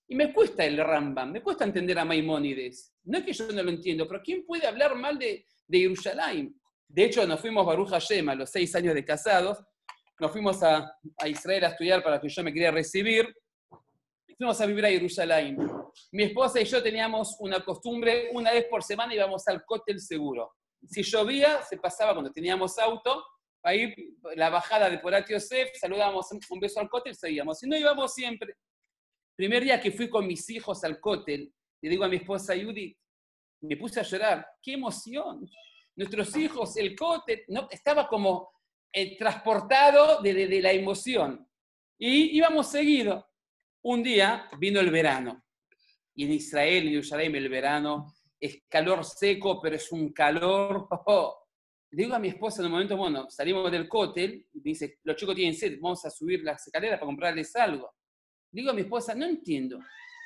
Y 0.06 0.14
me 0.14 0.32
cuesta 0.32 0.64
el 0.64 0.76
Rambam, 0.76 1.32
me 1.32 1.42
cuesta 1.42 1.64
entender 1.64 1.98
a 1.98 2.04
Maimónides. 2.04 2.92
No 3.04 3.18
es 3.18 3.24
que 3.24 3.32
yo 3.32 3.50
no 3.50 3.62
lo 3.62 3.70
entiendo, 3.70 4.06
pero 4.06 4.22
¿quién 4.22 4.44
puede 4.44 4.66
hablar 4.66 4.94
mal 4.94 5.18
de, 5.18 5.46
de? 5.66 6.52
De 6.88 7.04
hecho, 7.04 7.26
nos 7.26 7.40
fuimos 7.40 7.66
Baruch 7.66 7.88
Hashem 7.88 8.28
a 8.28 8.34
los 8.34 8.50
seis 8.50 8.74
años 8.74 8.94
de 8.94 9.04
casados, 9.04 9.58
nos 10.18 10.30
fuimos 10.30 10.62
a, 10.62 10.96
Israel 11.26 11.64
a 11.64 11.68
estudiar 11.68 12.02
para 12.02 12.20
que 12.20 12.28
yo 12.28 12.42
me 12.42 12.52
quería 12.52 12.70
recibir, 12.70 13.34
fuimos 14.36 14.60
a 14.60 14.66
vivir 14.66 14.86
a 14.86 14.90
Jerusalén. 14.90 15.56
Mi 16.12 16.24
esposa 16.24 16.60
y 16.60 16.64
yo 16.64 16.82
teníamos 16.82 17.36
una 17.40 17.64
costumbre, 17.64 18.30
una 18.32 18.52
vez 18.52 18.66
por 18.66 18.82
semana 18.82 19.14
íbamos 19.14 19.46
al 19.48 19.64
cóctel 19.64 20.00
seguro. 20.00 20.54
Si 20.86 21.02
llovía, 21.02 21.62
se 21.62 21.78
pasaba 21.78 22.12
cuando 22.12 22.30
teníamos 22.30 22.78
auto, 22.78 23.24
ahí 23.62 23.94
la 24.36 24.50
bajada 24.50 24.90
de 24.90 24.98
Porat 24.98 25.28
Yosef, 25.28 25.70
saludábamos 25.78 26.26
un 26.50 26.60
beso 26.60 26.80
al 26.80 26.88
cóctel, 26.88 27.14
seguíamos. 27.14 27.58
Si 27.58 27.68
no 27.68 27.76
íbamos 27.76 28.12
siempre. 28.12 28.56
Primer 29.36 29.64
día 29.64 29.80
que 29.80 29.90
fui 29.90 30.08
con 30.08 30.26
mis 30.26 30.48
hijos 30.50 30.84
al 30.84 31.00
cóctel, 31.00 31.52
le 31.80 31.90
digo 31.90 32.04
a 32.04 32.08
mi 32.08 32.16
esposa 32.16 32.54
Judith, 32.54 32.96
me 33.62 33.76
puse 33.76 34.00
a 34.00 34.02
llorar, 34.02 34.46
qué 34.62 34.74
emoción. 34.74 35.48
Nuestros 35.96 36.36
hijos, 36.36 36.76
el 36.76 36.94
cóctel, 36.94 37.44
no, 37.48 37.66
estaba 37.70 38.06
como 38.06 38.50
eh, 38.95 39.16
transportado 39.18 40.22
de, 40.22 40.32
de, 40.32 40.47
de 40.47 40.62
la 40.62 40.72
emoción. 40.72 41.47
Y 41.99 42.36
íbamos 42.36 42.70
seguido. 42.70 43.26
Un 43.82 44.03
día 44.03 44.49
vino 44.59 44.80
el 44.80 44.90
verano. 44.90 45.45
Y 46.14 46.24
en 46.24 46.32
Israel, 46.32 46.84
en 46.84 46.90
Jerusalén, 46.90 47.34
el 47.34 47.49
verano 47.49 48.14
es 48.40 48.62
calor 48.68 49.05
seco, 49.05 49.61
pero 49.61 49.76
es 49.76 49.90
un 49.92 50.12
calor. 50.12 50.88
Oh. 51.07 51.40
Le 51.90 52.03
digo 52.03 52.14
a 52.14 52.18
mi 52.18 52.28
esposa 52.28 52.61
en 52.61 52.66
un 52.66 52.72
momento, 52.72 52.97
bueno, 52.97 53.30
salimos 53.30 53.70
del 53.70 53.88
cóctel, 53.88 54.47
y 54.53 54.61
dice, 54.61 54.99
los 55.05 55.16
chicos 55.16 55.34
tienen 55.34 55.55
sed, 55.55 55.78
vamos 55.80 56.05
a 56.05 56.11
subir 56.11 56.42
las 56.42 56.66
escaleras 56.66 56.99
para 56.99 57.07
comprarles 57.07 57.55
algo. 57.55 57.95
Digo 58.51 58.70
a 58.70 58.74
mi 58.74 58.80
esposa, 58.80 59.14
no 59.14 59.26
entiendo. 59.26 59.78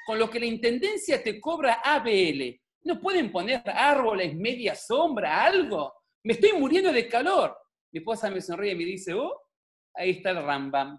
Con 0.07 0.19
lo 0.19 0.31
que 0.31 0.41
la 0.41 0.47
intendencia 0.47 1.23
te 1.23 1.39
cobra 1.39 1.83
ABL, 1.85 2.59
¿no 2.85 2.99
pueden 2.99 3.31
poner 3.31 3.63
árboles, 3.67 4.35
media 4.35 4.75
sombra, 4.75 5.45
algo? 5.45 5.93
Me 6.23 6.35
estoy 6.35 6.53
muriendo 6.53 6.91
de 6.91 7.07
calor. 7.07 7.55
Mi 7.93 8.01
esposa 8.01 8.31
me 8.31 8.41
sonríe 8.41 8.73
y 8.73 8.77
me 8.77 8.85
dice, 8.85 9.15
oh, 9.15 9.43
ahí 9.95 10.11
está 10.11 10.31
el 10.31 10.43
Rambam. 10.45 10.99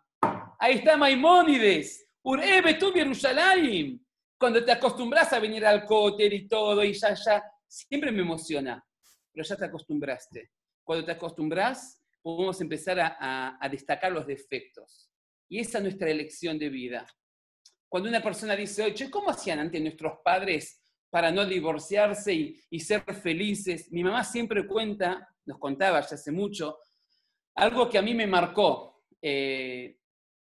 Ahí 0.60 0.76
está 0.76 0.98
Maimónides. 0.98 2.08
Urebe 2.24 2.74
tu 2.76 2.92
Jerusalén. 2.92 4.06
Cuando 4.38 4.64
te 4.64 4.72
acostumbras 4.72 5.32
a 5.34 5.40
venir 5.40 5.66
al 5.66 5.86
cóctel 5.86 6.34
y 6.34 6.48
todo, 6.48 6.84
y 6.84 6.94
ya, 6.94 7.14
ya, 7.14 7.44
siempre 7.68 8.12
me 8.12 8.22
emociona, 8.22 8.84
pero 9.32 9.46
ya 9.46 9.56
te 9.56 9.66
acostumbraste. 9.66 10.52
Cuando 10.84 11.06
te 11.06 11.12
acostumbras, 11.12 12.02
podemos 12.22 12.60
empezar 12.62 13.00
a, 13.00 13.18
a, 13.20 13.58
a 13.60 13.70
destacar 13.70 14.12
los 14.12 14.26
defectos. 14.26 15.10
Y 15.50 15.60
esa 15.60 15.80
es 15.80 15.84
nuestra 15.84 16.10
elección 16.10 16.58
de 16.58 16.70
vida. 16.70 17.06
Cuando 17.90 18.08
una 18.08 18.22
persona 18.22 18.56
dice, 18.56 18.84
oye, 18.84 19.10
¿cómo 19.10 19.32
hacían 19.32 19.60
antes 19.60 19.82
nuestros 19.82 20.20
padres 20.24 20.82
para 21.10 21.32
no 21.32 21.44
divorciarse 21.46 22.34
y, 22.34 22.62
y, 22.70 22.80
ser 22.80 23.04
felices? 23.16 23.92
Mi 23.92 24.04
mamá 24.04 24.24
siempre 24.24 24.68
cuenta, 24.68 25.28
nos 25.50 25.58
contaba 25.58 26.00
ya 26.00 26.16
hace 26.16 26.32
mucho, 26.32 26.78
algo 27.56 27.90
que 27.90 27.98
a 27.98 28.04
mí 28.04 28.14
me 28.14 28.28
marcó. 28.28 29.02
Eh, 29.20 29.98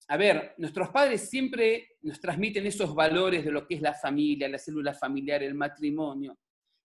a 0.07 0.15
ver, 0.15 0.53
nuestros 0.59 0.89
padres 0.89 1.27
siempre 1.27 1.97
nos 2.03 2.21
transmiten 2.21 2.67
esos 2.67 2.93
valores 2.93 3.43
de 3.43 3.51
lo 3.51 3.65
que 3.65 3.75
es 3.75 3.81
la 3.81 3.95
familia, 3.95 4.47
la 4.47 4.59
célula 4.59 4.93
familiar, 4.93 5.41
el 5.41 5.55
matrimonio. 5.55 6.37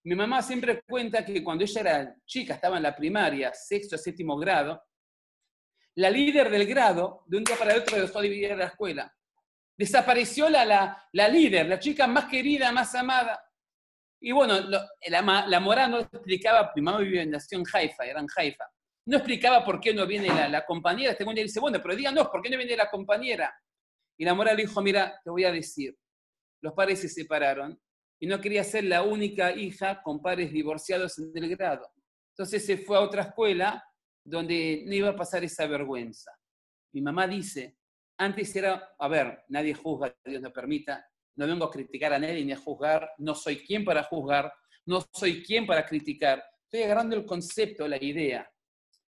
Mi 0.05 0.15
mamá 0.15 0.41
siempre 0.41 0.81
cuenta 0.89 1.25
que 1.27 1.45
cuando 1.45 1.65
ella 1.65 1.81
era 1.83 2.17
chica, 2.25 2.55
estaba 2.55 2.79
en 2.79 2.85
la 2.85 2.97
primaria, 2.97 3.53
sexto, 3.53 3.99
séptimo 3.99 4.39
grado, 4.39 4.83
la 5.97 6.09
líder 6.09 6.51
del 6.51 6.67
grado, 6.67 7.23
de 7.27 7.37
un 7.37 7.45
día 7.45 7.57
para 7.57 7.75
el 7.75 7.81
otro, 7.81 8.01
dejó 8.01 8.23
de 8.23 8.29
vivir 8.31 8.57
la 8.57 8.67
escuela. 8.67 9.15
Desapareció 9.77 10.49
la, 10.49 10.65
la, 10.65 11.09
la, 11.13 11.29
líder, 11.29 11.67
la 11.67 11.79
chica 11.79 12.07
más 12.07 12.27
querida, 12.27 12.73
más 12.73 12.95
amada. 12.95 13.46
Y 14.21 14.33
bueno, 14.33 14.61
la, 14.61 15.47
la 15.47 15.61
Morá 15.61 15.89
no 15.89 16.01
explicaba, 16.01 16.73
mi 16.75 16.83
mamá 16.83 16.99
vivía 16.99 17.23
en 17.23 17.31
Nación 17.31 17.65
Haifa, 17.73 18.05
era 18.05 18.21
en 18.21 18.27
Haifa 18.35 18.65
no 19.07 19.19
explicaba 19.19 19.65
por 19.65 19.81
qué 19.81 19.95
no 19.95 20.07
viene 20.07 20.29
la, 20.51 20.67
compañera. 20.67 21.13
Este 21.13 21.25
día 21.25 21.43
dice, 21.45 21.61
bueno, 21.61 21.81
pero 21.81 21.95
díganos, 21.95 22.29
¿por 22.29 22.43
qué 22.43 22.51
no 22.51 22.59
viene 22.59 22.77
la 22.77 22.91
compañera? 22.91 23.55
Y 24.19 24.25
la 24.25 24.35
mora 24.35 24.53
le 24.53 24.63
dijo, 24.63 24.83
mira, 24.83 25.21
te 25.23 25.31
voy 25.31 25.45
a 25.45 25.53
decir, 25.53 25.97
los 26.61 26.73
padres 26.73 27.01
se 27.01 27.09
separaron 27.09 27.81
y 28.19 28.27
no 28.27 28.41
quería 28.41 28.65
ser 28.65 28.85
la 28.85 29.03
única 29.03 29.53
hija 29.53 30.03
con 30.03 30.21
padres 30.21 30.53
divorciados 30.53 31.19
en 31.19 31.31
el 31.35 31.57
grado. 31.57 31.89
Entonces 32.33 32.67
se 32.67 32.79
fue 32.79 32.97
a 32.97 33.01
otra 33.01 33.23
escuela 33.23 33.85
donde 34.25 34.83
no 34.87 34.95
iba 34.95 35.11
a 35.11 35.17
pasar 35.17 35.45
esa 35.45 35.67
vergüenza. 35.67 36.33
Mi 36.93 37.01
mamá 37.01 37.29
dice, 37.29 37.77
antes 38.19 38.57
era, 38.57 38.97
a 38.99 39.09
ver, 39.09 39.45
nadie 39.49 39.75
juzga, 39.75 40.17
Dios 40.25 40.43
no 40.43 40.53
permita, 40.53 41.07
no 41.37 41.47
vengo 41.47 41.65
a 41.65 41.71
criticar 41.71 42.13
a 42.13 42.19
nadie 42.19 42.45
ni 42.45 42.53
a 42.53 42.57
juzgar, 42.57 43.11
no 43.19 43.35
soy 43.35 43.59
quien 43.59 43.85
para 43.85 44.03
juzgar, 44.05 44.53
no 44.87 45.05
soy 45.13 45.43
quien 45.43 45.67
para 45.67 45.85
criticar. 45.85 46.43
Estoy 46.65 46.83
agarrando 46.83 47.15
el 47.15 47.25
concepto, 47.25 47.87
la 47.87 48.03
idea. 48.03 48.51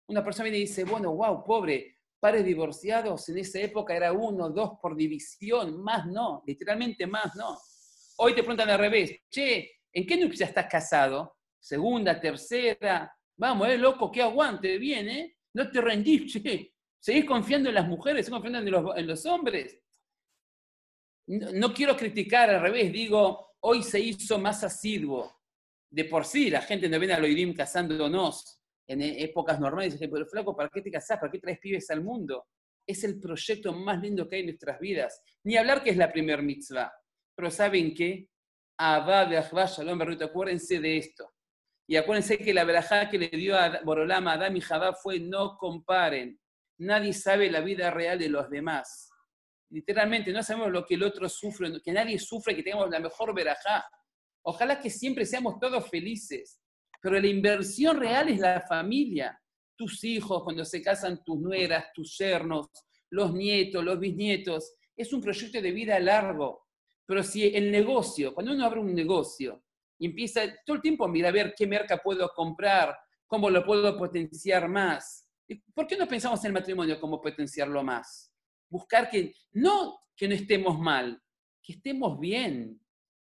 Una 0.07 0.23
persona 0.23 0.45
viene 0.45 0.57
y 0.57 0.61
dice, 0.61 0.83
bueno, 0.83 1.15
wow, 1.15 1.43
pobre, 1.43 1.99
pares 2.19 2.43
divorciados 2.43 3.29
en 3.29 3.37
esa 3.37 3.59
época 3.59 3.95
era 3.95 4.11
uno, 4.11 4.49
dos 4.49 4.71
por 4.81 4.95
división, 4.95 5.81
más 5.81 6.05
no, 6.07 6.43
literalmente 6.45 7.05
más 7.07 7.35
no. 7.35 7.57
Hoy 8.17 8.33
te 8.33 8.41
preguntan 8.41 8.69
al 8.69 8.79
revés, 8.79 9.15
che, 9.29 9.71
¿en 9.93 10.05
qué 10.05 10.17
núcleo 10.17 10.45
estás 10.45 10.67
casado? 10.67 11.37
Segunda, 11.59 12.19
tercera, 12.19 13.15
vamos, 13.37 13.67
eh, 13.67 13.77
loco, 13.77 14.11
que 14.11 14.21
aguante, 14.21 14.77
bien, 14.77 15.09
¿eh? 15.09 15.37
No 15.53 15.69
te 15.69 15.81
rendís, 15.81 16.31
che. 16.43 16.71
¿Seguís 16.99 17.25
confiando 17.25 17.69
en 17.69 17.75
las 17.75 17.87
mujeres? 17.87 18.25
¿Seguís 18.25 18.41
confiando 18.41 18.95
en 18.95 19.07
los 19.07 19.25
hombres? 19.27 19.79
No, 21.27 21.73
quiero 21.73 21.97
criticar, 21.97 22.49
al 22.49 22.61
revés, 22.61 22.91
digo, 22.91 23.55
hoy 23.61 23.81
se 23.81 23.99
hizo 23.99 24.37
más 24.37 24.63
asiduo. 24.63 25.41
De 25.89 26.05
por 26.05 26.25
sí, 26.25 26.49
la 26.49 26.61
gente 26.61 26.87
no 26.87 26.99
viene 26.99 27.13
a 27.13 27.19
Loidim 27.19 27.53
casándonos 27.53 28.61
en 28.87 29.01
épocas 29.01 29.59
normales, 29.59 29.93
dije, 29.93 30.09
pero 30.09 30.25
flaco, 30.27 30.55
¿para 30.55 30.69
qué 30.69 30.81
te 30.81 30.91
casás? 30.91 31.19
¿Para 31.19 31.31
qué 31.31 31.39
traes 31.39 31.59
pibes 31.59 31.89
al 31.89 32.03
mundo? 32.03 32.45
Es 32.85 33.03
el 33.03 33.19
proyecto 33.19 33.73
más 33.73 33.99
lindo 33.99 34.27
que 34.27 34.35
hay 34.35 34.41
en 34.41 34.47
nuestras 34.47 34.79
vidas. 34.79 35.23
Ni 35.43 35.57
hablar 35.57 35.83
que 35.83 35.89
es 35.89 35.97
la 35.97 36.11
primer 36.11 36.43
mitzvah. 36.43 36.93
Pero 37.35 37.49
¿saben 37.49 37.93
qué? 37.95 38.29
Abba 38.77 39.25
de 39.25 39.41
Shalom 39.41 40.01
acuérdense 40.01 40.79
de 40.79 40.97
esto. 40.97 41.31
Y 41.87 41.95
acuérdense 41.95 42.37
que 42.37 42.53
la 42.53 42.63
verajá 42.63 43.09
que 43.09 43.17
le 43.17 43.29
dio 43.29 43.57
a 43.57 43.81
Borolama, 43.83 44.31
a 44.31 44.35
Adam 44.35 44.55
y 44.55 44.61
Jabá 44.61 44.93
fue 44.93 45.19
no 45.19 45.57
comparen. 45.57 46.39
Nadie 46.79 47.13
sabe 47.13 47.49
la 47.49 47.61
vida 47.61 47.89
real 47.91 48.19
de 48.19 48.29
los 48.29 48.49
demás. 48.49 49.09
Literalmente, 49.75 50.31
no 50.31 50.41
sabemos 50.41 50.71
lo 50.71 50.85
que 50.85 50.95
el 50.95 51.03
otro 51.03 51.27
sufre, 51.27 51.81
que 51.83 51.91
nadie 51.91 52.17
sufre, 52.17 52.55
que 52.55 52.63
tengamos 52.63 52.89
la 52.89 53.01
mejor 53.01 53.35
verajá. 53.35 53.85
Ojalá 54.43 54.79
que 54.79 54.89
siempre 54.89 55.25
seamos 55.25 55.59
todos 55.59 55.89
felices. 55.89 56.61
Pero 57.01 57.19
la 57.19 57.27
inversión 57.27 57.97
real 57.97 58.29
es 58.29 58.39
la 58.39 58.61
familia. 58.61 59.37
Tus 59.75 60.01
hijos, 60.05 60.45
cuando 60.45 60.63
se 60.63 60.81
casan 60.81 61.21
tus 61.25 61.41
nueras, 61.41 61.91
tus 61.93 62.17
yernos, 62.17 62.69
los 63.09 63.33
nietos, 63.33 63.83
los 63.83 63.99
bisnietos. 63.99 64.75
Es 64.95 65.11
un 65.11 65.19
proyecto 65.19 65.61
de 65.61 65.71
vida 65.73 65.99
largo. 65.99 66.67
Pero 67.05 67.21
si 67.21 67.43
el 67.53 67.69
negocio, 67.69 68.33
cuando 68.33 68.53
uno 68.53 68.65
abre 68.65 68.79
un 68.79 68.95
negocio 68.95 69.61
y 69.99 70.05
empieza 70.05 70.41
todo 70.65 70.77
el 70.77 70.81
tiempo 70.81 71.03
a 71.03 71.09
mirar 71.09 71.31
a 71.31 71.33
ver 71.33 71.53
qué 71.53 71.67
merca 71.67 71.97
puedo 71.97 72.29
comprar, 72.33 72.97
cómo 73.27 73.49
lo 73.49 73.65
puedo 73.65 73.97
potenciar 73.97 74.69
más. 74.69 75.29
¿Por 75.73 75.85
qué 75.85 75.97
no 75.97 76.07
pensamos 76.07 76.39
en 76.45 76.47
el 76.47 76.53
matrimonio 76.53 76.97
como 76.97 77.19
potenciarlo 77.19 77.83
más? 77.83 78.31
Buscar 78.69 79.09
que 79.09 79.33
no 79.53 79.99
que 80.15 80.27
no 80.27 80.33
estemos 80.33 80.79
mal, 80.79 81.21
que 81.61 81.73
estemos 81.73 82.19
bien, 82.19 82.79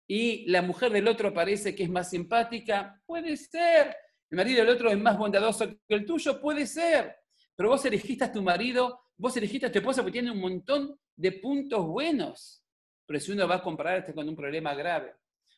y 0.08 0.46
la 0.50 0.62
mujer 0.62 0.91
del 0.91 1.08
otro 1.08 1.34
parece 1.34 1.74
que 1.74 1.84
es 1.84 1.89
más 1.89 2.10
simpática, 2.10 3.02
puede 3.06 3.38
ser. 3.38 3.96
El 4.30 4.38
marido 4.38 4.60
del 4.60 4.76
otro 4.76 4.91
es 4.91 4.98
más 5.00 5.18
bondadoso 5.18 5.68
que 5.68 5.96
el 5.96 6.06
tuyo, 6.06 6.39
puede 6.41 6.68
ser. 6.68 7.16
Pero 7.56 7.70
vos 7.70 7.86
elegiste 7.86 8.26
a 8.26 8.32
tu 8.32 8.41
marido, 8.41 9.00
vos 9.16 9.36
elegiste 9.38 9.68
a 9.68 9.72
tu 9.72 9.80
esposa 9.80 10.02
porque 10.02 10.20
tiene 10.20 10.32
un 10.32 10.41
montón 10.41 11.00
de 11.16 11.32
puntos 11.34 11.86
buenos. 11.88 12.64
Pero 13.06 13.20
si 13.20 13.32
uno 13.32 13.48
va 13.48 13.56
a 13.56 13.64
comparar 13.64 14.14
con 14.14 14.28
un 14.28 14.36
problema 14.36 14.74
grave. 14.74 15.14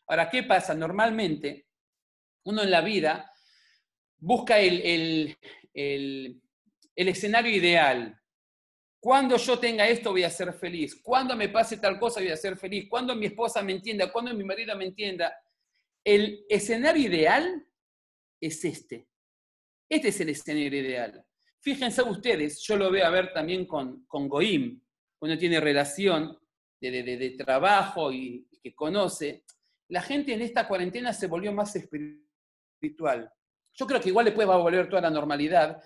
Ahora, 0.08 0.30
¿qué 0.30 0.44
pasa? 0.44 0.76
Normalmente, 0.76 1.68
uno 2.44 2.62
en 2.62 2.72
la 2.72 2.82
vida 2.82 3.32
busca 4.18 4.60
el, 4.60 5.38
el, 5.74 6.42
el 6.96 7.08
escenario 7.08 7.52
ideal, 7.56 8.20
cuando 9.06 9.38
yo 9.38 9.60
tenga 9.60 9.88
esto 9.88 10.10
voy 10.10 10.24
a 10.24 10.32
ser 10.32 10.51
feliz. 10.51 10.99
Cuando 10.99 11.36
me 11.36 11.49
pase 11.49 11.78
tal 11.78 11.99
cosa 11.99 12.22
voy 12.22 12.32
a 12.32 12.36
ser 12.36 12.58
feliz. 12.58 12.88
Cuando 12.89 13.16
mi 13.16 13.28
esposa 13.28 13.62
me 13.62 13.74
entienda. 13.74 14.12
Cuando 14.12 14.34
mi 14.34 14.43
marido 14.43 14.76
me 14.76 14.86
entienda. 14.86 15.32
El 16.03 16.43
escenario 16.49 17.08
ideal 17.08 17.68
es 18.41 18.66
este. 18.66 19.08
Este 19.88 20.08
es 20.08 20.20
el 20.22 20.30
escenario 20.30 20.80
ideal. 20.80 21.24
Fíjense 21.60 22.01
ustedes, 22.01 22.60
yo 22.62 22.78
lo 22.78 22.89
veo 22.89 23.06
a 23.06 23.12
ver 23.12 23.32
también 23.32 23.68
con, 23.68 24.08
con 24.08 24.28
Goim, 24.28 24.82
cuando 25.20 25.38
tiene 25.38 25.60
relación 25.60 26.36
de, 26.82 27.03
de, 27.03 27.18
de 27.18 27.30
trabajo 27.38 28.12
y, 28.12 28.47
y 28.49 28.60
que 28.60 28.74
conoce. 28.74 29.45
La 29.89 30.01
gente 30.01 30.34
en 30.34 30.41
esta 30.41 30.68
cuarentena 30.68 31.14
se 31.14 31.28
volvió 31.28 31.53
más 31.53 31.76
espiritual. 31.76 33.32
Yo 33.72 33.86
creo 33.86 34.01
que 34.01 34.10
igual 34.10 34.26
después 34.26 34.49
va 34.49 34.56
a 34.56 34.64
volver 34.64 34.89
toda 34.89 35.03
la 35.03 35.12
normalidad, 35.12 35.80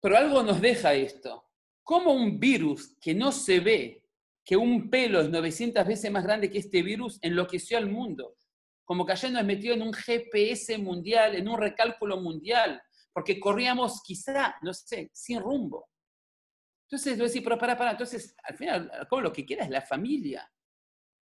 pero 0.00 0.16
algo 0.16 0.42
nos 0.42 0.60
deja 0.60 0.94
esto 0.94 1.43
como 1.84 2.12
un 2.12 2.40
virus 2.40 2.96
que 3.00 3.14
no 3.14 3.30
se 3.30 3.60
ve, 3.60 4.02
que 4.44 4.56
un 4.56 4.90
pelo 4.90 5.20
es 5.20 5.28
900 5.28 5.86
veces 5.86 6.10
más 6.10 6.24
grande 6.24 6.50
que 6.50 6.58
este 6.58 6.82
virus 6.82 7.18
enloqueció 7.22 7.78
al 7.78 7.90
mundo. 7.90 8.36
Como 8.84 9.06
que 9.06 9.12
ayer 9.12 9.30
nos 9.30 9.44
metió 9.44 9.72
en 9.74 9.82
un 9.82 9.92
GPS 9.92 10.76
mundial, 10.78 11.34
en 11.34 11.48
un 11.48 11.58
recálculo 11.58 12.20
mundial, 12.20 12.82
porque 13.12 13.38
corríamos 13.38 14.02
quizá, 14.02 14.56
no 14.62 14.74
sé, 14.74 15.10
sin 15.12 15.40
rumbo. 15.40 15.88
Entonces, 16.88 17.16
voy 17.16 17.24
a 17.24 17.28
decir, 17.28 17.42
pero 17.42 17.58
para, 17.58 17.76
para, 17.76 17.92
entonces, 17.92 18.34
al 18.42 18.56
final, 18.56 18.90
lo 19.10 19.32
que 19.32 19.46
queda 19.46 19.64
es 19.64 19.70
la 19.70 19.80
familia. 19.80 20.50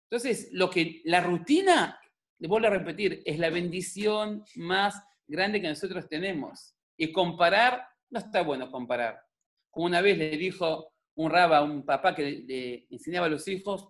Entonces, 0.09 0.49
lo 0.51 0.69
que, 0.69 1.01
la 1.05 1.21
rutina, 1.21 1.99
le 2.39 2.47
vuelvo 2.47 2.67
a 2.67 2.71
repetir, 2.71 3.21
es 3.25 3.39
la 3.39 3.49
bendición 3.49 4.43
más 4.55 5.01
grande 5.25 5.61
que 5.61 5.69
nosotros 5.69 6.07
tenemos. 6.07 6.75
Y 6.97 7.11
comparar, 7.11 7.87
no 8.09 8.19
está 8.19 8.41
bueno 8.41 8.71
comparar. 8.71 9.26
Como 9.69 9.85
una 9.85 10.01
vez 10.01 10.17
le 10.17 10.29
dijo 10.37 10.93
un 11.15 11.31
raba 11.31 11.57
a 11.57 11.63
un 11.63 11.85
papá 11.85 12.13
que 12.13 12.23
le 12.23 12.87
enseñaba 12.89 13.25
a 13.25 13.29
los 13.29 13.47
hijos, 13.47 13.89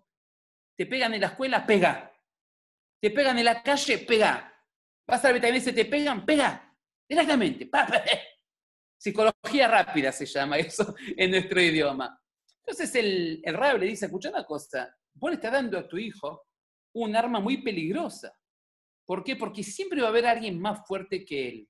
te 0.78 0.86
pegan 0.86 1.14
en 1.14 1.22
la 1.22 1.28
escuela, 1.28 1.66
pega. 1.66 2.12
Te 3.02 3.12
pegan 3.12 3.38
en 3.38 3.46
la 3.46 3.62
calle, 3.64 4.00
pega. 4.00 4.54
Vas 5.08 5.24
a 5.26 5.32
la 5.32 5.60
se 5.60 5.74
te 5.74 5.86
pegan, 5.86 6.26
pega. 6.26 6.76
Directamente. 7.10 7.70
Psicología 8.98 9.68
rápida 9.68 10.12
se 10.12 10.26
llama 10.26 10.58
eso 10.58 10.96
en 11.18 11.32
nuestro 11.32 11.62
idioma. 11.62 12.20
Entonces 12.66 12.94
el, 12.96 13.42
el 13.44 13.54
rab 13.54 13.78
le 13.78 13.86
dice, 13.86 14.06
escucha 14.06 14.30
una 14.30 14.44
cosa, 14.44 14.94
vos 15.14 15.32
le 15.32 15.36
estás 15.36 15.54
dando 15.54 15.78
a 15.78 15.88
tu 15.88 15.98
hijo 15.98 16.48
un 16.94 17.16
arma 17.16 17.40
muy 17.40 17.62
peligrosa. 17.62 18.34
¿Por 19.06 19.24
qué? 19.24 19.36
Porque 19.36 19.64
siempre 19.64 20.02
va 20.02 20.08
a 20.08 20.10
haber 20.10 20.26
alguien 20.26 20.60
más 20.60 20.86
fuerte 20.86 21.24
que 21.24 21.48
él. 21.48 21.70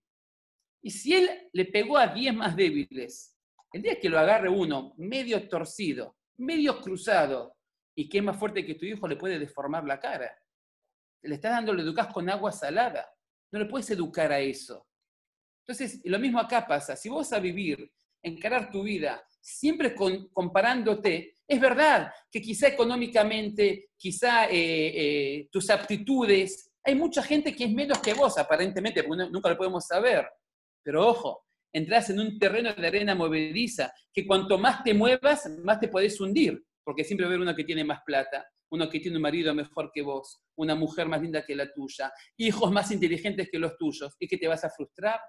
Y 0.82 0.92
si 0.92 1.16
él 1.16 1.50
le 1.54 1.66
pegó 1.66 1.98
a 1.98 2.08
10 2.08 2.34
más 2.34 2.56
débiles, 2.56 3.37
el 3.74 3.82
día 3.82 4.00
que 4.00 4.10
lo 4.10 4.20
agarre 4.20 4.50
uno 4.50 4.94
medio 4.98 5.48
torcido, 5.48 6.18
medio 6.38 6.82
cruzado, 6.82 7.58
y 7.98 8.08
que 8.08 8.20
es 8.20 8.24
más 8.24 8.38
fuerte 8.38 8.66
que 8.66 8.76
tu 8.76 8.86
hijo, 8.86 9.08
le 9.08 9.16
puede 9.16 9.40
deformar 9.40 9.84
la 9.84 10.00
cara. 10.00 10.32
Le 11.24 11.36
estás 11.36 11.52
dando, 11.52 11.74
le 11.74 11.82
educas 11.82 12.14
con 12.14 12.30
agua 12.30 12.52
salada. 12.52 13.10
No 13.52 13.60
le 13.60 13.66
puedes 13.66 13.90
educar 13.90 14.32
a 14.32 14.40
eso. 14.40 14.88
Entonces, 15.66 16.02
lo 16.06 16.20
mismo 16.20 16.40
acá 16.40 16.68
pasa. 16.68 16.96
Si 16.96 17.10
vos 17.10 17.34
a 17.34 17.40
vivir, 17.40 17.92
encarar 18.22 18.70
tu 18.70 18.84
vida, 18.84 19.26
siempre 19.42 19.96
comparándote, 19.96 21.38
es 21.48 21.60
verdad 21.60 22.14
que 22.32 22.40
quizá 22.40 22.68
económicamente, 22.68 23.90
quizá 23.98 24.46
eh, 24.46 24.52
eh, 25.40 25.50
tus 25.52 25.70
aptitudes, 25.72 26.72
hay 26.84 26.94
mucha 26.94 27.24
gente 27.24 27.56
que 27.56 27.66
es 27.66 27.72
menos 27.72 28.00
que 28.00 28.14
vos, 28.14 28.38
aparentemente, 28.38 29.04
porque 29.04 29.28
nunca 29.32 29.50
lo 29.50 29.58
podemos 29.58 29.88
saber. 29.88 30.30
Pero 30.84 31.08
ojo, 31.08 31.47
entras 31.74 32.10
en 32.10 32.20
un 32.20 32.40
terreno 32.40 32.74
de 32.74 32.88
arena 32.88 33.16
movediza, 33.16 33.94
que 34.14 34.26
cuanto 34.26 34.58
más 34.58 34.84
te 34.84 34.94
muevas, 34.94 35.50
más 35.64 35.80
te 35.80 35.88
podés 35.88 36.20
hundir, 36.20 36.64
porque 36.84 37.04
siempre 37.04 37.26
va 37.26 37.32
a 37.32 37.34
haber 37.34 37.42
uno 37.42 37.56
que 37.56 37.64
tiene 37.64 37.84
más 37.84 38.02
plata, 38.06 38.48
uno 38.70 38.90
que 38.90 39.00
tiene 39.00 39.18
un 39.18 39.24
marido 39.24 39.54
mejor 39.54 39.92
que 39.94 40.02
vos, 40.02 40.42
una 40.56 40.76
mujer 40.76 41.08
más 41.08 41.22
linda 41.22 41.46
que 41.46 41.56
la 41.56 41.72
tuya, 41.72 42.12
hijos 42.38 42.72
más 42.72 42.92
inteligentes 42.92 43.50
que 43.52 43.60
los 43.60 43.78
tuyos, 43.78 44.16
y 44.20 44.28
que 44.28 44.38
te 44.38 44.48
vas 44.48 44.64
a 44.64 44.70
frustrar. 44.70 45.20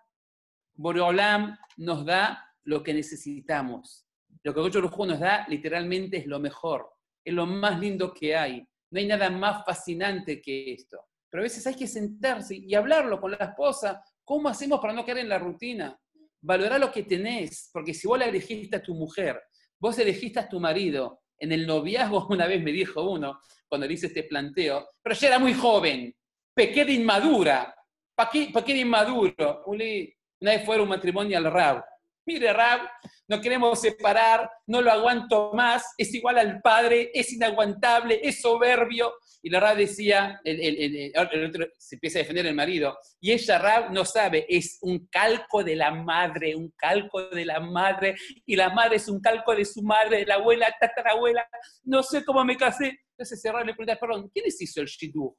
Boreolam 0.74 1.57
nos 1.78 2.05
da 2.05 2.45
lo 2.64 2.82
que 2.82 2.95
necesitamos. 2.95 4.07
Lo 4.43 4.55
que 4.55 4.61
Gocho 4.61 4.80
nos 4.80 5.20
da 5.20 5.47
literalmente 5.49 6.18
es 6.18 6.26
lo 6.26 6.39
mejor, 6.39 6.89
es 7.24 7.34
lo 7.34 7.47
más 7.47 7.78
lindo 7.80 8.12
que 8.12 8.36
hay. 8.36 8.66
No 8.91 9.01
hay 9.01 9.07
nada 9.07 9.30
más 9.30 9.64
fascinante 9.64 10.41
que 10.41 10.72
esto. 10.72 10.99
Pero 11.30 11.43
a 11.43 11.45
veces 11.45 11.66
hay 11.66 11.74
que 11.74 11.86
sentarse 11.86 12.57
y 12.57 12.74
hablarlo 12.74 13.20
con 13.20 13.32
la 13.32 13.36
esposa. 13.36 14.03
¿Cómo 14.24 14.49
hacemos 14.49 14.80
para 14.80 14.95
no 14.95 15.05
caer 15.05 15.18
en 15.18 15.28
la 15.28 15.39
rutina? 15.39 15.99
Valorar 16.41 16.80
lo 16.80 16.93
que 16.93 17.03
tenés, 17.03 17.70
porque 17.72 17.95
si 17.95 18.07
vos 18.07 18.18
la 18.18 18.26
elegiste 18.26 18.76
a 18.76 18.82
tu 18.82 18.95
mujer, 18.95 19.41
vos 19.78 19.99
elegiste 19.99 20.41
a 20.41 20.49
tu 20.49 20.61
marido, 20.61 21.22
en 21.39 21.53
el 21.53 21.66
noviazgo 21.66 22.26
una 22.30 22.47
vez 22.47 22.62
me 22.62 22.72
dijo 22.72 23.11
uno, 23.11 23.41
cuando 23.68 23.86
le 23.86 23.95
hice 23.95 24.07
este 24.07 24.24
planteo, 24.24 24.89
pero 25.03 25.14
ella 25.14 25.28
era 25.28 25.39
muy 25.39 25.55
joven, 25.55 26.14
pequeña 26.55 26.93
inmadura, 26.93 27.74
¿para 28.14 28.30
qué, 28.30 28.51
pa 28.53 28.64
qué 28.64 28.76
inmaduro? 28.76 29.62
Una 29.66 30.53
vez 30.53 30.64
fue 30.64 30.76
a 30.76 30.82
un 30.82 30.89
matrimonio 30.89 31.39
al 31.39 31.53
Rab. 31.53 31.84
Mire, 32.26 32.53
Rab, 32.53 32.80
no 33.28 33.41
queremos 33.41 33.80
separar, 33.80 34.51
no 34.66 34.82
lo 34.82 34.91
aguanto 34.91 35.53
más, 35.55 35.95
es 35.97 36.12
igual 36.14 36.39
al 36.39 36.61
padre, 36.61 37.11
es 37.14 37.32
inaguantable, 37.32 38.20
es 38.22 38.41
soberbio. 38.41 39.14
Y 39.41 39.51
la 39.51 39.61
Rab 39.61 39.76
decía, 39.76 40.41
el, 40.45 41.12
otro 41.16 41.66
se 41.78 41.95
empieza 41.95 42.18
a 42.18 42.22
defender 42.22 42.47
el 42.47 42.55
marido, 42.55 42.99
y 43.20 43.32
ella, 43.32 43.59
Rab, 43.59 43.93
no 43.93 44.05
sabe, 44.05 44.47
es 44.49 44.78
un 44.82 45.07
calco 45.07 45.62
de 45.62 45.76
la 45.76 45.91
madre, 45.91 46.57
un 46.57 46.72
calco 46.76 47.28
de 47.28 47.45
la 47.45 47.61
madre, 47.61 48.16
y 48.45 48.57
la 48.57 48.70
madre 48.70 48.97
es 48.97 49.09
un 49.09 49.20
calco 49.20 49.55
de 49.55 49.64
su 49.64 49.82
madre, 49.82 50.18
de 50.18 50.26
la 50.26 50.34
abuela, 50.34 50.74
tatarabuela, 50.80 51.49
no 51.84 52.03
sé 52.03 52.24
cómo 52.24 52.45
me 52.45 52.57
casé. 52.57 53.01
Entonces 53.16 53.41
Rab 53.45 53.64
le 53.66 53.74
pregunta, 53.74 53.99
perdón, 53.99 54.28
¿quién 54.32 54.45
les 54.45 54.61
hizo 54.61 54.80
el 54.80 54.86
shidduch? 54.86 55.36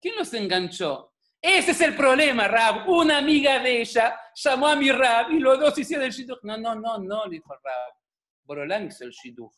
¿Quién 0.00 0.16
los 0.16 0.32
enganchó? 0.34 1.14
Ese 1.40 1.72
es 1.72 1.80
el 1.82 1.94
problema, 1.94 2.48
Rab. 2.48 2.88
Una 2.88 3.18
amiga 3.18 3.58
de 3.58 3.82
ella 3.82 4.18
llamó 4.34 4.68
a 4.68 4.76
mi 4.76 4.90
Rab 4.90 5.30
y 5.30 5.38
los 5.38 5.60
dos 5.60 5.78
hicieron 5.78 6.06
el 6.06 6.12
shidduch. 6.12 6.38
No, 6.42 6.56
no, 6.56 6.74
no, 6.74 6.98
no, 6.98 7.28
dijo 7.28 7.52
Rab. 7.52 7.92
Borolán 8.44 8.86
hizo 8.86 9.04
el 9.04 9.10
shidduch. 9.10 9.52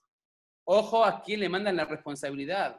Ojo 0.64 1.04
a 1.04 1.22
quién 1.22 1.40
le 1.40 1.48
mandan 1.48 1.76
la 1.76 1.84
responsabilidad. 1.84 2.76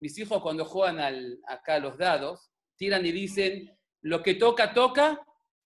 Mis 0.00 0.18
hijos 0.18 0.42
cuando 0.42 0.64
juegan 0.64 0.98
al, 0.98 1.38
acá 1.46 1.78
los 1.78 1.98
dados, 1.98 2.50
tiran 2.76 3.04
y 3.04 3.12
dicen, 3.12 3.78
lo 4.02 4.22
que 4.22 4.34
toca, 4.34 4.72
toca. 4.72 5.20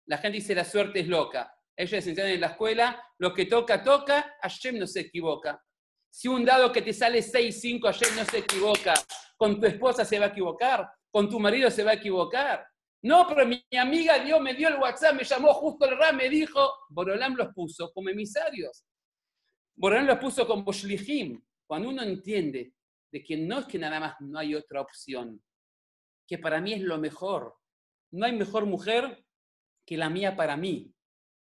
La 0.05 0.17
gente 0.17 0.37
dice, 0.37 0.55
la 0.55 0.65
suerte 0.65 1.01
es 1.01 1.07
loca. 1.07 1.53
Ellos 1.75 1.93
enseñan 1.93 2.27
en 2.27 2.41
la 2.41 2.47
escuela, 2.47 3.01
lo 3.19 3.33
que 3.33 3.45
toca, 3.45 3.83
toca. 3.83 4.35
Hashem 4.41 4.79
no 4.79 4.87
se 4.87 5.01
equivoca. 5.01 5.63
Si 6.09 6.27
un 6.27 6.43
dado 6.43 6.71
que 6.71 6.81
te 6.81 6.93
sale 6.93 7.21
6, 7.21 7.61
5, 7.61 7.87
Hashem 7.87 8.15
no 8.15 8.25
se 8.25 8.39
equivoca, 8.39 8.93
con 9.37 9.59
tu 9.59 9.67
esposa 9.67 10.03
se 10.03 10.19
va 10.19 10.25
a 10.25 10.29
equivocar 10.29 10.89
con 11.17 11.29
tu 11.29 11.39
marido 11.39 11.71
se 11.71 11.83
va 11.83 11.91
a 11.91 11.95
equivocar. 11.95 12.63
No, 13.01 13.25
pero 13.27 13.47
mi 13.47 13.63
amiga 13.75 14.19
Dios 14.19 14.39
me 14.41 14.53
dio 14.53 14.67
el 14.67 14.75
WhatsApp, 14.75 15.15
me 15.15 15.23
llamó 15.23 15.51
justo 15.53 15.89
el 15.89 15.97
RAM, 15.97 16.17
me 16.17 16.29
dijo, 16.29 16.71
Borolam 16.89 17.35
los 17.35 17.53
puso 17.55 17.91
como 17.91 18.09
emisarios. 18.09 18.85
Borolam 19.75 20.05
los 20.05 20.19
puso 20.19 20.45
como 20.45 20.71
shlichim. 20.71 21.41
Cuando 21.65 21.89
uno 21.89 22.03
entiende 22.03 22.73
de 23.11 23.23
que 23.23 23.37
no 23.37 23.59
es 23.59 23.65
que 23.65 23.79
nada 23.79 23.99
más 23.99 24.15
no 24.19 24.39
hay 24.39 24.55
otra 24.55 24.81
opción, 24.81 25.41
que 26.27 26.37
para 26.37 26.61
mí 26.61 26.73
es 26.73 26.81
lo 26.81 26.97
mejor. 26.97 27.55
No 28.11 28.25
hay 28.25 28.33
mejor 28.33 28.65
mujer 28.65 29.25
que 29.85 29.97
la 29.97 30.09
mía 30.09 30.35
para 30.35 30.57
mí. 30.57 30.93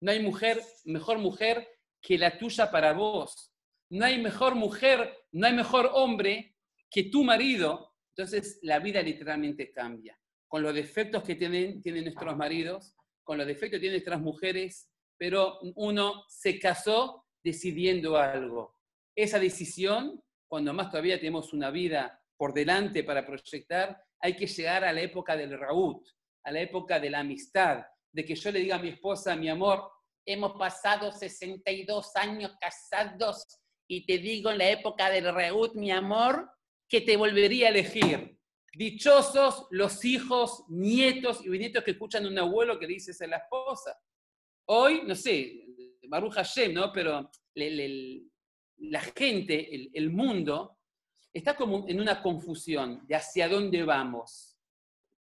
No 0.02 0.12
hay 0.12 0.22
mujer, 0.22 0.62
mejor 0.86 1.20
mujer 1.20 1.68
que 2.02 2.18
la 2.18 2.38
tuya 2.38 2.72
para 2.72 2.94
vos. 2.94 3.54
No 3.90 4.06
hay 4.06 4.22
mejor 4.22 4.56
mujer, 4.56 5.18
no 5.32 5.48
hay 5.48 5.54
mejor 5.54 5.90
hombre 5.94 6.56
que 6.90 7.04
tu 7.04 7.24
marido 7.24 7.96
entonces 8.18 8.60
la 8.62 8.80
vida 8.80 9.02
literalmente 9.02 9.72
cambia. 9.72 10.18
Con 10.48 10.64
los 10.64 10.74
defectos 10.74 11.22
que 11.24 11.36
tienen, 11.36 11.82
tienen 11.82 12.06
nuestros 12.06 12.38
maridos, 12.38 12.96
con 13.24 13.38
los 13.38 13.46
defectos 13.46 13.72
que 13.72 13.80
tienen 13.80 13.98
nuestras 13.98 14.22
mujeres, 14.22 14.90
pero 15.18 15.60
uno 15.76 16.24
se 16.30 16.58
casó 16.58 17.26
decidiendo 17.44 18.16
algo. 18.16 18.78
Esa 19.18 19.38
decisión, 19.38 20.24
cuando 20.48 20.74
más 20.74 20.90
todavía 20.90 21.18
tenemos 21.18 21.54
una 21.54 21.72
vida 21.72 22.22
por 22.38 22.54
delante 22.54 23.04
para 23.04 23.26
proyectar, 23.26 24.02
hay 24.20 24.36
que 24.36 24.48
llegar 24.48 24.84
a 24.84 24.94
la 24.94 25.02
época 25.02 25.36
del 25.36 25.58
raúd, 25.58 26.06
a 26.44 26.52
la 26.52 26.62
época 26.62 27.00
de 27.00 27.10
la 27.10 27.20
amistad, 27.20 27.86
de 28.12 28.26
que 28.26 28.36
yo 28.36 28.52
le 28.52 28.60
diga 28.60 28.76
a 28.76 28.80
mi 28.80 28.90
esposa, 28.90 29.36
mi 29.36 29.50
amor, 29.50 29.90
hemos 30.26 30.54
pasado 30.54 31.12
62 31.12 32.16
años 32.16 32.54
casados 32.60 33.60
y 33.88 34.06
te 34.06 34.18
digo 34.18 34.50
en 34.50 34.58
la 34.58 34.70
época 34.70 35.10
del 35.10 35.34
raúd, 35.34 35.74
mi 35.76 35.92
amor, 35.92 36.50
que 36.88 37.02
te 37.02 37.18
volvería 37.18 37.68
a 37.68 37.70
elegir. 37.70 38.38
Dichosos 38.74 39.68
los 39.72 40.04
hijos, 40.04 40.66
nietos 40.70 41.46
y 41.46 41.50
bisnietos 41.50 41.84
que 41.84 41.92
escuchan 41.92 42.26
a 42.26 42.28
un 42.28 42.40
abuelo 42.40 42.78
que 42.78 42.88
le 42.88 42.96
dices 42.96 43.22
a 43.22 43.28
la 43.28 43.38
esposa. 43.38 43.98
Hoy, 44.68 45.04
no 45.06 45.16
sé, 45.16 45.66
Baruch 46.10 46.34
Hashem, 46.34 46.74
¿no? 46.74 46.92
Pero 46.92 47.30
la 48.78 49.02
gente, 49.02 49.90
el, 49.94 50.10
mundo, 50.10 50.78
está 51.32 51.56
como 51.56 51.86
en 51.88 52.00
una 52.00 52.22
confusión 52.22 53.06
de 53.08 53.16
hacia 53.16 53.48
dónde 53.48 53.84
vamos. 53.84 54.58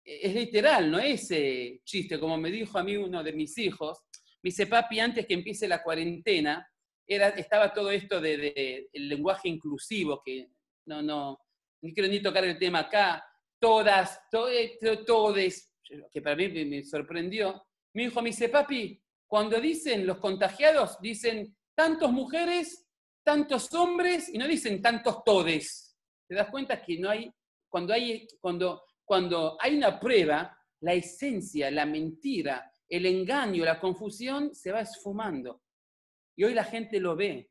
E, 0.04 0.28
es 0.28 0.36
literal, 0.36 0.90
no 0.92 1.00
es 1.00 1.30
chiste, 1.84 2.20
como 2.20 2.38
me 2.38 2.52
dijo 2.52 2.78
a 2.78 2.84
mí 2.84 2.96
uno 2.98 3.24
de 3.24 3.34
mis 3.34 3.58
hijos. 3.58 4.00
Me 4.44 4.50
dice, 4.50 4.68
papi, 4.68 5.00
antes 5.00 5.26
que 5.26 5.34
empiece 5.34 5.68
la 5.68 5.84
cuarentena, 5.84 6.68
era, 7.08 7.30
estaba 7.30 7.74
todo 7.74 7.92
esto 7.92 8.22
del 8.22 8.42
de, 8.42 8.90
lenguaje 8.94 9.50
inclusivo, 9.50 10.22
que 10.24 10.48
no, 10.86 11.02
no, 11.02 11.40
ni 11.82 11.94
quiero 11.94 12.10
ni 12.10 12.22
tocar 12.22 12.46
el 12.46 12.58
tema 12.58 12.80
acá, 12.80 13.24
todas, 13.60 14.20
eh, 14.52 14.78
todes, 15.06 15.76
que 16.12 16.22
para 16.22 16.36
mí 16.36 16.50
me 16.66 16.84
sorprendió. 16.84 17.64
Mi 17.94 18.04
hijo 18.04 18.22
me 18.22 18.30
dice, 18.30 18.50
papi, 18.50 19.02
cuando 19.28 19.60
dicen 19.60 20.06
los 20.08 20.18
contagiados, 20.18 21.00
dicen 21.02 21.56
tantos 21.76 22.12
mujeres, 22.12 22.88
tantos 23.24 23.74
hombres, 23.74 24.30
y 24.34 24.38
no 24.38 24.48
dicen 24.48 24.82
tantos 24.82 25.24
todes. 25.24 25.98
¿Te 26.28 26.36
das 26.36 26.50
cuenta 26.50 26.82
que 26.82 26.98
no 26.98 27.10
hay, 27.10 27.32
cuando 27.70 27.94
hay, 27.94 28.28
cuando, 28.40 28.84
cuando 29.04 29.58
hay 29.60 29.78
una 29.78 30.00
prueba, 30.00 30.58
la 30.82 30.94
esencia, 30.94 31.70
la 31.72 31.86
mentira, 31.86 32.72
el 32.90 33.06
engaño, 33.06 33.64
la 33.64 33.80
confusión 33.80 34.54
se 34.54 34.72
va 34.72 34.82
esfumando. 34.82 35.62
Y 36.36 36.44
hoy 36.44 36.54
la 36.54 36.64
gente 36.64 37.00
lo 37.00 37.16
ve. 37.16 37.50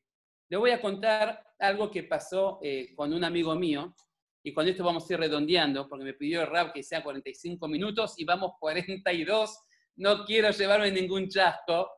Le 0.48 0.56
voy 0.56 0.70
a 0.70 0.80
contar 0.80 1.46
algo 1.58 1.90
que 1.90 2.04
pasó 2.04 2.58
eh, 2.62 2.94
con 2.94 3.12
un 3.12 3.24
amigo 3.24 3.54
mío, 3.54 3.94
y 4.42 4.52
con 4.54 4.66
esto 4.66 4.84
vamos 4.84 5.08
a 5.08 5.12
ir 5.12 5.20
redondeando, 5.20 5.88
porque 5.88 6.04
me 6.04 6.14
pidió 6.14 6.42
el 6.42 6.48
rap 6.48 6.72
que 6.72 6.82
sea 6.82 7.02
45 7.02 7.68
minutos 7.68 8.14
y 8.18 8.24
vamos 8.24 8.52
42, 8.58 9.58
no 9.96 10.24
quiero 10.24 10.50
llevarme 10.50 10.90
ningún 10.90 11.28
chasco. 11.28 11.90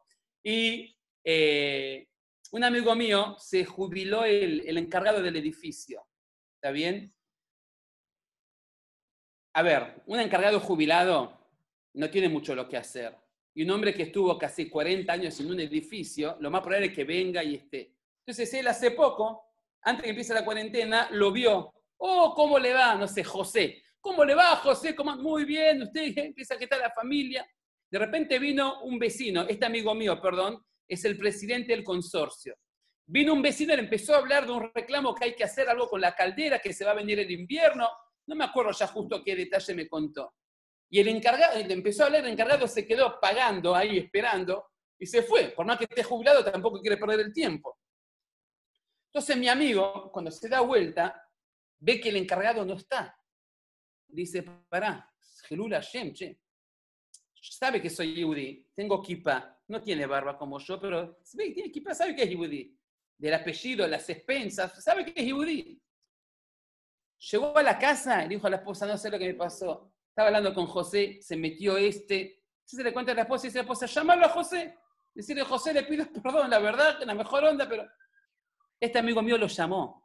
Y 0.42 0.96
eh, 1.24 2.08
un 2.52 2.64
amigo 2.64 2.94
mío 2.94 3.36
se 3.38 3.64
jubiló 3.64 4.24
el, 4.24 4.60
el 4.66 4.78
encargado 4.78 5.22
del 5.22 5.36
edificio, 5.36 6.06
¿está 6.54 6.70
bien? 6.70 7.14
A 9.54 9.62
ver, 9.62 10.02
un 10.06 10.20
encargado 10.20 10.60
jubilado 10.60 11.38
no 11.94 12.10
tiene 12.10 12.28
mucho 12.28 12.54
lo 12.54 12.68
que 12.68 12.76
hacer. 12.76 13.16
Y 13.54 13.64
un 13.64 13.70
hombre 13.70 13.92
que 13.92 14.04
estuvo 14.04 14.38
casi 14.38 14.70
40 14.70 15.12
años 15.12 15.38
en 15.40 15.50
un 15.50 15.60
edificio, 15.60 16.36
lo 16.40 16.50
más 16.50 16.62
probable 16.62 16.86
es 16.86 16.94
que 16.94 17.04
venga 17.04 17.44
y 17.44 17.56
esté. 17.56 17.94
Entonces 18.20 18.52
él 18.54 18.66
hace 18.66 18.92
poco, 18.92 19.42
antes 19.82 20.04
que 20.04 20.10
empiece 20.10 20.32
la 20.32 20.44
cuarentena, 20.44 21.08
lo 21.10 21.32
vio 21.32 21.74
Oh, 22.04 22.34
¿cómo 22.34 22.58
le 22.58 22.74
va? 22.74 22.96
No 22.96 23.06
sé, 23.06 23.22
José. 23.22 23.80
¿Cómo 24.00 24.24
le 24.24 24.34
va, 24.34 24.56
José? 24.56 24.92
¿Cómo? 24.96 25.14
Muy 25.18 25.44
bien, 25.44 25.82
usted 25.82 26.12
empieza 26.16 26.54
a 26.54 26.56
está 26.58 26.76
la 26.76 26.90
familia. 26.90 27.48
De 27.88 27.96
repente 27.96 28.40
vino 28.40 28.82
un 28.82 28.98
vecino, 28.98 29.42
este 29.42 29.66
amigo 29.66 29.94
mío, 29.94 30.20
perdón, 30.20 30.64
es 30.88 31.04
el 31.04 31.16
presidente 31.16 31.72
del 31.72 31.84
consorcio. 31.84 32.56
Vino 33.06 33.32
un 33.32 33.42
vecino 33.42 33.72
y 33.72 33.76
le 33.76 33.82
empezó 33.82 34.14
a 34.14 34.18
hablar 34.18 34.46
de 34.46 34.52
un 34.52 34.70
reclamo 34.74 35.14
que 35.14 35.26
hay 35.26 35.34
que 35.34 35.44
hacer 35.44 35.68
algo 35.68 35.88
con 35.88 36.00
la 36.00 36.14
caldera, 36.14 36.58
que 36.58 36.72
se 36.72 36.84
va 36.84 36.92
a 36.92 36.94
venir 36.94 37.18
el 37.18 37.30
invierno. 37.30 37.88
No 38.26 38.34
me 38.34 38.44
acuerdo 38.44 38.72
ya 38.72 38.86
justo 38.86 39.22
qué 39.24 39.34
detalle 39.34 39.74
me 39.74 39.88
contó. 39.88 40.34
Y 40.90 41.00
el 41.00 41.08
encargado, 41.08 41.58
le 41.58 41.72
empezó 41.72 42.02
a 42.02 42.06
hablar, 42.06 42.24
el 42.24 42.32
encargado 42.32 42.68
se 42.68 42.86
quedó 42.86 43.18
pagando 43.20 43.74
ahí, 43.74 43.98
esperando, 43.98 44.66
y 44.98 45.06
se 45.06 45.22
fue. 45.22 45.48
Por 45.48 45.66
más 45.66 45.78
que 45.78 45.84
esté 45.84 46.02
jubilado, 46.02 46.44
tampoco 46.44 46.80
quiere 46.80 46.96
perder 46.96 47.20
el 47.20 47.32
tiempo. 47.32 47.78
Entonces 49.06 49.36
mi 49.36 49.48
amigo, 49.48 50.10
cuando 50.12 50.30
se 50.30 50.48
da 50.48 50.60
vuelta, 50.60 51.28
ve 51.80 52.00
que 52.00 52.10
el 52.10 52.16
encargado 52.16 52.64
no 52.64 52.74
está. 52.74 53.18
Dice, 54.06 54.42
pará. 54.68 55.08
Sabe 57.44 57.82
que 57.82 57.90
soy 57.90 58.14
yudí, 58.14 58.70
tengo 58.72 59.02
kippah, 59.02 59.58
no 59.66 59.82
tiene 59.82 60.06
barba 60.06 60.38
como 60.38 60.60
yo, 60.60 60.80
pero 60.80 61.18
tiene 61.28 61.72
kippah, 61.72 61.94
sabe 61.94 62.14
que 62.14 62.22
es 62.22 62.30
yudí. 62.30 62.78
Del 63.18 63.34
apellido, 63.34 63.86
las 63.88 64.08
expensas, 64.08 64.82
sabe 64.82 65.04
que 65.04 65.20
es 65.20 65.26
yudí. 65.26 65.82
Llegó 67.18 67.56
a 67.56 67.62
la 67.62 67.78
casa 67.78 68.24
y 68.24 68.28
dijo 68.28 68.46
a 68.46 68.50
la 68.50 68.56
esposa, 68.56 68.86
no 68.86 68.96
sé 68.96 69.10
lo 69.10 69.18
que 69.18 69.26
me 69.26 69.34
pasó. 69.34 69.92
Estaba 70.08 70.28
hablando 70.28 70.54
con 70.54 70.66
José, 70.66 71.18
se 71.20 71.36
metió 71.36 71.76
este. 71.76 72.44
Se 72.64 72.82
le 72.82 72.92
cuenta 72.92 73.12
a 73.12 73.14
la 73.14 73.22
esposa 73.22 73.46
y 73.46 73.48
dice 73.48 73.58
a 73.58 73.62
la 73.62 73.64
esposa, 73.64 73.86
llamarlo 73.86 74.26
a 74.26 74.30
José. 74.30 74.78
Decirle, 75.12 75.42
José, 75.42 75.74
le 75.74 75.82
pido 75.82 76.06
perdón, 76.22 76.48
la 76.48 76.60
verdad, 76.60 77.00
la 77.04 77.14
mejor 77.14 77.44
onda, 77.44 77.68
pero 77.68 77.88
este 78.78 78.98
amigo 78.98 79.20
mío 79.20 79.36
lo 79.36 79.48
llamó. 79.48 80.02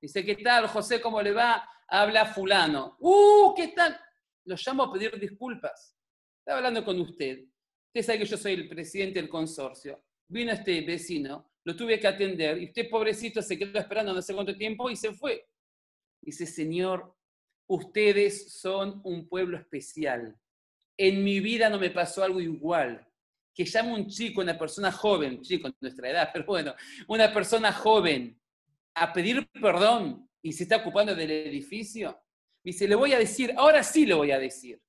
Dice, 0.00 0.24
¿qué 0.24 0.36
tal, 0.36 0.66
José? 0.66 1.00
¿Cómo 1.00 1.22
le 1.22 1.32
va? 1.32 1.68
Habla 1.88 2.26
fulano. 2.26 2.96
¡Uh! 2.98 3.54
¿Qué 3.54 3.68
tal? 3.68 3.98
Lo 4.44 4.56
llamo 4.56 4.84
a 4.84 4.92
pedir 4.92 5.18
disculpas. 5.18 5.95
Estaba 6.46 6.58
hablando 6.58 6.84
con 6.84 7.00
usted. 7.00 7.40
Usted 7.88 8.02
sabe 8.02 8.20
que 8.20 8.24
yo 8.24 8.36
soy 8.36 8.52
el 8.52 8.68
presidente 8.68 9.20
del 9.20 9.28
consorcio. 9.28 10.00
Vino 10.28 10.52
este 10.52 10.80
vecino, 10.82 11.50
lo 11.64 11.74
tuve 11.74 11.98
que 11.98 12.06
atender 12.06 12.62
y 12.62 12.66
usted, 12.66 12.88
pobrecito, 12.88 13.42
se 13.42 13.58
quedó 13.58 13.76
esperando 13.80 14.14
no 14.14 14.22
sé 14.22 14.32
cuánto 14.32 14.56
tiempo 14.56 14.88
y 14.88 14.94
se 14.94 15.12
fue. 15.12 15.44
Dice, 16.22 16.46
Señor, 16.46 17.16
ustedes 17.68 18.52
son 18.60 19.00
un 19.02 19.28
pueblo 19.28 19.58
especial. 19.58 20.38
En 20.96 21.24
mi 21.24 21.40
vida 21.40 21.68
no 21.68 21.80
me 21.80 21.90
pasó 21.90 22.22
algo 22.22 22.40
igual. 22.40 23.04
Que 23.52 23.64
llame 23.64 23.94
un 23.94 24.06
chico, 24.06 24.40
una 24.40 24.56
persona 24.56 24.92
joven, 24.92 25.42
chico 25.42 25.66
en 25.66 25.74
nuestra 25.80 26.10
edad, 26.10 26.30
pero 26.32 26.44
bueno, 26.46 26.76
una 27.08 27.34
persona 27.34 27.72
joven 27.72 28.40
a 28.94 29.12
pedir 29.12 29.44
perdón 29.50 30.30
y 30.40 30.52
se 30.52 30.62
está 30.62 30.76
ocupando 30.76 31.12
del 31.12 31.32
edificio? 31.32 32.16
Dice, 32.62 32.86
le 32.86 32.94
voy 32.94 33.14
a 33.14 33.18
decir, 33.18 33.52
ahora 33.56 33.82
sí 33.82 34.06
le 34.06 34.14
voy 34.14 34.30
a 34.30 34.38
decir. 34.38 34.80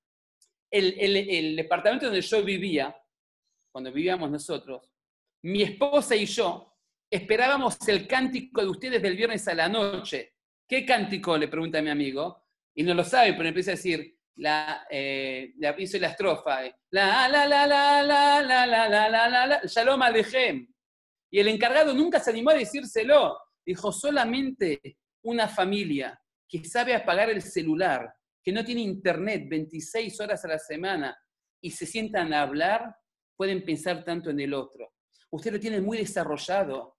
El, 0.69 1.55
departamento 1.55 2.05
donde 2.05 2.21
yo 2.21 2.43
vivía, 2.43 2.95
cuando 3.71 3.91
vivíamos 3.91 4.29
nosotros, 4.29 4.91
mi 5.43 5.63
esposa 5.63 6.15
y 6.15 6.25
yo 6.25 6.73
esperábamos 7.09 7.77
el 7.87 8.07
cántico 8.07 8.61
de 8.61 8.67
ustedes 8.67 9.01
del 9.01 9.15
viernes 9.15 9.47
a 9.47 9.55
la 9.55 9.69
noche. 9.69 10.33
¿Qué 10.67 10.85
cántico? 10.85 11.37
Le 11.37 11.47
pregunta 11.47 11.81
mi 11.81 11.89
amigo. 11.89 12.43
Y 12.75 12.83
no 12.83 12.93
lo 12.93 13.03
sabe, 13.03 13.33
pero 13.33 13.47
empieza 13.47 13.71
a 13.71 13.75
decir, 13.75 14.17
la, 14.35 14.85
eh, 14.89 15.53
la, 15.57 15.75
hizo 15.79 15.97
la 15.97 16.09
estrofa. 16.09 16.61
La, 16.91 17.27
la, 17.27 17.45
la, 17.45 17.65
la, 17.65 18.03
la, 18.03 18.41
la, 18.41 18.65
la, 18.65 18.87
la, 18.87 19.09
la, 19.09 19.29
la, 19.29 19.47
la, 19.47 19.61
Shalom 19.65 20.01
Alejem. 20.01 20.67
Y 21.31 21.39
el 21.39 21.47
encargado 21.47 21.93
nunca 21.93 22.19
se 22.19 22.31
animó 22.31 22.51
a 22.51 22.55
decírselo. 22.55 23.37
Dijo, 23.65 23.91
solamente 23.91 24.97
una 25.23 25.47
familia 25.47 26.19
que 26.47 26.63
sabe 26.63 26.93
apagar 26.95 27.29
el 27.29 27.41
celular, 27.41 28.13
que 28.47 28.53
no 28.53 28.63
tiene 28.63 28.79
internet 28.79 29.43
26 29.49 30.21
horas 30.21 30.45
a 30.45 30.47
la 30.47 30.57
semana 30.57 31.21
y 31.61 31.69
se 31.69 31.85
sientan 31.85 32.31
a 32.31 32.43
hablar, 32.43 32.95
pueden 33.35 33.65
pensar 33.65 34.05
tanto 34.05 34.29
en 34.29 34.39
el 34.39 34.53
otro. 34.53 34.93
Usted 35.31 35.51
lo 35.51 35.59
tiene 35.59 35.81
muy 35.81 35.97
desarrollado. 35.97 36.95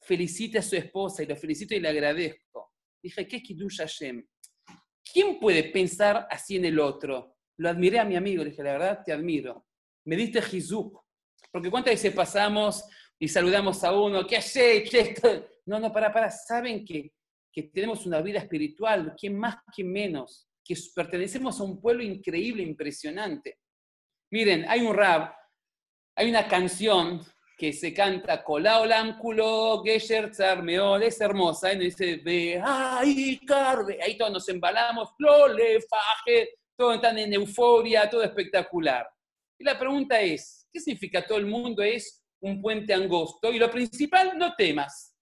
Felicite 0.00 0.56
a 0.56 0.62
su 0.62 0.74
esposa 0.74 1.22
y 1.22 1.26
lo 1.26 1.36
felicito 1.36 1.74
y 1.74 1.80
le 1.80 1.90
agradezco. 1.90 2.72
Dije, 3.02 3.28
¿qué 3.28 3.36
es 3.36 3.42
Kiddush 3.42 3.76
Hashem? 3.76 4.26
¿Quién 5.12 5.38
puede 5.38 5.64
pensar 5.64 6.26
así 6.30 6.56
en 6.56 6.64
el 6.64 6.80
otro? 6.80 7.36
Lo 7.58 7.68
admiré 7.68 7.98
a 7.98 8.06
mi 8.06 8.16
amigo, 8.16 8.42
le 8.42 8.48
dije, 8.48 8.62
la 8.62 8.72
verdad, 8.72 9.02
te 9.04 9.12
admiro. 9.12 9.66
Me 10.06 10.16
diste 10.16 10.40
Jizuk. 10.40 10.98
Porque 11.52 11.70
cuántas 11.70 11.92
veces 11.92 12.14
pasamos 12.14 12.82
y 13.18 13.28
saludamos 13.28 13.84
a 13.84 13.92
uno, 13.92 14.26
¿qué 14.26 14.38
hace? 14.38 14.82
No, 15.66 15.78
no, 15.78 15.92
para, 15.92 16.10
para, 16.10 16.30
saben 16.30 16.86
que, 16.86 17.12
que 17.52 17.64
tenemos 17.64 18.06
una 18.06 18.22
vida 18.22 18.38
espiritual, 18.38 19.14
quién 19.20 19.36
más, 19.36 19.56
quién 19.74 19.92
menos, 19.92 20.48
que 20.66 20.74
pertenecemos 20.94 21.60
a 21.60 21.64
un 21.64 21.80
pueblo 21.80 22.02
increíble, 22.02 22.62
impresionante. 22.62 23.58
Miren, 24.30 24.66
hay 24.68 24.80
un 24.80 24.94
rap, 24.94 25.34
hay 26.16 26.28
una 26.28 26.48
canción 26.48 27.24
que 27.56 27.72
se 27.72 27.94
canta 27.94 28.44
Colao 28.44 28.84
Lánculo, 28.84 29.82
Gesher 29.82 30.30
Tzarmeol, 30.30 31.02
es 31.04 31.20
hermosa, 31.20 31.72
y 31.72 31.78
dice, 31.78 32.16
ve, 32.16 32.60
ay, 32.62 33.38
carve, 33.46 33.98
ahí 34.02 34.18
todos 34.18 34.32
nos 34.32 34.48
embalamos, 34.48 35.10
flole, 35.16 35.80
faje, 35.80 36.50
todos 36.76 36.96
están 36.96 37.16
en 37.18 37.32
euforia, 37.32 38.10
todo 38.10 38.22
espectacular. 38.22 39.08
Y 39.58 39.64
la 39.64 39.78
pregunta 39.78 40.20
es, 40.20 40.68
¿qué 40.70 40.80
significa 40.80 41.26
todo 41.26 41.38
el 41.38 41.46
mundo 41.46 41.82
es 41.82 42.22
un 42.40 42.60
puente 42.60 42.92
angosto? 42.92 43.50
Y 43.50 43.58
lo 43.58 43.70
principal, 43.70 44.36
no 44.36 44.54
temas. 44.54 45.14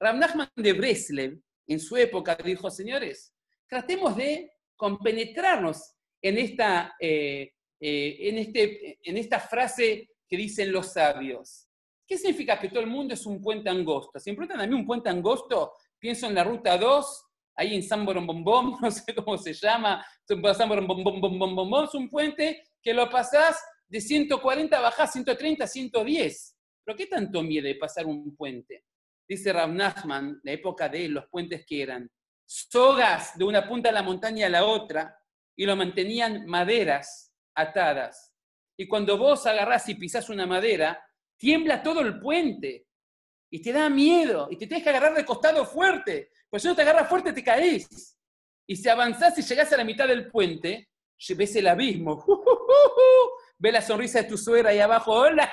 Rav 0.00 0.16
Nachman 0.16 0.50
de 0.56 0.72
Breslev, 0.72 1.38
en 1.66 1.80
su 1.80 1.96
época, 1.96 2.34
dijo, 2.42 2.70
señores, 2.70 3.34
tratemos 3.68 4.16
de 4.16 4.53
compenetrarnos 4.84 5.94
en 6.20 6.36
esta, 6.36 6.94
eh, 7.00 7.52
eh, 7.80 8.16
en, 8.20 8.36
este, 8.36 8.98
en 9.02 9.16
esta 9.16 9.40
frase 9.40 10.10
que 10.28 10.36
dicen 10.36 10.70
los 10.70 10.92
sabios. 10.92 11.70
¿Qué 12.06 12.18
significa 12.18 12.60
que 12.60 12.68
todo 12.68 12.80
el 12.80 12.86
mundo 12.86 13.14
es 13.14 13.24
un 13.24 13.40
puente 13.40 13.70
angosto? 13.70 14.20
Si 14.20 14.30
me 14.30 14.36
preguntan 14.36 14.60
a 14.60 14.66
mí 14.66 14.74
un 14.74 14.84
puente 14.84 15.08
angosto, 15.08 15.72
pienso 15.98 16.26
en 16.26 16.34
la 16.34 16.44
ruta 16.44 16.76
2, 16.76 17.24
ahí 17.56 17.74
en 17.74 17.82
San 17.82 18.04
Borombom, 18.04 18.76
no 18.82 18.90
sé 18.90 19.14
cómo 19.14 19.38
se 19.38 19.54
llama, 19.54 20.04
San 20.26 20.68
Borombom, 20.68 21.84
es 21.84 21.94
un 21.94 22.10
puente 22.10 22.62
que 22.82 22.92
lo 22.92 23.08
pasás 23.08 23.58
de 23.88 24.02
140, 24.02 24.80
bajás 24.80 25.12
130, 25.12 25.66
110. 25.66 26.56
¿Pero 26.84 26.98
qué 26.98 27.06
tanto 27.06 27.42
miedo 27.42 27.66
de 27.66 27.76
pasar 27.76 28.04
un 28.04 28.36
puente? 28.36 28.84
dice 29.26 29.50
Rav 29.50 29.72
Nachman, 29.72 30.40
la 30.42 30.52
época 30.52 30.90
de 30.90 31.08
los 31.08 31.26
puentes 31.28 31.64
que 31.64 31.80
eran 31.80 32.10
sogas 32.46 33.36
de 33.38 33.44
una 33.44 33.66
punta 33.66 33.88
de 33.88 33.94
la 33.94 34.02
montaña 34.02 34.46
a 34.46 34.50
la 34.50 34.64
otra 34.64 35.18
y 35.56 35.66
lo 35.66 35.76
mantenían 35.76 36.46
maderas 36.46 37.32
atadas. 37.54 38.32
Y 38.76 38.86
cuando 38.86 39.16
vos 39.16 39.46
agarrás 39.46 39.88
y 39.88 39.94
pisás 39.94 40.28
una 40.28 40.46
madera, 40.46 41.02
tiembla 41.36 41.82
todo 41.82 42.00
el 42.00 42.18
puente 42.18 42.86
y 43.50 43.62
te 43.62 43.72
da 43.72 43.88
miedo 43.88 44.48
y 44.50 44.56
te 44.56 44.66
tienes 44.66 44.82
que 44.82 44.90
agarrar 44.90 45.14
de 45.14 45.24
costado 45.24 45.64
fuerte, 45.64 46.30
pues 46.50 46.62
si 46.62 46.68
no 46.68 46.74
te 46.74 46.82
agarras 46.82 47.08
fuerte 47.08 47.32
te 47.32 47.44
caes. 47.44 48.18
Y 48.66 48.76
si 48.76 48.88
avanzás 48.88 49.38
y 49.38 49.42
llegás 49.42 49.72
a 49.72 49.76
la 49.76 49.84
mitad 49.84 50.08
del 50.08 50.28
puente, 50.28 50.88
ves 51.36 51.56
el 51.56 51.68
abismo. 51.68 52.24
Ve 53.58 53.70
la 53.70 53.80
sonrisa 53.80 54.22
de 54.22 54.28
tu 54.28 54.36
suegra 54.36 54.70
ahí 54.70 54.80
abajo. 54.80 55.12
Hola, 55.12 55.50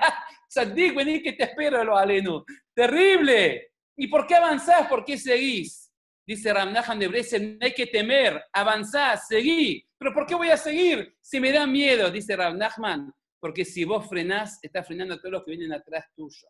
Sadik, 0.50 0.96
vení 0.96 1.22
que 1.22 1.34
te 1.34 1.44
espero, 1.44 1.84
lo 1.84 1.96
aleno. 1.96 2.44
Terrible. 2.74 3.74
¿Y 3.96 4.08
por 4.08 4.26
qué 4.26 4.36
avanzás? 4.36 4.88
¿Por 4.88 5.06
qué 5.06 5.18
seguís? 5.18 5.91
Dice 6.26 6.54
Ramnahan 6.54 7.00
de 7.00 7.08
Bresen, 7.08 7.58
no 7.60 7.66
hay 7.66 7.74
que 7.74 7.88
temer, 7.88 8.44
avanzás, 8.54 9.28
seguí. 9.28 9.84
¿Pero 9.98 10.14
por 10.14 10.26
qué 10.26 10.36
voy 10.36 10.50
a 10.50 10.58
seguir? 10.58 11.16
Si 11.22 11.40
me 11.40 11.52
da 11.52 11.66
miedo, 11.66 12.10
dice 12.12 12.36
Ramnachman, 12.36 13.14
porque 13.40 13.66
si 13.66 13.84
vos 13.84 14.08
frenás, 14.08 14.60
estás 14.62 14.86
frenando 14.86 15.16
a 15.16 15.18
todos 15.18 15.32
los 15.32 15.44
que 15.44 15.52
vienen 15.52 15.74
atrás 15.74 16.06
tuyo. 16.16 16.48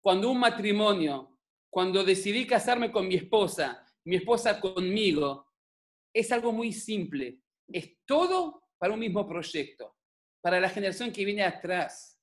Cuando 0.00 0.30
un 0.30 0.38
matrimonio, 0.38 1.38
cuando 1.70 2.04
decidí 2.04 2.46
casarme 2.46 2.92
con 2.92 3.08
mi 3.08 3.16
esposa, 3.16 3.84
mi 4.04 4.16
esposa 4.16 4.60
conmigo, 4.60 5.46
es 6.12 6.30
algo 6.32 6.52
muy 6.52 6.72
simple. 6.72 7.40
Es 7.68 7.98
todo 8.06 8.62
para 8.78 8.94
un 8.94 9.00
mismo 9.00 9.26
proyecto, 9.26 9.96
para 10.40 10.60
la 10.60 10.68
generación 10.68 11.10
que 11.10 11.24
viene 11.24 11.42
atrás. 11.42 12.18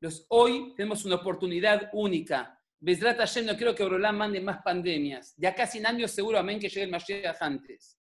Los, 0.00 0.26
hoy 0.28 0.74
tenemos 0.76 1.04
una 1.04 1.16
oportunidad 1.16 1.90
única 1.92 2.62
Besrat 2.80 3.18
Hashem, 3.18 3.46
no 3.46 3.56
quiero 3.56 3.74
que 3.74 3.82
Borolán 3.82 4.16
mande 4.16 4.40
más 4.40 4.62
pandemias. 4.62 5.34
De 5.36 5.46
acá 5.46 5.66
sin 5.66 5.86
años 5.86 6.10
seguro, 6.10 6.38
amén, 6.38 6.58
que 6.60 6.68
llegue 6.68 6.84
el 6.84 6.90
Mashiach 6.90 7.40
antes. 7.40 7.98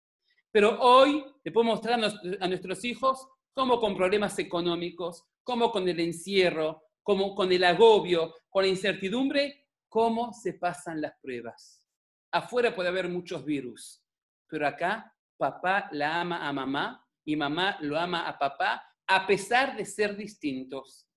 Pero 0.51 0.79
hoy 0.79 1.25
le 1.43 1.51
puedo 1.51 1.65
mostrar 1.65 1.99
a 2.39 2.47
nuestros 2.47 2.83
hijos 2.85 3.27
cómo 3.53 3.79
con 3.79 3.95
problemas 3.95 4.37
económicos, 4.39 5.25
cómo 5.43 5.71
con 5.71 5.87
el 5.87 5.99
encierro, 5.99 6.83
cómo 7.01 7.33
con 7.33 7.51
el 7.51 7.63
agobio, 7.63 8.35
con 8.49 8.63
la 8.63 8.69
incertidumbre, 8.69 9.67
cómo 9.89 10.33
se 10.33 10.53
pasan 10.53 11.01
las 11.01 11.13
pruebas. 11.21 11.83
Afuera 12.31 12.75
puede 12.75 12.89
haber 12.89 13.07
muchos 13.07 13.45
virus, 13.45 14.03
pero 14.47 14.67
acá 14.67 15.15
papá 15.37 15.89
la 15.91 16.21
ama 16.21 16.47
a 16.47 16.51
mamá 16.51 17.05
y 17.25 17.35
mamá 17.35 17.77
lo 17.81 17.97
ama 17.97 18.27
a 18.27 18.37
papá, 18.37 18.83
a 19.07 19.25
pesar 19.25 19.75
de 19.77 19.85
ser 19.85 20.15
distintos. 20.15 21.07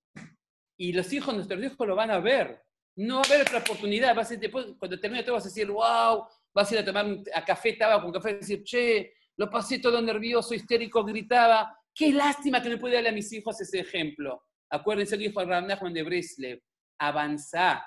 Y 0.76 0.92
los 0.92 1.12
hijos, 1.12 1.34
nuestros 1.34 1.62
hijos 1.62 1.86
lo 1.86 1.96
van 1.96 2.11
a 2.11 2.20
ver. 2.20 2.62
No 3.01 3.16
va 3.16 3.22
a 3.22 3.24
haber 3.24 3.40
otra 3.42 3.59
oportunidad. 3.61 4.14
Vas 4.14 4.30
a, 4.30 4.36
después, 4.36 4.66
cuando 4.78 5.01
termine 5.01 5.22
todo 5.22 5.34
vas 5.36 5.46
a 5.46 5.48
decir, 5.48 5.70
wow, 5.70 6.26
vas 6.53 6.70
a 6.70 6.74
ir 6.74 6.80
a 6.80 6.84
tomar 6.84 7.07
a 7.34 7.44
café, 7.44 7.70
estaba 7.70 8.03
con 8.03 8.12
café, 8.12 8.32
y 8.32 8.34
decir, 8.34 8.62
che, 8.62 9.14
lo 9.38 9.48
pasé 9.48 9.78
todo 9.78 10.03
nervioso, 10.03 10.53
histérico, 10.53 11.03
gritaba. 11.03 11.74
Qué 11.94 12.12
lástima 12.12 12.62
que 12.62 12.68
no 12.68 12.78
pude 12.78 12.94
darle 12.94 13.09
a 13.09 13.12
mis 13.12 13.32
hijos 13.32 13.59
ese 13.59 13.80
ejemplo. 13.80 14.44
Acuérdense 14.68 15.16
que 15.16 15.28
dijo 15.28 15.42
Ram 15.42 15.66
Nachman 15.66 15.94
de 15.94 16.03
Breslev, 16.03 16.61
avanzá, 16.98 17.82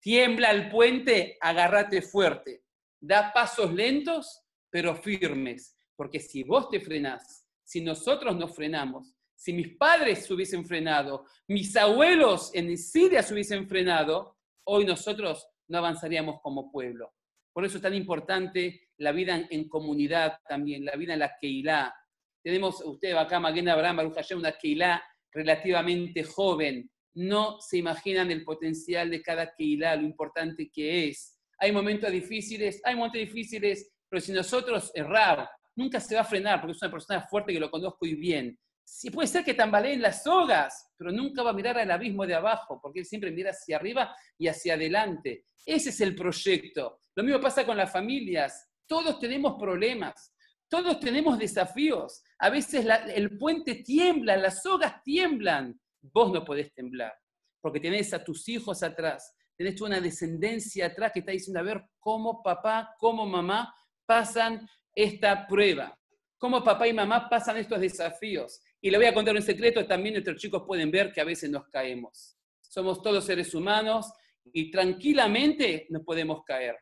tiembla 0.00 0.50
el 0.50 0.68
puente, 0.68 1.38
agárrate 1.40 2.02
fuerte. 2.02 2.64
Da 3.00 3.32
pasos 3.32 3.72
lentos, 3.72 4.42
pero 4.68 4.96
firmes. 4.96 5.76
Porque 5.94 6.18
si 6.18 6.42
vos 6.42 6.68
te 6.70 6.80
frenás, 6.80 7.46
si 7.62 7.80
nosotros 7.82 8.36
nos 8.36 8.54
frenamos, 8.54 9.14
si 9.36 9.52
mis 9.52 9.76
padres 9.76 10.26
se 10.26 10.34
hubiesen 10.34 10.66
frenado, 10.66 11.24
mis 11.46 11.76
abuelos 11.76 12.50
en 12.52 12.76
Siria 12.76 13.22
se 13.22 13.32
hubiesen 13.32 13.68
frenado, 13.68 14.35
hoy 14.66 14.84
nosotros 14.84 15.48
no 15.68 15.78
avanzaríamos 15.78 16.40
como 16.42 16.70
pueblo. 16.70 17.12
Por 17.52 17.64
eso 17.64 17.78
es 17.78 17.82
tan 17.82 17.94
importante 17.94 18.88
la 18.98 19.12
vida 19.12 19.46
en 19.50 19.68
comunidad 19.68 20.38
también, 20.48 20.84
la 20.84 20.96
vida 20.96 21.14
en 21.14 21.20
la 21.20 21.36
Keilah. 21.40 21.94
Tenemos, 22.42 22.82
usted 22.84 23.12
acá, 23.16 23.40
Maguen 23.40 23.68
Abraham, 23.68 23.96
Baruch 23.96 24.14
Hashem, 24.14 24.38
una 24.38 24.52
Keilah 24.52 25.02
relativamente 25.32 26.22
joven. 26.22 26.90
No 27.14 27.60
se 27.60 27.78
imaginan 27.78 28.30
el 28.30 28.44
potencial 28.44 29.10
de 29.10 29.22
cada 29.22 29.54
Keilah, 29.54 29.96
lo 29.96 30.02
importante 30.02 30.70
que 30.70 31.08
es. 31.08 31.38
Hay 31.58 31.72
momentos 31.72 32.10
difíciles, 32.10 32.80
hay 32.84 32.94
momentos 32.94 33.20
difíciles, 33.20 33.90
pero 34.08 34.20
si 34.20 34.32
nosotros 34.32 34.90
erramos, 34.94 35.48
nunca 35.74 36.00
se 36.00 36.14
va 36.14 36.22
a 36.22 36.24
frenar, 36.24 36.60
porque 36.60 36.72
es 36.72 36.82
una 36.82 36.90
persona 36.90 37.22
fuerte 37.22 37.52
que 37.52 37.60
lo 37.60 37.70
conozco 37.70 38.04
y 38.06 38.14
bien. 38.14 38.58
Sí, 38.88 39.10
puede 39.10 39.26
ser 39.26 39.44
que 39.44 39.54
tambaleen 39.54 40.00
las 40.00 40.22
sogas, 40.22 40.92
pero 40.96 41.10
nunca 41.10 41.42
va 41.42 41.50
a 41.50 41.54
mirar 41.54 41.76
al 41.76 41.90
abismo 41.90 42.24
de 42.24 42.36
abajo, 42.36 42.80
porque 42.80 43.00
él 43.00 43.04
siempre 43.04 43.32
mira 43.32 43.50
hacia 43.50 43.76
arriba 43.76 44.14
y 44.38 44.46
hacia 44.46 44.74
adelante. 44.74 45.46
Ese 45.66 45.90
es 45.90 46.00
el 46.00 46.14
proyecto. 46.14 47.00
Lo 47.16 47.24
mismo 47.24 47.40
pasa 47.40 47.66
con 47.66 47.76
las 47.76 47.90
familias. 47.90 48.68
Todos 48.86 49.18
tenemos 49.18 49.56
problemas, 49.58 50.32
todos 50.68 51.00
tenemos 51.00 51.36
desafíos. 51.36 52.22
A 52.38 52.48
veces 52.48 52.86
el 53.12 53.36
puente 53.36 53.74
tiembla, 53.74 54.36
las 54.36 54.62
sogas 54.62 55.02
tiemblan. 55.02 55.80
Vos 56.00 56.32
no 56.32 56.44
podés 56.44 56.72
temblar, 56.72 57.12
porque 57.60 57.80
tenés 57.80 58.14
a 58.14 58.22
tus 58.22 58.48
hijos 58.48 58.84
atrás, 58.84 59.34
tenés 59.56 59.80
una 59.80 60.00
descendencia 60.00 60.86
atrás 60.86 61.10
que 61.12 61.18
está 61.18 61.32
diciendo, 61.32 61.58
a 61.58 61.64
ver 61.64 61.84
cómo 61.98 62.40
papá, 62.40 62.94
cómo 62.98 63.26
mamá 63.26 63.74
pasan 64.06 64.68
esta 64.94 65.48
prueba, 65.48 65.98
cómo 66.38 66.62
papá 66.62 66.86
y 66.86 66.92
mamá 66.92 67.28
pasan 67.28 67.56
estos 67.56 67.80
desafíos. 67.80 68.60
Y 68.80 68.90
le 68.90 68.98
voy 68.98 69.06
a 69.06 69.14
contar 69.14 69.34
un 69.34 69.42
secreto, 69.42 69.86
también 69.86 70.14
nuestros 70.14 70.36
chicos 70.36 70.62
pueden 70.66 70.90
ver 70.90 71.12
que 71.12 71.20
a 71.20 71.24
veces 71.24 71.50
nos 71.50 71.68
caemos. 71.68 72.36
Somos 72.60 73.02
todos 73.02 73.24
seres 73.24 73.54
humanos 73.54 74.12
y 74.52 74.70
tranquilamente 74.70 75.86
nos 75.90 76.02
podemos 76.02 76.44
caer. 76.44 76.76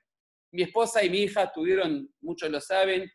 Mi 0.52 0.62
esposa 0.62 1.04
y 1.04 1.10
mi 1.10 1.22
hija 1.22 1.50
tuvieron, 1.52 2.08
muchos 2.20 2.50
lo 2.50 2.60
saben, 2.60 3.10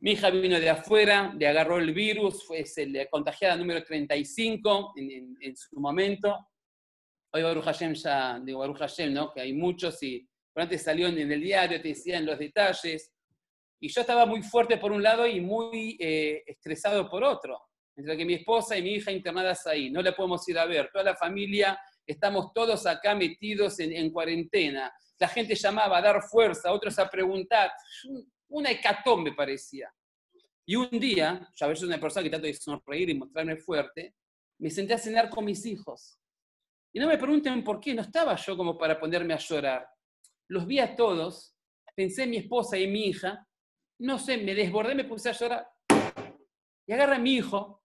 mi 0.00 0.12
hija 0.12 0.30
vino 0.30 0.58
de 0.58 0.70
afuera, 0.70 1.34
le 1.38 1.46
agarró 1.46 1.78
el 1.78 1.92
virus, 1.92 2.46
fue 2.46 2.64
la 2.88 3.06
contagiada 3.06 3.56
número 3.56 3.84
35 3.84 4.94
en, 4.96 5.36
en, 5.40 5.56
su 5.56 5.78
momento. 5.78 6.48
Hoy 7.32 7.42
Baruch 7.42 7.64
Hashem 7.64 7.94
ya, 7.94 8.40
digo 8.42 8.60
Baruch 8.60 8.78
Hashem, 8.78 9.12
¿no? 9.12 9.30
Que 9.32 9.42
hay 9.42 9.52
muchos 9.52 10.02
y 10.02 10.26
antes 10.54 10.82
salió 10.82 11.08
en 11.08 11.30
el 11.30 11.40
diario, 11.40 11.80
te 11.80 11.88
decían 11.88 12.26
los 12.26 12.38
detalles. 12.38 13.12
Y 13.78 13.88
yo 13.88 14.00
estaba 14.00 14.26
muy 14.26 14.42
fuerte 14.42 14.78
por 14.78 14.92
un 14.92 15.02
lado 15.02 15.26
y 15.26 15.40
muy 15.40 15.96
eh, 16.00 16.42
estresado 16.46 17.08
por 17.08 17.22
otro. 17.24 17.58
Entre 18.00 18.16
que 18.16 18.24
mi 18.24 18.32
esposa 18.32 18.78
y 18.78 18.82
mi 18.82 18.94
hija 18.94 19.12
internadas 19.12 19.66
ahí, 19.66 19.90
no 19.90 20.00
la 20.00 20.16
podemos 20.16 20.48
ir 20.48 20.58
a 20.58 20.64
ver. 20.64 20.88
Toda 20.90 21.04
la 21.04 21.16
familia, 21.16 21.78
estamos 22.06 22.50
todos 22.54 22.86
acá 22.86 23.14
metidos 23.14 23.78
en, 23.78 23.92
en 23.92 24.10
cuarentena. 24.10 24.90
La 25.18 25.28
gente 25.28 25.54
llamaba 25.54 25.98
a 25.98 26.00
dar 26.00 26.22
fuerza, 26.22 26.72
otros 26.72 26.98
a 26.98 27.10
preguntar. 27.10 27.70
Una 28.48 28.70
hecatombe 28.70 29.34
parecía. 29.34 29.92
Y 30.64 30.76
un 30.76 30.88
día, 30.98 31.46
yo 31.54 31.66
a 31.66 31.68
veces 31.68 31.84
una 31.84 32.00
persona 32.00 32.24
que 32.24 32.30
trato 32.30 32.46
de 32.46 32.54
sonreír 32.54 33.10
y 33.10 33.14
mostrarme 33.14 33.58
fuerte, 33.58 34.14
me 34.58 34.70
senté 34.70 34.94
a 34.94 34.98
cenar 34.98 35.28
con 35.28 35.44
mis 35.44 35.66
hijos. 35.66 36.18
Y 36.94 37.00
no 37.00 37.06
me 37.06 37.18
pregunten 37.18 37.62
por 37.62 37.80
qué, 37.80 37.92
no 37.92 38.00
estaba 38.00 38.34
yo 38.34 38.56
como 38.56 38.78
para 38.78 38.98
ponerme 38.98 39.34
a 39.34 39.38
llorar. 39.38 39.86
Los 40.48 40.66
vi 40.66 40.78
a 40.78 40.96
todos, 40.96 41.54
pensé 41.94 42.22
en 42.22 42.30
mi 42.30 42.38
esposa 42.38 42.78
y 42.78 42.86
mi 42.86 43.08
hija, 43.08 43.46
no 43.98 44.18
sé, 44.18 44.38
me 44.38 44.54
desbordé, 44.54 44.94
me 44.94 45.04
puse 45.04 45.28
a 45.28 45.32
llorar. 45.32 45.68
Y 46.86 46.92
agarra 46.92 47.16
a 47.16 47.20
mi 47.20 47.34
hijo, 47.34 47.84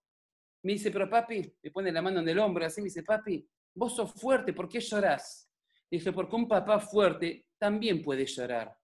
me 0.66 0.72
dice, 0.74 0.90
pero 0.90 1.08
papi, 1.08 1.50
me 1.62 1.70
pone 1.70 1.90
la 1.90 2.02
mano 2.02 2.20
en 2.20 2.28
el 2.28 2.38
hombro, 2.38 2.66
así 2.66 2.80
me 2.80 2.86
dice, 2.86 3.02
papi, 3.02 3.48
vos 3.74 3.96
sos 3.96 4.12
fuerte, 4.12 4.52
¿por 4.52 4.68
qué 4.68 4.80
llorás? 4.80 5.50
Dije, 5.90 6.12
porque 6.12 6.36
un 6.36 6.48
papá 6.48 6.80
fuerte 6.80 7.46
también 7.58 8.02
puede 8.02 8.26
llorar 8.26 8.76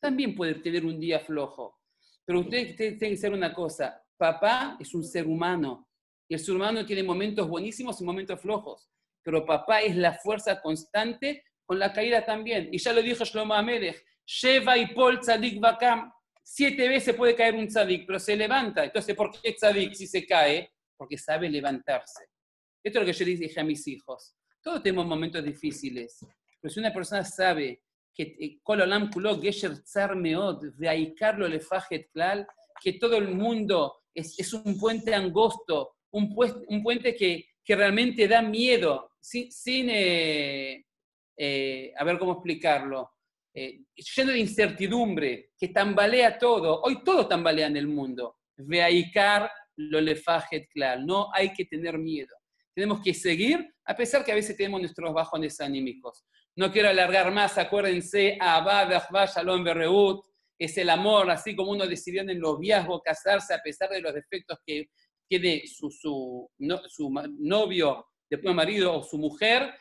también 0.00 0.34
puede 0.34 0.54
tener 0.54 0.84
un 0.84 1.00
día 1.00 1.18
flojo. 1.20 1.80
Pero 2.24 2.40
usted 2.40 2.76
tiene 2.76 2.98
que 2.98 3.16
ser 3.16 3.32
una 3.32 3.52
cosa, 3.52 4.02
papá 4.16 4.76
es 4.80 4.94
un 4.94 5.04
ser 5.04 5.26
humano, 5.26 5.88
y 6.28 6.34
el 6.34 6.40
ser 6.40 6.54
humano 6.54 6.84
tiene 6.84 7.02
momentos 7.02 7.48
buenísimos 7.48 8.00
y 8.00 8.04
momentos 8.04 8.40
flojos, 8.40 8.88
pero 9.22 9.44
papá 9.44 9.80
es 9.80 9.96
la 9.96 10.12
fuerza 10.12 10.60
constante 10.60 11.44
con 11.64 11.78
la 11.78 11.92
caída 11.92 12.24
también. 12.24 12.68
Y 12.72 12.78
ya 12.78 12.92
lo 12.92 13.02
dijo 13.02 13.24
Shlomo 13.24 13.54
Amelech, 13.54 14.04
Sheva 14.24 14.76
y 14.76 14.92
Pol 14.94 15.20
Tzadik 15.20 15.60
Bakam, 15.60 16.12
siete 16.42 16.88
veces 16.88 17.14
puede 17.14 17.34
caer 17.34 17.54
un 17.54 17.66
tzadik, 17.66 18.06
pero 18.06 18.20
se 18.20 18.36
levanta. 18.36 18.84
Entonces, 18.84 19.14
¿por 19.16 19.32
qué 19.32 19.52
tzadik 19.52 19.94
si 19.94 20.06
se 20.06 20.24
cae? 20.24 20.72
Porque 20.96 21.18
sabe 21.18 21.48
levantarse. 21.48 22.24
Esto 22.82 23.00
es 23.00 23.06
lo 23.06 23.12
que 23.12 23.18
yo 23.18 23.24
les 23.26 23.40
dije 23.40 23.60
a 23.60 23.64
mis 23.64 23.86
hijos. 23.88 24.34
Todos 24.62 24.82
tenemos 24.82 25.06
momentos 25.06 25.44
difíciles, 25.44 26.24
pero 26.60 26.72
si 26.72 26.80
una 26.80 26.92
persona 26.92 27.24
sabe 27.24 27.82
que 28.14 28.36
que 32.82 32.92
todo 32.94 33.16
el 33.16 33.28
mundo 33.28 34.02
es, 34.14 34.52
un 34.52 34.78
puente 34.78 35.14
angosto, 35.14 35.96
un, 36.12 36.34
un 36.68 36.82
puente 36.82 37.14
que, 37.14 37.44
que, 37.64 37.76
realmente 37.76 38.26
da 38.26 38.42
miedo, 38.42 39.10
sin, 39.20 39.50
sin 39.52 39.88
eh, 39.90 40.86
eh, 41.36 41.92
a 41.96 42.04
ver 42.04 42.18
cómo 42.18 42.32
explicarlo, 42.32 43.10
eh, 43.54 43.84
lleno 44.16 44.32
de 44.32 44.38
incertidumbre, 44.38 45.52
que 45.58 45.68
tambalea 45.68 46.38
todo. 46.38 46.82
Hoy 46.82 47.02
todo 47.02 47.26
tambalea 47.26 47.66
en 47.66 47.76
el 47.76 47.86
mundo. 47.86 48.36
Veaikar 48.56 49.50
lo 49.76 50.00
lefajet. 50.00 50.68
No 51.00 51.28
hay 51.32 51.52
que 51.52 51.64
tener 51.64 51.98
miedo. 51.98 52.34
Tenemos 52.74 53.00
que 53.02 53.14
seguir, 53.14 53.74
a 53.84 53.96
pesar 53.96 54.24
que 54.24 54.32
a 54.32 54.34
veces 54.34 54.56
tenemos 54.56 54.80
nuestros 54.80 55.12
bajones 55.14 55.60
anímicos. 55.60 56.24
No 56.56 56.70
quiero 56.70 56.88
alargar 56.88 57.32
más, 57.32 57.56
acuérdense, 57.58 58.36
Ahbah, 58.40 59.26
Shalom, 59.26 59.64
Berreut, 59.64 60.24
es 60.58 60.76
el 60.78 60.90
amor, 60.90 61.30
así 61.30 61.54
como 61.54 61.72
uno 61.72 61.86
decidió 61.86 62.22
en 62.22 62.30
el 62.30 62.40
noviazgo 62.40 63.02
casarse 63.02 63.54
a 63.54 63.60
pesar 63.60 63.90
de 63.90 64.00
los 64.00 64.14
defectos 64.14 64.58
que 64.66 64.88
tiene 65.28 65.66
su, 65.66 65.90
su, 65.90 66.50
su 66.88 67.14
novio, 67.38 68.06
después 68.28 68.54
marido 68.54 68.98
o 68.98 69.02
su 69.02 69.18
mujer, 69.18 69.74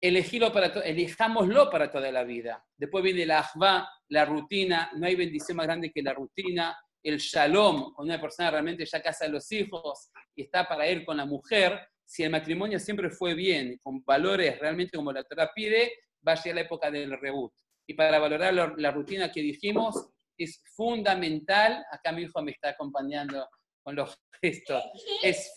elegirlo 0.00 0.52
para 0.52 0.68
elijámoslo 0.82 1.68
para 1.68 1.90
toda 1.90 2.10
la 2.10 2.24
vida. 2.24 2.64
Después 2.76 3.04
viene 3.04 3.26
la 3.26 3.40
Ahbah, 3.40 3.88
la 4.08 4.24
rutina, 4.24 4.90
no 4.96 5.06
hay 5.06 5.16
bendición 5.16 5.56
más 5.56 5.66
grande 5.66 5.90
que 5.92 6.02
la 6.02 6.14
rutina, 6.14 6.76
el 7.02 7.18
shalom, 7.18 7.94
cuando 7.94 8.12
una 8.12 8.20
persona 8.20 8.50
realmente 8.50 8.84
ya 8.84 9.02
casa 9.02 9.26
los 9.28 9.50
hijos 9.52 10.10
y 10.34 10.42
está 10.42 10.68
para 10.68 10.88
ir 10.88 11.04
con 11.04 11.16
la 11.16 11.24
mujer, 11.24 11.80
si 12.04 12.22
el 12.22 12.30
matrimonio 12.30 12.78
siempre 12.78 13.10
fue 13.10 13.34
bien, 13.34 13.78
con 13.82 14.02
valores 14.04 14.58
realmente 14.58 14.96
como 14.96 15.12
la 15.12 15.24
Torah 15.24 15.50
pide, 15.54 15.92
va 16.26 16.32
a 16.32 16.34
llegar 16.36 16.54
la 16.56 16.60
época 16.62 16.90
del 16.90 17.18
reboot. 17.18 17.52
Y 17.86 17.94
para 17.94 18.18
valorar 18.18 18.52
la 18.54 18.90
rutina 18.90 19.30
que 19.30 19.40
dijimos, 19.40 20.10
es 20.36 20.62
fundamental, 20.74 21.84
acá 21.90 22.12
mi 22.12 22.22
hijo 22.22 22.42
me 22.42 22.52
está 22.52 22.70
acompañando 22.70 23.48
con 23.82 23.94
los 23.94 24.16
gestos, 24.42 24.82
es, 25.22 25.52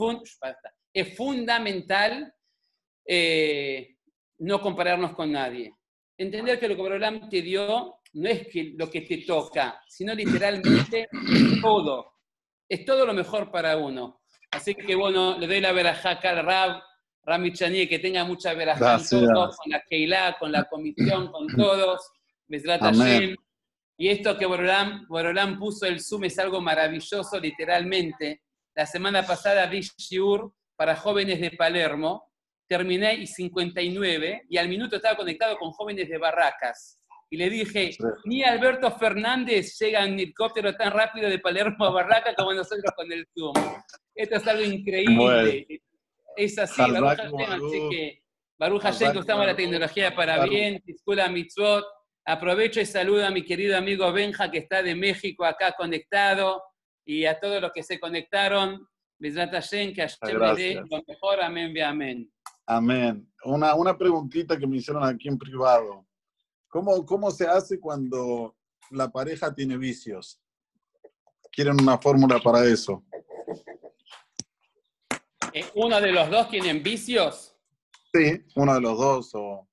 es 0.94 1.16
fundamental 1.16 2.34
eh, 3.06 3.96
no 4.40 4.62
compararnos 4.62 5.14
con 5.14 5.32
nadie. 5.32 5.74
Entender 6.18 6.60
que 6.60 6.68
lo 6.68 6.76
que 6.76 6.82
Borolam 6.82 7.30
te 7.30 7.42
dio 7.42 7.98
no 8.14 8.30
es 8.30 8.48
que 8.48 8.74
lo 8.78 8.90
que 8.90 9.02
te 9.02 9.18
toca, 9.20 9.82
sino 9.88 10.14
literalmente 10.14 11.08
todo. 11.62 12.14
Es 12.70 12.86
todo 12.86 13.06
lo 13.06 13.14
mejor 13.14 13.52
para 13.52 13.78
uno. 13.78 14.22
Así 14.52 14.76
que 14.76 14.96
bueno, 14.96 15.38
le 15.38 15.48
doy 15.48 15.62
la 15.62 15.72
verajá 15.72 16.12
al 16.12 16.46
Rab, 16.46 16.82
Rami 17.24 17.54
Chanie, 17.54 17.88
que 17.88 18.00
tenga 18.00 18.24
mucha 18.24 18.54
veracidad 18.54 19.02
con 19.10 19.72
la 19.72 19.84
Keilah, 19.90 20.38
con 20.38 20.52
la 20.52 20.66
comisión, 20.66 21.32
con 21.32 21.48
todos. 21.48 22.12
Y 23.98 24.10
esto 24.10 24.38
que 24.38 24.46
Borolán, 24.46 25.58
puso 25.58 25.86
el 25.86 26.02
Zoom 26.02 26.26
es 26.26 26.38
algo 26.38 26.62
maravilloso, 26.62 27.40
literalmente. 27.40 28.44
La 28.76 28.86
semana 28.86 29.26
pasada 29.26 29.66
vi 29.68 29.82
Shiur 29.82 30.54
para 30.76 30.96
jóvenes 30.96 31.40
de 31.40 31.52
Palermo, 31.52 32.32
terminé 32.68 33.16
y 33.16 33.28
59, 33.28 34.46
y 34.50 34.58
al 34.58 34.68
minuto 34.68 34.98
estaba 34.98 35.16
conectado 35.16 35.58
con 35.58 35.72
jóvenes 35.72 36.10
de 36.10 36.18
Barracas. 36.18 37.00
Y 37.34 37.38
le 37.38 37.50
dije, 37.50 37.98
ni 38.26 38.44
Alberto 38.44 38.92
Fernández 38.92 39.76
llega 39.80 40.06
en 40.06 40.14
helicóptero 40.14 40.76
tan 40.76 40.94
rápido 40.94 41.28
de 41.28 41.40
Palermo 41.40 41.86
a 41.86 41.90
Barracas 41.90 42.36
como 42.38 42.54
nosotros 42.54 42.94
con 42.96 43.12
el 43.12 43.28
Zoom. 43.34 43.56
Esto 44.14 44.36
es 44.36 44.48
algo 44.48 44.62
increíble. 44.62 45.82
Es 46.38 46.60
así, 46.60 46.80
Baruch 46.80 47.20
así 47.20 47.90
que 47.90 48.24
Baruch 48.60 48.84
Hashem, 48.84 49.18
usamos 49.18 49.48
la 49.48 49.56
tecnología 49.56 50.16
para 50.16 50.46
bien, 50.46 50.80
Tiskula 50.86 51.28
Mitzvot. 51.28 51.84
Aprovecho 52.24 52.80
y 52.82 52.86
saludo 52.86 53.26
a 53.26 53.32
mi 53.32 53.44
querido 53.44 53.76
amigo 53.80 54.14
Benja, 54.14 54.52
que 54.52 54.60
está 54.60 54.84
de 54.84 54.94
México 54.94 55.44
acá 55.44 55.72
conectado, 55.76 56.62
y 57.04 57.26
a 57.26 57.40
todos 57.40 57.60
los 57.60 57.72
que 57.72 57.82
se 57.82 58.00
conectaron. 58.00 58.88
Bezrat 59.18 59.52
Hashem, 59.52 59.96
que 59.96 60.02
Hashem 60.02 60.40
me 60.40 60.54
dé 60.54 60.76
lo 60.76 61.04
mejor. 61.08 61.42
Amén, 61.42 61.76
amén. 61.82 62.32
Amén. 62.68 63.28
Una, 63.44 63.74
una 63.74 63.98
preguntita 63.98 64.56
que 64.56 64.68
me 64.68 64.78
hicieron 64.78 65.04
aquí 65.04 65.30
en 65.30 65.40
privado. 65.40 66.06
¿Cómo, 66.74 67.06
¿Cómo 67.06 67.30
se 67.30 67.46
hace 67.46 67.80
cuando 67.80 68.56
la 68.90 69.08
pareja 69.12 69.54
tiene 69.54 69.78
vicios? 69.78 70.42
¿Quieren 71.52 71.80
una 71.80 72.00
fórmula 72.00 72.40
para 72.40 72.66
eso? 72.66 73.04
Eh, 75.54 75.64
¿Uno 75.76 76.02
de 76.02 76.12
los 76.12 76.32
dos 76.32 76.50
tienen 76.50 76.82
vicios? 76.82 77.56
Sí, 78.12 78.44
uno 78.56 78.74
de 78.74 78.82
los 78.82 78.98
dos. 78.98 79.36
O 79.36 79.70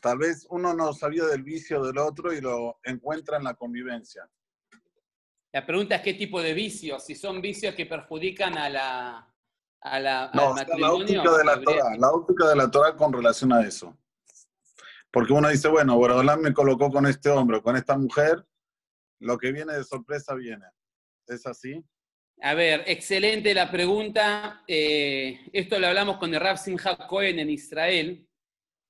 tal 0.00 0.18
vez 0.18 0.46
uno 0.50 0.72
no 0.72 0.92
sabía 0.92 1.24
del 1.24 1.42
vicio 1.42 1.82
del 1.82 1.98
otro 1.98 2.32
y 2.32 2.40
lo 2.40 2.78
encuentra 2.84 3.38
en 3.38 3.42
la 3.42 3.54
convivencia. 3.54 4.30
La 5.50 5.66
pregunta 5.66 5.96
es 5.96 6.02
qué 6.02 6.14
tipo 6.14 6.40
de 6.40 6.54
vicios, 6.54 7.04
si 7.04 7.16
son 7.16 7.42
vicios 7.42 7.74
que 7.74 7.86
perjudican 7.86 8.56
a 8.56 8.68
la, 8.68 9.34
a 9.80 9.98
la 9.98 10.30
no, 10.32 10.54
La 10.78 10.92
óptica 10.92 11.38
de 11.38 11.44
la, 11.44 11.60
Torah, 11.60 11.96
la 11.98 12.12
óptica 12.12 12.48
de 12.50 12.54
la 12.54 12.70
Torah 12.70 12.96
con 12.96 13.12
relación 13.12 13.52
a 13.52 13.66
eso. 13.66 13.98
Porque 15.12 15.32
uno 15.32 15.48
dice, 15.48 15.68
bueno, 15.68 15.96
Borodolán 15.96 16.40
me 16.40 16.54
colocó 16.54 16.90
con 16.90 17.06
este 17.06 17.28
hombre, 17.28 17.60
con 17.60 17.76
esta 17.76 17.98
mujer, 17.98 18.44
lo 19.20 19.38
que 19.38 19.52
viene 19.52 19.74
de 19.74 19.84
sorpresa 19.84 20.34
viene. 20.34 20.64
¿Es 21.26 21.46
así? 21.46 21.84
A 22.40 22.54
ver, 22.54 22.82
excelente 22.86 23.54
la 23.54 23.70
pregunta. 23.70 24.64
Eh, 24.66 25.38
esto 25.52 25.78
lo 25.78 25.86
hablamos 25.86 26.16
con 26.16 26.34
el 26.34 26.40
Rav 26.40 26.58
Simcha 26.58 26.96
Cohen 27.06 27.38
en 27.38 27.50
Israel. 27.50 28.26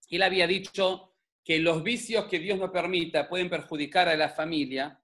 Él 0.08 0.22
había 0.22 0.46
dicho 0.46 1.14
que 1.44 1.58
los 1.58 1.82
vicios 1.82 2.26
que 2.26 2.38
Dios 2.38 2.58
no 2.58 2.70
permita 2.70 3.28
pueden 3.28 3.50
perjudicar 3.50 4.08
a 4.08 4.16
la 4.16 4.28
familia, 4.28 5.02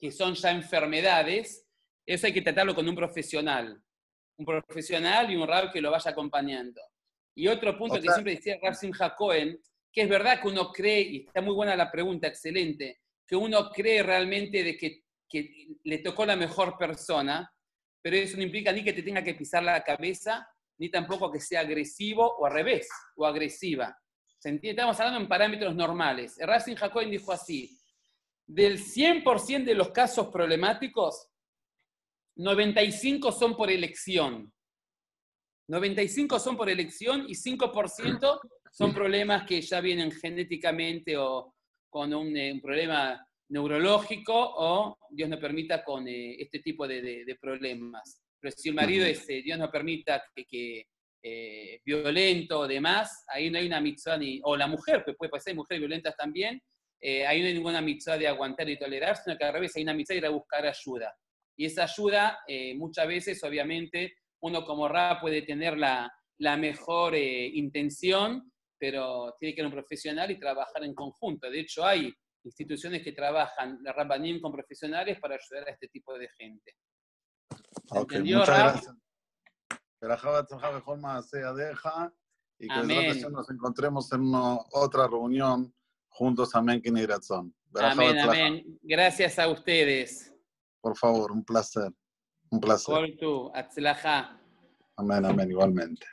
que 0.00 0.10
son 0.10 0.34
ya 0.34 0.50
enfermedades, 0.50 1.68
eso 2.06 2.26
hay 2.26 2.32
que 2.32 2.42
tratarlo 2.42 2.74
con 2.74 2.88
un 2.88 2.96
profesional. 2.96 3.80
Un 4.38 4.46
profesional 4.46 5.30
y 5.30 5.36
un 5.36 5.46
Rav 5.46 5.70
que 5.70 5.80
lo 5.80 5.90
vaya 5.90 6.10
acompañando. 6.10 6.80
Y 7.34 7.48
otro 7.48 7.76
punto 7.76 8.00
que 8.00 8.10
siempre 8.10 8.34
decía 8.34 8.58
Rav 8.60 8.74
Simcha 8.74 9.14
Cohen, 9.14 9.60
que 9.92 10.02
es 10.02 10.08
verdad 10.08 10.40
que 10.40 10.48
uno 10.48 10.72
cree, 10.72 11.00
y 11.02 11.26
está 11.26 11.40
muy 11.40 11.54
buena 11.54 11.76
la 11.76 11.90
pregunta, 11.90 12.26
excelente, 12.26 13.00
que 13.26 13.36
uno 13.36 13.70
cree 13.70 14.02
realmente 14.02 14.64
de 14.64 14.76
que 14.76 15.02
que 15.32 15.78
le 15.84 15.98
tocó 15.98 16.26
la 16.26 16.36
mejor 16.36 16.76
persona, 16.76 17.50
pero 18.02 18.16
eso 18.16 18.36
no 18.36 18.42
implica 18.42 18.70
ni 18.70 18.84
que 18.84 18.92
te 18.92 19.02
tenga 19.02 19.24
que 19.24 19.34
pisar 19.34 19.62
la 19.62 19.82
cabeza, 19.82 20.46
ni 20.78 20.90
tampoco 20.90 21.32
que 21.32 21.40
sea 21.40 21.60
agresivo 21.60 22.36
o 22.36 22.44
al 22.44 22.52
revés, 22.52 22.86
o 23.16 23.24
agresiva. 23.24 23.98
Estamos 24.44 25.00
hablando 25.00 25.20
en 25.20 25.28
parámetros 25.28 25.74
normales. 25.74 26.36
Racing 26.38 26.74
Jacob 26.74 27.08
dijo 27.08 27.32
así, 27.32 27.78
del 28.46 28.78
100% 28.78 29.64
de 29.64 29.74
los 29.74 29.90
casos 29.90 30.28
problemáticos, 30.28 31.28
95 32.36 33.32
son 33.32 33.56
por 33.56 33.70
elección. 33.70 34.52
95 35.68 36.38
son 36.40 36.56
por 36.56 36.68
elección 36.68 37.24
y 37.26 37.34
5% 37.34 38.40
son 38.72 38.92
problemas 38.92 39.46
que 39.46 39.60
ya 39.60 39.80
vienen 39.80 40.10
genéticamente 40.10 41.16
o 41.16 41.54
con 41.88 42.12
un, 42.12 42.36
eh, 42.36 42.52
un 42.52 42.60
problema 42.60 43.24
neurológico 43.52 44.34
o, 44.34 44.98
Dios 45.10 45.28
no 45.28 45.38
permita, 45.38 45.84
con 45.84 46.08
eh, 46.08 46.36
este 46.38 46.60
tipo 46.60 46.88
de, 46.88 47.36
problemas. 47.40 48.22
Pero 48.40 48.54
si 48.56 48.70
el 48.70 48.74
marido 48.74 49.04
es, 49.04 49.28
eh, 49.28 49.42
Dios 49.42 49.58
no 49.58 49.70
permita, 49.70 50.24
que, 50.34 50.86
eh, 51.22 51.80
violento 51.84 52.60
o 52.60 52.66
demás, 52.66 53.24
ahí 53.28 53.50
no 53.50 53.58
hay 53.58 53.66
una 53.66 53.80
mitzvah, 53.80 54.16
ni, 54.16 54.40
o 54.42 54.56
la 54.56 54.66
mujer, 54.66 55.04
que 55.04 55.12
puede 55.12 55.30
pasar, 55.30 55.54
mujeres 55.54 55.80
violentas 55.80 56.16
también, 56.16 56.60
ahí 57.26 57.40
no 57.40 57.46
hay 57.48 57.54
ninguna 57.54 57.80
mitzvah 57.80 58.16
de 58.16 58.28
aguantar 58.28 58.68
y 58.70 58.78
tolerar, 58.78 59.16
sino 59.16 59.36
que 59.36 59.44
al 59.44 59.52
revés 59.52 59.76
hay 59.76 59.82
una 59.82 59.94
mitzvah 59.94 60.14
de 60.14 60.18
ir 60.18 60.26
a 60.26 60.30
buscar 60.30 60.64
ayuda. 60.64 61.14
Y 61.56 61.66
esa 61.66 61.84
ayuda, 61.84 62.38
muchas 62.76 63.06
veces, 63.06 63.42
obviamente, 63.44 64.14
uno 64.40 64.64
como 64.64 64.88
Ra 64.88 65.20
puede 65.20 65.42
tener 65.42 65.76
la, 65.76 66.12
la 66.38 66.56
mejor 66.56 67.16
intención, 67.16 68.51
pero 68.82 69.36
tiene 69.38 69.54
que 69.54 69.60
ser 69.60 69.66
un 69.66 69.72
profesional 69.72 70.28
y 70.32 70.40
trabajar 70.40 70.82
en 70.82 70.92
conjunto. 70.92 71.48
De 71.48 71.60
hecho, 71.60 71.86
hay 71.86 72.12
instituciones 72.42 73.04
que 73.04 73.12
trabajan, 73.12 73.78
la 73.80 73.92
Rabbanim 73.92 74.40
con 74.40 74.50
profesionales 74.50 75.20
para 75.20 75.36
ayudar 75.36 75.68
a 75.68 75.70
este 75.70 75.86
tipo 75.86 76.18
de 76.18 76.28
gente. 76.36 76.74
Ok, 77.90 78.14
muchas 78.14 78.48
gracias. 78.48 78.96
Y 82.58 82.66
que 82.66 83.30
nos 83.30 83.48
encontremos 83.50 84.12
en 84.12 84.22
una, 84.22 84.58
otra 84.72 85.06
reunión 85.06 85.72
juntos. 86.08 86.52
Amén, 86.56 86.82
Amén, 87.76 88.18
amén. 88.18 88.78
Gracias 88.82 89.38
a 89.38 89.46
ustedes. 89.46 90.34
Por 90.80 90.96
favor, 90.96 91.30
un 91.30 91.44
placer. 91.44 91.92
Un 92.50 92.58
placer. 92.58 92.92
Amén, 94.96 95.24
amén, 95.24 95.48
igualmente. 95.48 96.04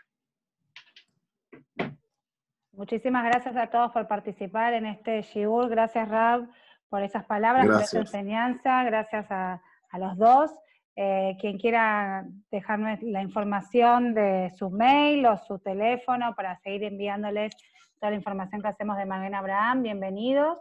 Muchísimas 2.80 3.26
gracias 3.26 3.58
a 3.58 3.68
todos 3.68 3.92
por 3.92 4.08
participar 4.08 4.74
en 4.74 4.86
este 4.86 5.22
Shiur. 5.22 5.68
Gracias, 5.68 6.08
Rab, 6.08 6.48
por 6.88 7.04
esas 7.04 7.26
palabras, 7.26 7.68
por 7.68 7.82
esa 7.82 8.00
enseñanza. 8.00 8.86
Gracias 8.86 9.30
a, 9.30 9.62
los 9.98 10.18
dos. 10.18 10.58
Eh, 10.96 11.36
quien 11.42 11.58
quiera 11.58 12.26
dejarme 12.50 12.98
la 13.02 13.22
información 13.22 14.14
de 14.14 14.50
su 14.58 14.70
mail 14.70 15.26
o 15.26 15.38
su 15.40 15.60
teléfono 15.60 16.34
para 16.36 16.58
seguir 16.60 16.86
enviándoles 16.86 17.52
toda 18.00 18.12
la 18.12 18.16
información 18.16 18.62
que 18.62 18.70
hacemos 18.70 18.96
de 18.96 19.06
Maguen 19.06 19.36
Abraham, 19.36 19.84
bienvenidos. 19.84 20.58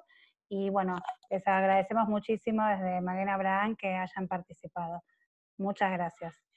Y 0.49 0.71
bueno, 0.71 0.97
les 1.31 1.47
agradecemos 1.47 2.09
muchísimo 2.09 2.66
desde 2.66 3.01
Maguen 3.01 3.29
Abraham 3.29 3.77
que 3.77 3.95
hayan 3.95 4.27
participado. 4.27 5.05
Muchas 5.57 5.93
gracias. 5.93 6.47